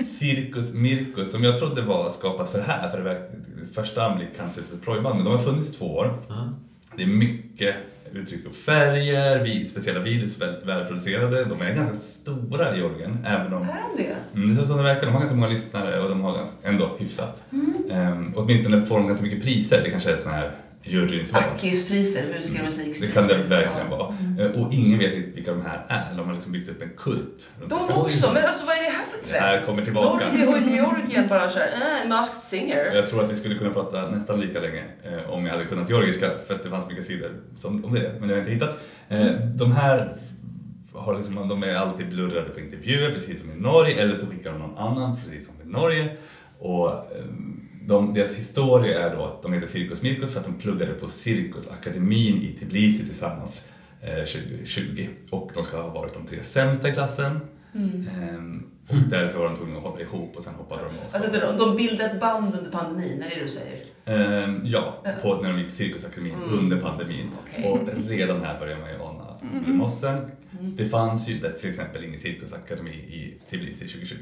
[0.05, 3.29] Cirkus Mirkus som jag trodde var skapat för det här, för det verk-
[3.75, 6.13] första anblick kanske som ett projband, men de har funnits i två år.
[6.97, 7.75] Det är mycket
[8.13, 11.45] uttryck och färger, vi, speciella videos, väldigt välproducerade.
[11.45, 14.15] De är ganska stora i Georgien, även om Är de det?
[14.35, 15.05] Mm, det är så det verkar.
[15.05, 17.43] De har ganska många lyssnare och de har ganska, ändå hyfsat.
[17.51, 18.11] Mm.
[18.11, 19.81] Um, åtminstone får de ganska mycket priser.
[19.83, 20.51] Det kanske är såna här
[20.83, 21.43] juryns val.
[21.55, 23.13] Akispriser, musiker och Det musikpriser.
[23.13, 23.97] kan det verkligen Ja.
[24.37, 24.45] vara.
[24.45, 26.17] Eh, Och ingen vet riktigt vilka de här är.
[26.17, 27.51] De har liksom byggt upp en kult.
[27.59, 27.93] De det.
[27.93, 29.65] också, men alltså vad är det här för Det här trend?
[29.65, 30.25] kommer tillbaka.
[30.25, 31.67] Norge och Georgien bara såhär,
[32.03, 32.91] äh, masked singer.
[32.95, 35.89] Jag tror att vi skulle kunna prata nästan lika länge eh, om jag hade kunnat
[35.89, 38.65] georgiska för att det fanns mycket sidor som, om det, men det har jag inte
[38.65, 38.79] hittat.
[39.09, 40.17] Eh, de här
[40.93, 44.51] har liksom, de är alltid blurrade på intervjuer, precis som i Norge, eller så skickar
[44.51, 46.17] de någon annan, precis som i Norge.
[46.59, 46.95] Och eh,
[47.87, 51.07] de, deras historia är då att de heter Cirkus Mirkus för att de pluggade på
[51.07, 53.67] Cirkusakademin i Tbilisi tillsammans
[54.01, 55.07] eh, 2020.
[55.29, 57.39] Och de ska ha varit de tre sämsta i klassen.
[57.75, 61.23] Ehm, och därför var de tvungna att hålla ihop och sen hoppade de av.
[61.23, 63.81] Alltså, de, de bildade ett band under pandemin, är det det du säger?
[64.05, 67.29] Ehm, ja, på, när de gick Cirkusakademin under pandemin.
[67.43, 67.71] Okej.
[67.71, 69.37] Och redan här börjar man ju ana
[69.73, 70.31] mossen.
[70.61, 74.15] Det fanns ju till exempel ingen cirkusakademi i Tbilisi 2020.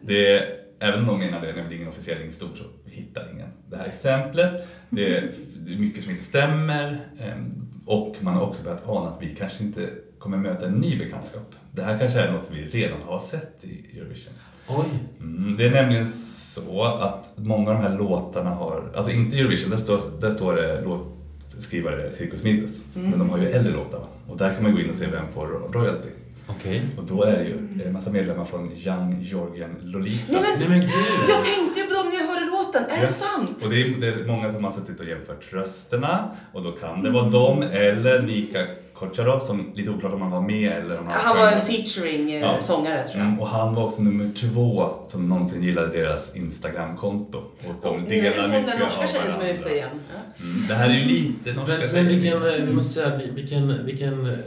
[0.00, 0.48] Det,
[0.78, 3.48] även om de menar det, när det är ingen officiell stor så vi hittar ingen.
[3.70, 8.42] Det här exemplet, det är, det är mycket som inte stämmer ehm, och man har
[8.42, 11.54] också börjat ana att vi kanske inte kommer möta en ny bekantskap.
[11.72, 14.32] Det här kanske är något vi redan har sett i Eurovision.
[14.68, 14.86] Oj.
[15.20, 19.70] Mm, det är nämligen så att många av de här låtarna har, alltså inte Eurovision,
[19.70, 22.82] där står, där står det låtskrivare Cirkus Mirkus.
[22.94, 25.32] Men de har ju äldre låtar och där kan man gå in och se vem
[25.34, 26.08] får royalty.
[26.48, 26.82] Okej.
[26.98, 30.28] Och då är det ju en massa medlemmar från Young Georgian Lolitas.
[30.28, 30.90] Nej, Nej men gud.
[31.28, 33.06] Jag tänkte ju på dem när jag hörde låten, är Ja.
[33.06, 33.64] det sant?
[33.64, 37.02] Och det är, det är många som har suttit och jämfört rösterna och då kan
[37.02, 41.06] det vara dem eller Nika Kocharov som lite oklart om han var med eller om
[41.06, 41.60] han Han var en sjöng.
[41.66, 42.56] featuring eh, Ja.
[42.60, 43.26] sångare tror jag.
[43.26, 47.38] Mm, och han var också nummer två som någonsin gillade deras Instagramkonto.
[47.38, 49.60] Och de Och är delar det hon mycket den norska av tjejen som är varandra.
[49.64, 49.88] ute igen.
[50.14, 50.44] Ja.
[50.44, 52.04] Mm, det här är ju lite norska Men, men tjejer.
[52.04, 54.38] vilken, eh, vi måste säga, vilken, vilken, eh,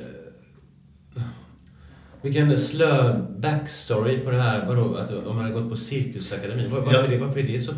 [2.22, 6.70] vilken slö backstory på det här, vadå, att om man har gått på Cirkusakademin.
[6.70, 7.04] Var, varför, Ja.
[7.04, 7.72] är det, varför är det så?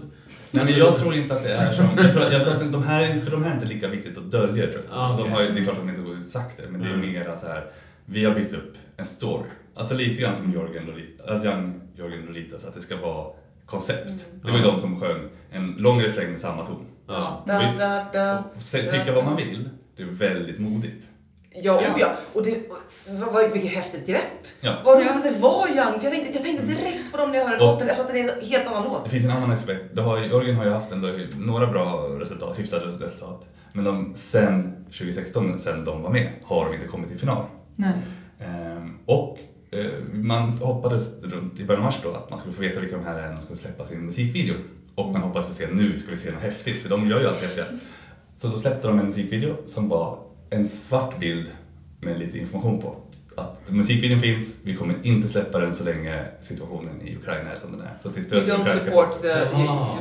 [0.52, 1.86] Nej, men jag tror inte att det är som...
[1.98, 4.32] Jag tror, jag tror att de här, för de här är inte lika viktigt att
[4.32, 4.98] dölja tror jag.
[4.98, 6.88] Ah, Alltså, de har det är klart att de inte har sagt det, men det
[6.88, 7.12] är Mm.
[7.12, 7.66] mera så här.
[8.06, 9.50] Vi har byggt upp en story.
[9.76, 13.28] Alltså lite grann som Jörgen Lolita, Young Jörgen Lolita, så att det ska vara
[13.66, 14.26] koncept.
[14.42, 14.72] Det var ju Ja.
[14.72, 15.22] de som sjöng
[15.52, 16.86] en lång refräng med samma ton.
[17.08, 17.44] Ja.
[17.48, 18.38] Da, da, da.
[18.56, 21.06] Och sä- tycka vad man vill, det är väldigt modigt.
[21.56, 22.12] Ja, oh ja.
[22.34, 22.58] Och det
[23.10, 24.22] vad, vad, vilket häftigt grepp.
[24.62, 24.76] Ja.
[24.86, 27.40] Vad roligt att det var Young, för jag tänkte, jag tänkte direkt på dem när
[27.40, 29.12] jag hörde Och- låten, fast det är en helt annan Det låt.
[29.12, 29.84] finns en annan aspekt.
[29.94, 33.46] Det har, Jörgen har ju haft ändå några bra resultat, hyfsade resultat.
[33.74, 37.44] Men de, sen 2016, sen de var med, har de inte kommit till final.
[37.76, 37.94] Nej.
[38.40, 39.38] Ehm, och
[39.72, 42.98] eh, man hoppades runt i början av mars då att man skulle få veta vilka
[42.98, 44.56] de här är när de skulle släppa sin musikvideo.
[44.96, 47.28] Och man hoppades få se, nu ska vi se något häftigt, för de gör ju
[47.28, 47.66] alltid häftiga.
[48.38, 50.18] Så då släppte de en musikvideo som var
[50.54, 51.50] en svart bild
[52.02, 52.96] med lite information på.
[53.36, 57.72] Att musikvideon finns, vi kommer inte släppa den så länge situationen i Ukraina är som
[57.72, 57.98] den är.
[58.00, 59.34] Så till We stöd don't support the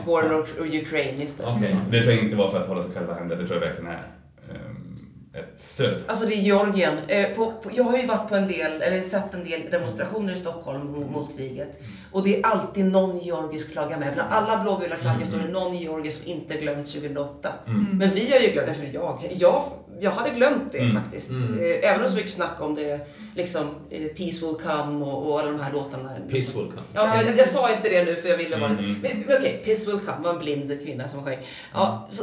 [0.06, 1.54] war of Ukraine istället.
[1.56, 1.76] Okej.
[1.90, 3.90] Det tror jag inte var för att hålla sig själva hemliga, det tror jag verkligen
[3.90, 4.06] är.
[4.50, 4.76] ehm,
[5.34, 6.02] ett stöd.
[6.06, 6.98] Alltså det är Georgien.
[7.08, 10.32] Eh, på, på, jag har ju varit på en del, eller sett en del demonstrationer
[10.32, 11.80] i Stockholm mot, mot kriget.
[12.12, 14.14] Och det är alltid någon georgisk flagga med.
[14.14, 17.48] Bland alla blågula flaggor står det någon georgisk som inte glömt 2008.
[17.92, 19.64] Men vi har ju glömt för jag, jag,
[20.00, 21.02] jag hade glömt det Mm.
[21.02, 21.30] faktiskt.
[21.30, 21.58] Mm.
[21.58, 23.60] Eh, även om det så mycket snack om det, liksom
[23.90, 26.10] eh, Peace will come och, och alla de här låtarna.
[26.30, 26.82] Peace will come.
[26.94, 28.82] Ja, Ja, jag, jag sa inte det nu för jag ville vara lite...
[28.82, 29.00] Mm.
[29.02, 31.38] Men, men okej, Peace will come var en blind kvinna som sjöng.
[31.74, 32.22] Ja, så,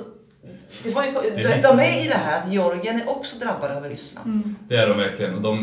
[0.84, 1.88] det var ju, Det de, visste de jag.
[1.88, 4.56] är i det här att Georgien är också drabbade av Ryssland.
[4.68, 5.34] Det är de verkligen.
[5.34, 5.58] Och de,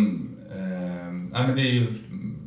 [0.52, 0.58] eh,
[1.32, 1.86] nej, men det, är ju,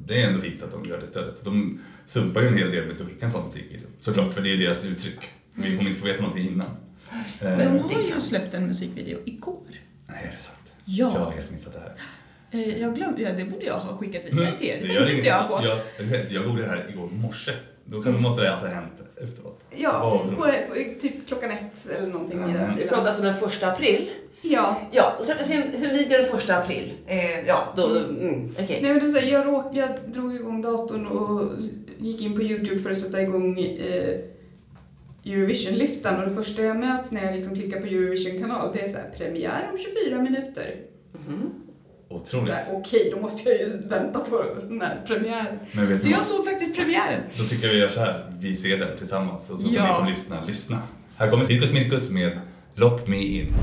[0.05, 1.43] det är ändå fint att de gör det stödet.
[1.43, 3.87] De sumpar ju en hel del med att skicka en sån musikvideo.
[3.99, 5.19] Såklart, för det är deras uttryck.
[5.55, 6.67] Vi kommer inte få veta någonting innan.
[6.67, 6.73] Eh,
[7.41, 9.59] Men det de har ju släppt en musikvideo igår.
[10.07, 10.73] nej, är det sant?
[10.85, 11.11] Ja.
[11.13, 11.93] Jag har helt missat det här.
[12.51, 14.77] Eh, Jag glömde, ja, det borde jag ha skickat vidare till er.
[14.81, 15.61] Det tänkte inte jag på.
[15.65, 15.77] Jag,
[16.11, 17.51] jag, jag googlade det här igår morse.
[17.91, 18.93] Då kan, måste det alltså ha hänt
[19.23, 19.63] efteråt.
[19.77, 20.45] Ja, på,
[21.01, 22.89] typ klockan ett eller någonting i Ja, den men- Vi stilen.
[22.89, 24.09] pratar alltså den första april.
[24.41, 24.81] Ja.
[24.91, 26.93] Ja, och släpptes sin, sin video den första april.
[27.07, 28.79] Eh, ja, då, då mm, okej.
[28.81, 31.51] Nej men du säger, jag, råk, jag drog igång datorn och
[31.99, 34.19] gick in på Youtube för att sätta igång eh,
[35.25, 38.97] Eurovision-listan och det första jag möts när jag liksom klickar på Eurovision-kanal det är så
[38.97, 40.75] här, premiär om 24 minuter.
[41.27, 41.49] Mhm.
[42.09, 42.53] Otroligt.
[42.73, 45.99] Okej, då måste jag ju vänta på den här premiären.
[45.99, 47.21] Så jag såg faktiskt premiären.
[47.37, 48.33] Då tycker jag vi gör så här.
[48.39, 49.49] Vi ser den tillsammans.
[49.49, 49.89] Och så får Ja.
[49.89, 50.81] ni som lyssnar, lyssna.
[51.17, 52.39] Här kommer Cirkus Mirkus med
[52.75, 53.53] Lock Me In.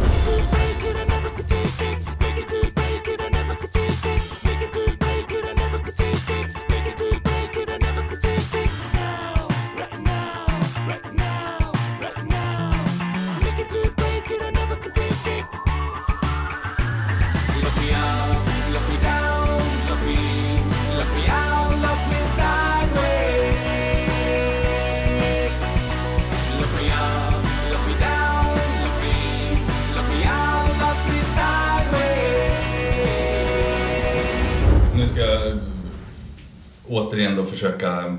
[36.88, 38.18] Återigen då försöka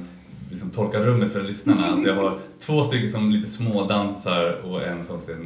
[0.51, 1.85] liksom, tolka rummet för lyssnarna.
[1.85, 5.37] Att jag har två stycken som lite smådansar och en som ser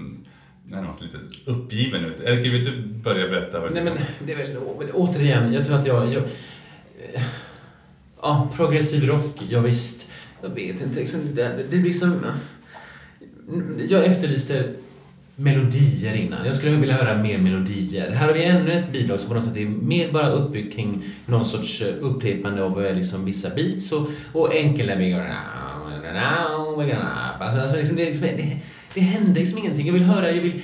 [0.66, 2.22] närmast lite uppgiven ut.
[2.22, 3.60] Erke, vill du börja berätta?
[3.60, 4.58] Vad Nej men det är väl,
[4.94, 6.14] återigen, jag tror att jag...
[6.14, 6.24] jag
[8.22, 10.12] ja, progressiv rock, ja, visst.
[10.42, 12.26] Jag vet inte, liksom, det, det blir som...
[13.90, 14.74] Jag efterlyste
[15.36, 16.46] melodier innan.
[16.46, 18.12] Jag skulle vilja höra mer melodier.
[18.12, 21.04] Här har vi ännu ett bidrag som på något sätt är mer bara uppbyggt kring
[21.26, 24.96] någon sorts eh, upprepande av eh, liksom vissa beats och, och enkla
[27.40, 28.58] Alltså, alltså liksom, det, liksom, det,
[28.94, 29.88] det händer liksom ingenting.
[29.88, 30.62] Jag vill höra, jag vill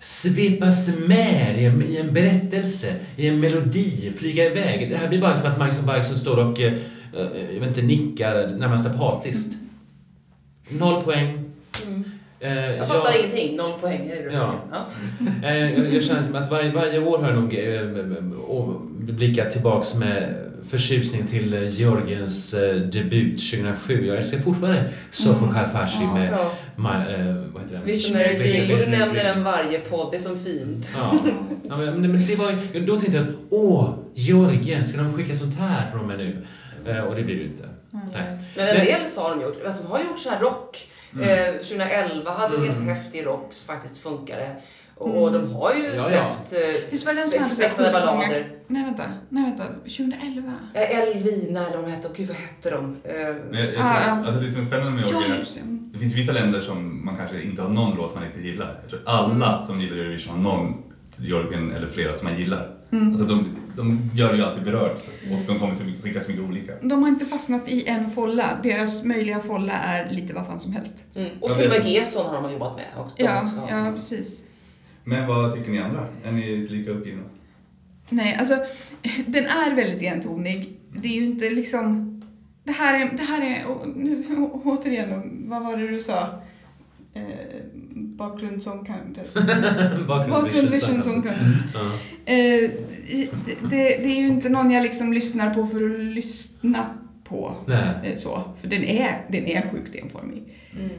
[0.00, 4.90] svepas med i en, i en berättelse, i en melodi, flyga iväg.
[4.90, 6.72] Det här blir bara som att Magnus Bergson står och eh,
[7.52, 9.56] jag vet inte, nickar närmast apatiskt.
[10.68, 11.44] Noll poäng.
[11.86, 12.04] Mm.
[12.44, 13.56] Eh, Jag fattar ingenting.
[13.56, 14.54] Noll poäng, är det Ja.
[14.72, 14.78] Ja.
[15.48, 18.74] Eh, jag, jag känner som att varje, varje år har jag nog eh,
[19.14, 20.34] blickat tillbaks med
[20.70, 22.50] förtjusning till eh, Georgiens
[22.92, 24.06] debut 2007.
[24.06, 26.14] Jag älskar fortfarande Sofo Khalfashi Ja.
[26.14, 26.52] med Ja.
[26.76, 27.84] My, eh, vad heter den?
[27.84, 28.72] Visionary Vision- Dream.
[28.72, 30.08] Och du nämner den varje podd.
[30.10, 30.90] Det är så fint.
[30.94, 31.18] Ja.
[31.68, 32.52] ja men, men- det var,
[32.86, 36.46] då tänkte jag att åh, Georgien, ska de skicka sånt här från mig nu?
[37.08, 37.64] Och det blir det inte.
[37.90, 38.38] Nej.
[38.56, 39.62] Men en del så har de gjort.
[39.66, 40.86] Alltså, de har gjort så här rock.
[41.22, 42.64] Eh, 2011 hade de Mm.
[42.64, 44.56] ganska häftig rock som faktiskt funkade.
[44.96, 46.36] Och, och de har ju Ja, ja.
[46.44, 48.06] släppt eh, Visst var det den som hade så späckade sjukt många...
[48.06, 48.44] ballader.
[48.66, 49.64] Nej vänta, nej vänta.
[49.82, 50.52] 2011?
[50.74, 52.08] Eh, Elvina eller vad de hette.
[52.08, 52.96] Och gud vad hette de?
[53.04, 53.14] Eh,
[53.50, 54.10] Men jag, jag, Ah, ja.
[54.26, 55.58] alltså det som är spännande med Ja, just
[55.92, 55.98] det.
[55.98, 58.78] Finns vissa länder som man kanske inte har någon låt man riktigt gillar.
[58.82, 60.82] Jag tror alla som gillar Eurovision har någon
[61.16, 62.70] Georgien eller flera som man gillar.
[63.10, 64.96] Alltså de, de gör ju alltid berörd
[65.30, 66.72] och de kommer så- skicka så mycket olika.
[66.82, 68.58] De har inte fastnat i en folla.
[68.62, 71.04] Deras möjliga folla är lite vad fan som helst.
[71.14, 71.30] mm.
[71.40, 73.16] Och till och med Gesson har de jobbat med också.
[73.18, 73.56] Ja, också.
[73.70, 74.42] ja precis.
[75.04, 76.06] Men vad tycker ni andra?
[76.24, 77.22] Är ni lika uppgivna?
[78.08, 78.54] Nej, alltså
[79.26, 80.80] den är väldigt entonig.
[80.96, 82.10] Det är ju inte liksom...
[82.64, 84.24] Det här är, det här är å- nu,
[84.64, 86.28] återigen, vad var det du sa?
[87.14, 87.22] Eh,
[87.92, 89.34] bakgrund Song Contest.
[90.08, 91.64] Bakgrund Vision Song Contest.
[92.26, 92.70] Eh,
[93.70, 96.86] det, det, är ju inte någon jag liksom lyssnar på för att lyssna
[97.24, 97.52] på.
[98.04, 100.42] Eh, så, för den är, den är sjukt enformig.
[100.78, 100.90] Mm.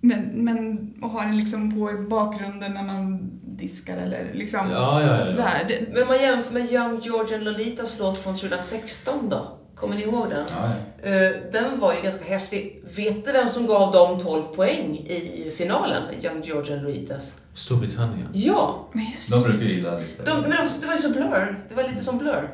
[0.00, 5.00] Men, men att ha den liksom på i bakgrunden när man diskar eller liksom Ja,
[5.00, 5.18] ja, ja, ja.
[5.18, 5.88] sådär.
[5.92, 9.58] Men om man jämför med Young Georgian Lolitas låt från 2016 då?
[9.74, 10.46] Kommer ni ihåg den?
[10.50, 10.72] Ja,
[11.10, 12.82] Eh, Den var ju ganska häftig.
[12.96, 16.02] Vet du vem som gav dem 12 poäng i finalen?
[16.22, 17.34] Young Georgian Lolitas.
[17.54, 18.28] Storbritannien.
[18.32, 20.22] Ja, men just, de brukar ju gilla lite.
[20.24, 21.64] de, men de, det var ju så Blur.
[21.68, 22.48] Det var lite som Blur.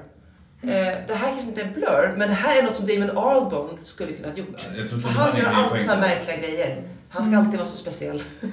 [0.63, 0.69] Eh,
[1.09, 4.13] det här kanske inte är Blur, men det här är något som Damon Albarn skulle
[4.13, 4.67] kunna ha gjort.
[4.79, 6.83] Jag tror För han gör alltid så här märkliga grejer.
[7.09, 8.23] Han ska alltid vara så speciell.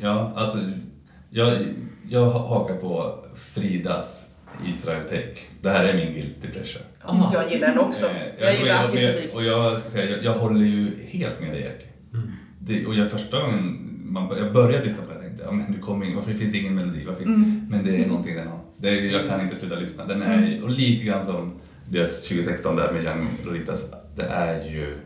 [0.00, 0.58] Ja, alltså
[1.30, 1.74] Jag,
[2.08, 3.14] jag hakar på
[3.54, 4.24] Fridas
[4.66, 5.34] Israel Take.
[5.60, 6.84] Det här är min guilty pleasure.
[7.08, 7.34] Aha.
[7.34, 8.06] Jag gillar den också.
[8.38, 9.34] Jag och gillar Akis och musik.
[9.34, 11.86] Och jag ska säga, jag, jag håller ju helt med dig Erki.
[12.14, 12.32] Mm.
[12.58, 15.78] Det, och jag första gången man, jag började lyssna på det tänkte jag, men du
[15.78, 17.04] kommer in, varför finns det ingen melodi?
[17.04, 17.22] Varför?
[17.22, 17.66] Mm.
[17.70, 18.60] Men det är någonting den har.
[18.76, 20.04] Det är, jag kan inte sluta lyssna.
[20.04, 21.52] Den är och lite grann som
[21.90, 23.84] deras 2016 där med Young Lolitas.
[24.16, 24.98] Det är ju,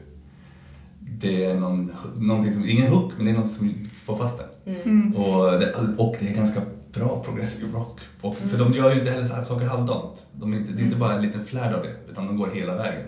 [1.01, 3.75] det är någon, någonting som, ingen hook, men det är något som
[4.05, 4.77] får fast den.
[4.77, 5.17] Mm.
[5.17, 6.61] Och det, och det är ganska
[6.95, 8.01] bra progressive rock.
[8.21, 10.27] Och, För de gör ju inte heller så här saker halvdant.
[10.33, 12.51] De är inte, det är inte bara en liten flärd av det, utan de går
[12.55, 13.07] hela vägen.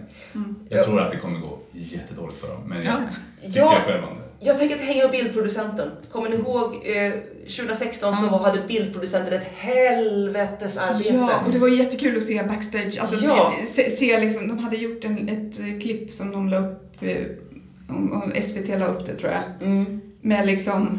[0.69, 2.95] Jag tror att det kommer gå jättedåligt för dem, men jag
[3.43, 3.75] tycker Ja.
[3.87, 4.47] själv om det.
[4.47, 5.89] Jag tänker att hänga på bildproducenten.
[6.13, 7.13] Kommer ni ihåg eh,
[7.57, 11.15] 2016 så var, hade bildproducenten ett helvetes arbete.
[11.15, 12.99] Ja, och det var jättekul att se backstage.
[13.01, 13.53] Alltså, Ja.
[13.67, 17.17] se, se liksom, de hade gjort en, ett eh, klipp som de la upp, eh,
[17.89, 19.69] om, om SVT la upp det tror jag.
[19.69, 20.01] Mm.
[20.21, 20.99] Med liksom,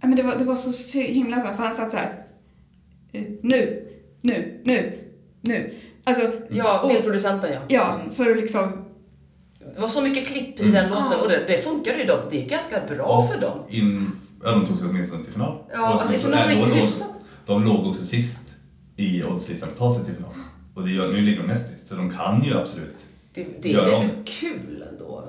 [0.00, 2.22] men det var, det var så himla för han satt så här.
[3.12, 3.86] eh, Nu,
[4.22, 4.98] nu, nu,
[5.40, 5.74] nu.
[6.04, 7.60] Alltså, Ja, bildproducenten ja.
[7.68, 8.14] ja, Mm.
[8.14, 8.84] för att liksom,
[9.74, 10.74] Det var så mycket klipp i Mm.
[10.74, 12.04] den låten och det, det funkade ju.
[12.04, 12.18] Då.
[12.30, 13.58] Det är ganska bra för dem.
[13.68, 14.10] In,
[14.44, 15.58] ja, de tog sig åtminstone till final.
[15.72, 17.08] Ja, Och- alltså i final och- hyfsat.
[17.46, 18.42] De låg också sist
[18.96, 20.30] i oddslistan att ta sig till final.
[20.74, 22.96] Och det gör, nu ligger de näst sist, så de kan ju absolut.
[23.34, 24.24] Det, det är lite de?
[24.24, 24.84] kul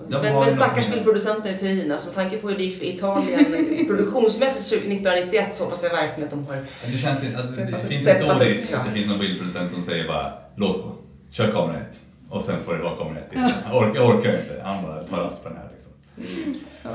[0.09, 2.85] men men stackars som- bildproducenten i Turina, så med tanke på hur det gick för
[2.85, 3.45] Italien
[3.87, 6.65] produktionsmässigt 1991 så hoppas jag verkligen att de har...
[6.91, 9.81] Det känns inte- att det, finns en stor risk att det finns någon bildproducent som
[9.81, 10.95] säger bara låt gå,
[11.31, 11.99] kör kamera ett.
[12.29, 13.39] Och sen får det vara kamera ett till.
[13.65, 15.91] Jag orkar, jag orkar inte, han bara tar rast på den här liksom.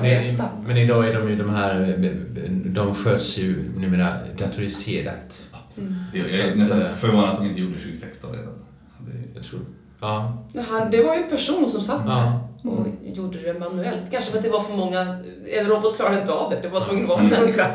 [0.03, 1.97] Men, men idag är de ju de här,
[2.67, 5.43] de sköts ju numera datoriserat.
[6.13, 8.55] Det, jag är att, nästan förvånad att de inte gjorde 2016 redan.
[8.99, 9.61] Det, Jag tror.
[10.05, 10.45] Ja.
[10.53, 12.41] Det här- Det var ju en person som satt Ja.
[12.63, 12.87] där och
[13.17, 14.11] gjorde det manuellt.
[14.11, 15.01] Kanske för att det var för många...
[15.61, 16.59] En robot klarade inte av det.
[16.63, 17.41] Det var tvungen att vara en Mm.
[17.41, 17.67] människa.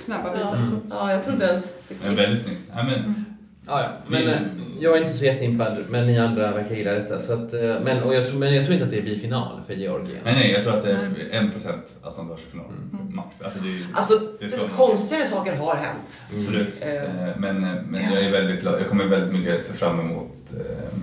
[0.00, 0.64] snabba Ja, bitar.
[0.64, 0.74] Så.
[0.90, 1.74] ja jag tror inte ens...
[2.04, 2.60] men väldigt snyggt.
[2.76, 3.24] Ja, men,
[3.68, 3.88] Ja, ja.
[4.08, 4.38] Men Vi- eh,
[4.80, 7.18] jag är inte så jätteimpad, men ni andra verkar gilla detta.
[7.18, 9.60] Så att, eh, men, och jag tror, men jag tror inte att det blir final
[9.66, 10.18] för Georgien.
[10.24, 12.66] nej, nej, jag tror att det är en procent att de tar sig final.
[13.10, 13.42] Max.
[13.42, 16.20] Alltså, det är, Alltså, Det ska- konstigare saker har hänt.
[16.36, 16.82] Absolut.
[16.82, 16.96] Mm.
[17.28, 17.60] Eh, Men,
[17.90, 18.62] men jag är väldigt.
[18.64, 20.98] Jag kommer väldigt mycket se fram emot eh,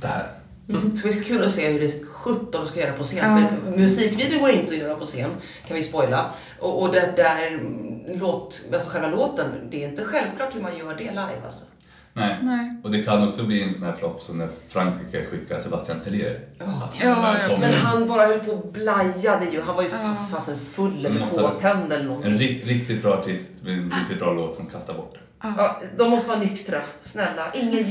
[0.00, 0.26] det här.
[0.68, 0.90] Mm.
[0.90, 3.40] Det ska bli kul att se hur det 17 ska göra på scen.
[3.40, 3.48] Ja.
[3.72, 5.30] För musikvideo går inte att göra på scen,
[5.68, 6.26] kan vi spoila.
[6.58, 10.78] Och, och det där mm, låt, alltså själva låten, det är inte självklart hur man
[10.78, 11.64] gör det live alltså.
[12.12, 12.38] Nej.
[12.42, 12.80] Nej.
[12.84, 16.40] Och det kan också bli en sån här flopp som när Frankrike skickar Sebastian Tellier.
[16.58, 16.90] Ja.
[17.02, 19.60] Ja, Men han bara höll på och blajade ju.
[19.60, 20.16] Han var ju Ja.
[20.30, 22.32] fasen full eller Måste- påtänd eller någonting.
[22.32, 25.20] En ri- riktigt bra artist med en riktigt bra låt som kastar bort det.
[25.42, 26.82] Ja, de måste vara nyktra.
[27.02, 27.52] Snälla.
[27.54, 27.72] Ingen.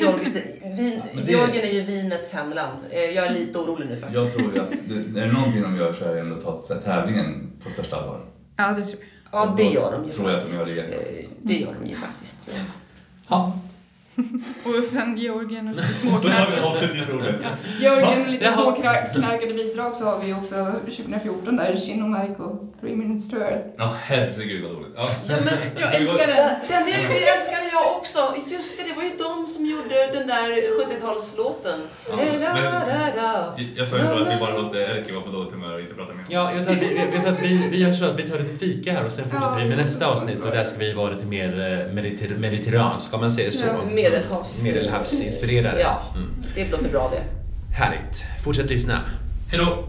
[0.77, 2.79] Vin, men det- Georgien är ju vinets hemland.
[2.89, 4.15] Eh, Jag är lite orolig nu faktiskt.
[4.15, 6.67] Jag tror ju att det, är det någonting de gör så är det ändå att
[6.67, 8.21] ta tävlingen på största allvar.
[8.57, 9.07] Ja, det tror jag.
[9.31, 10.77] Ja, det gör de ju Tror jag att de faktiskt.
[10.77, 12.49] gör det Eh, Det gör de ju faktiskt.
[13.29, 13.59] Ja.
[14.63, 17.35] Och sen Georgien och lite Då har vi småknarkade, avslutningsordet.
[17.79, 22.95] Georgien och lite småknarkade bidrag så har vi också 2014 där, Shin och Marco, Three
[22.95, 23.67] Minutes to Earth.
[23.77, 24.93] Ja, herregud vad dåligt.
[24.95, 25.09] Ja.
[25.29, 26.49] Ja, men Jag älskar den!
[26.67, 26.83] Den
[27.37, 28.19] älskade jag också.
[28.47, 30.47] Just det, det var ju de som gjorde den där
[30.79, 31.79] 70-talslåten.
[32.09, 32.41] Ja, men-
[33.15, 33.55] da.
[33.75, 36.25] Jag föreslår att vi bara låter Erki vara på dåligt humör och inte prata mer.
[36.29, 38.39] Ja, jag tror att vi, jag tror att vi, vi gör så att vi tar
[38.39, 41.11] lite fika här och sen fortsätter vi med nästa avsnitt och där ska vi vara
[41.11, 41.47] lite mer
[41.87, 43.65] eh, mediter mediterransk, om man säger så.
[43.65, 43.73] Ja,
[44.09, 44.63] Medelhavs.
[44.63, 45.79] Medelhavsinspirerade.
[45.81, 46.29] Ja, Mm.
[46.55, 47.23] det låter bra det.
[47.75, 48.23] Härligt.
[48.43, 49.01] Fortsätt lyssna.
[49.51, 49.87] Hej då!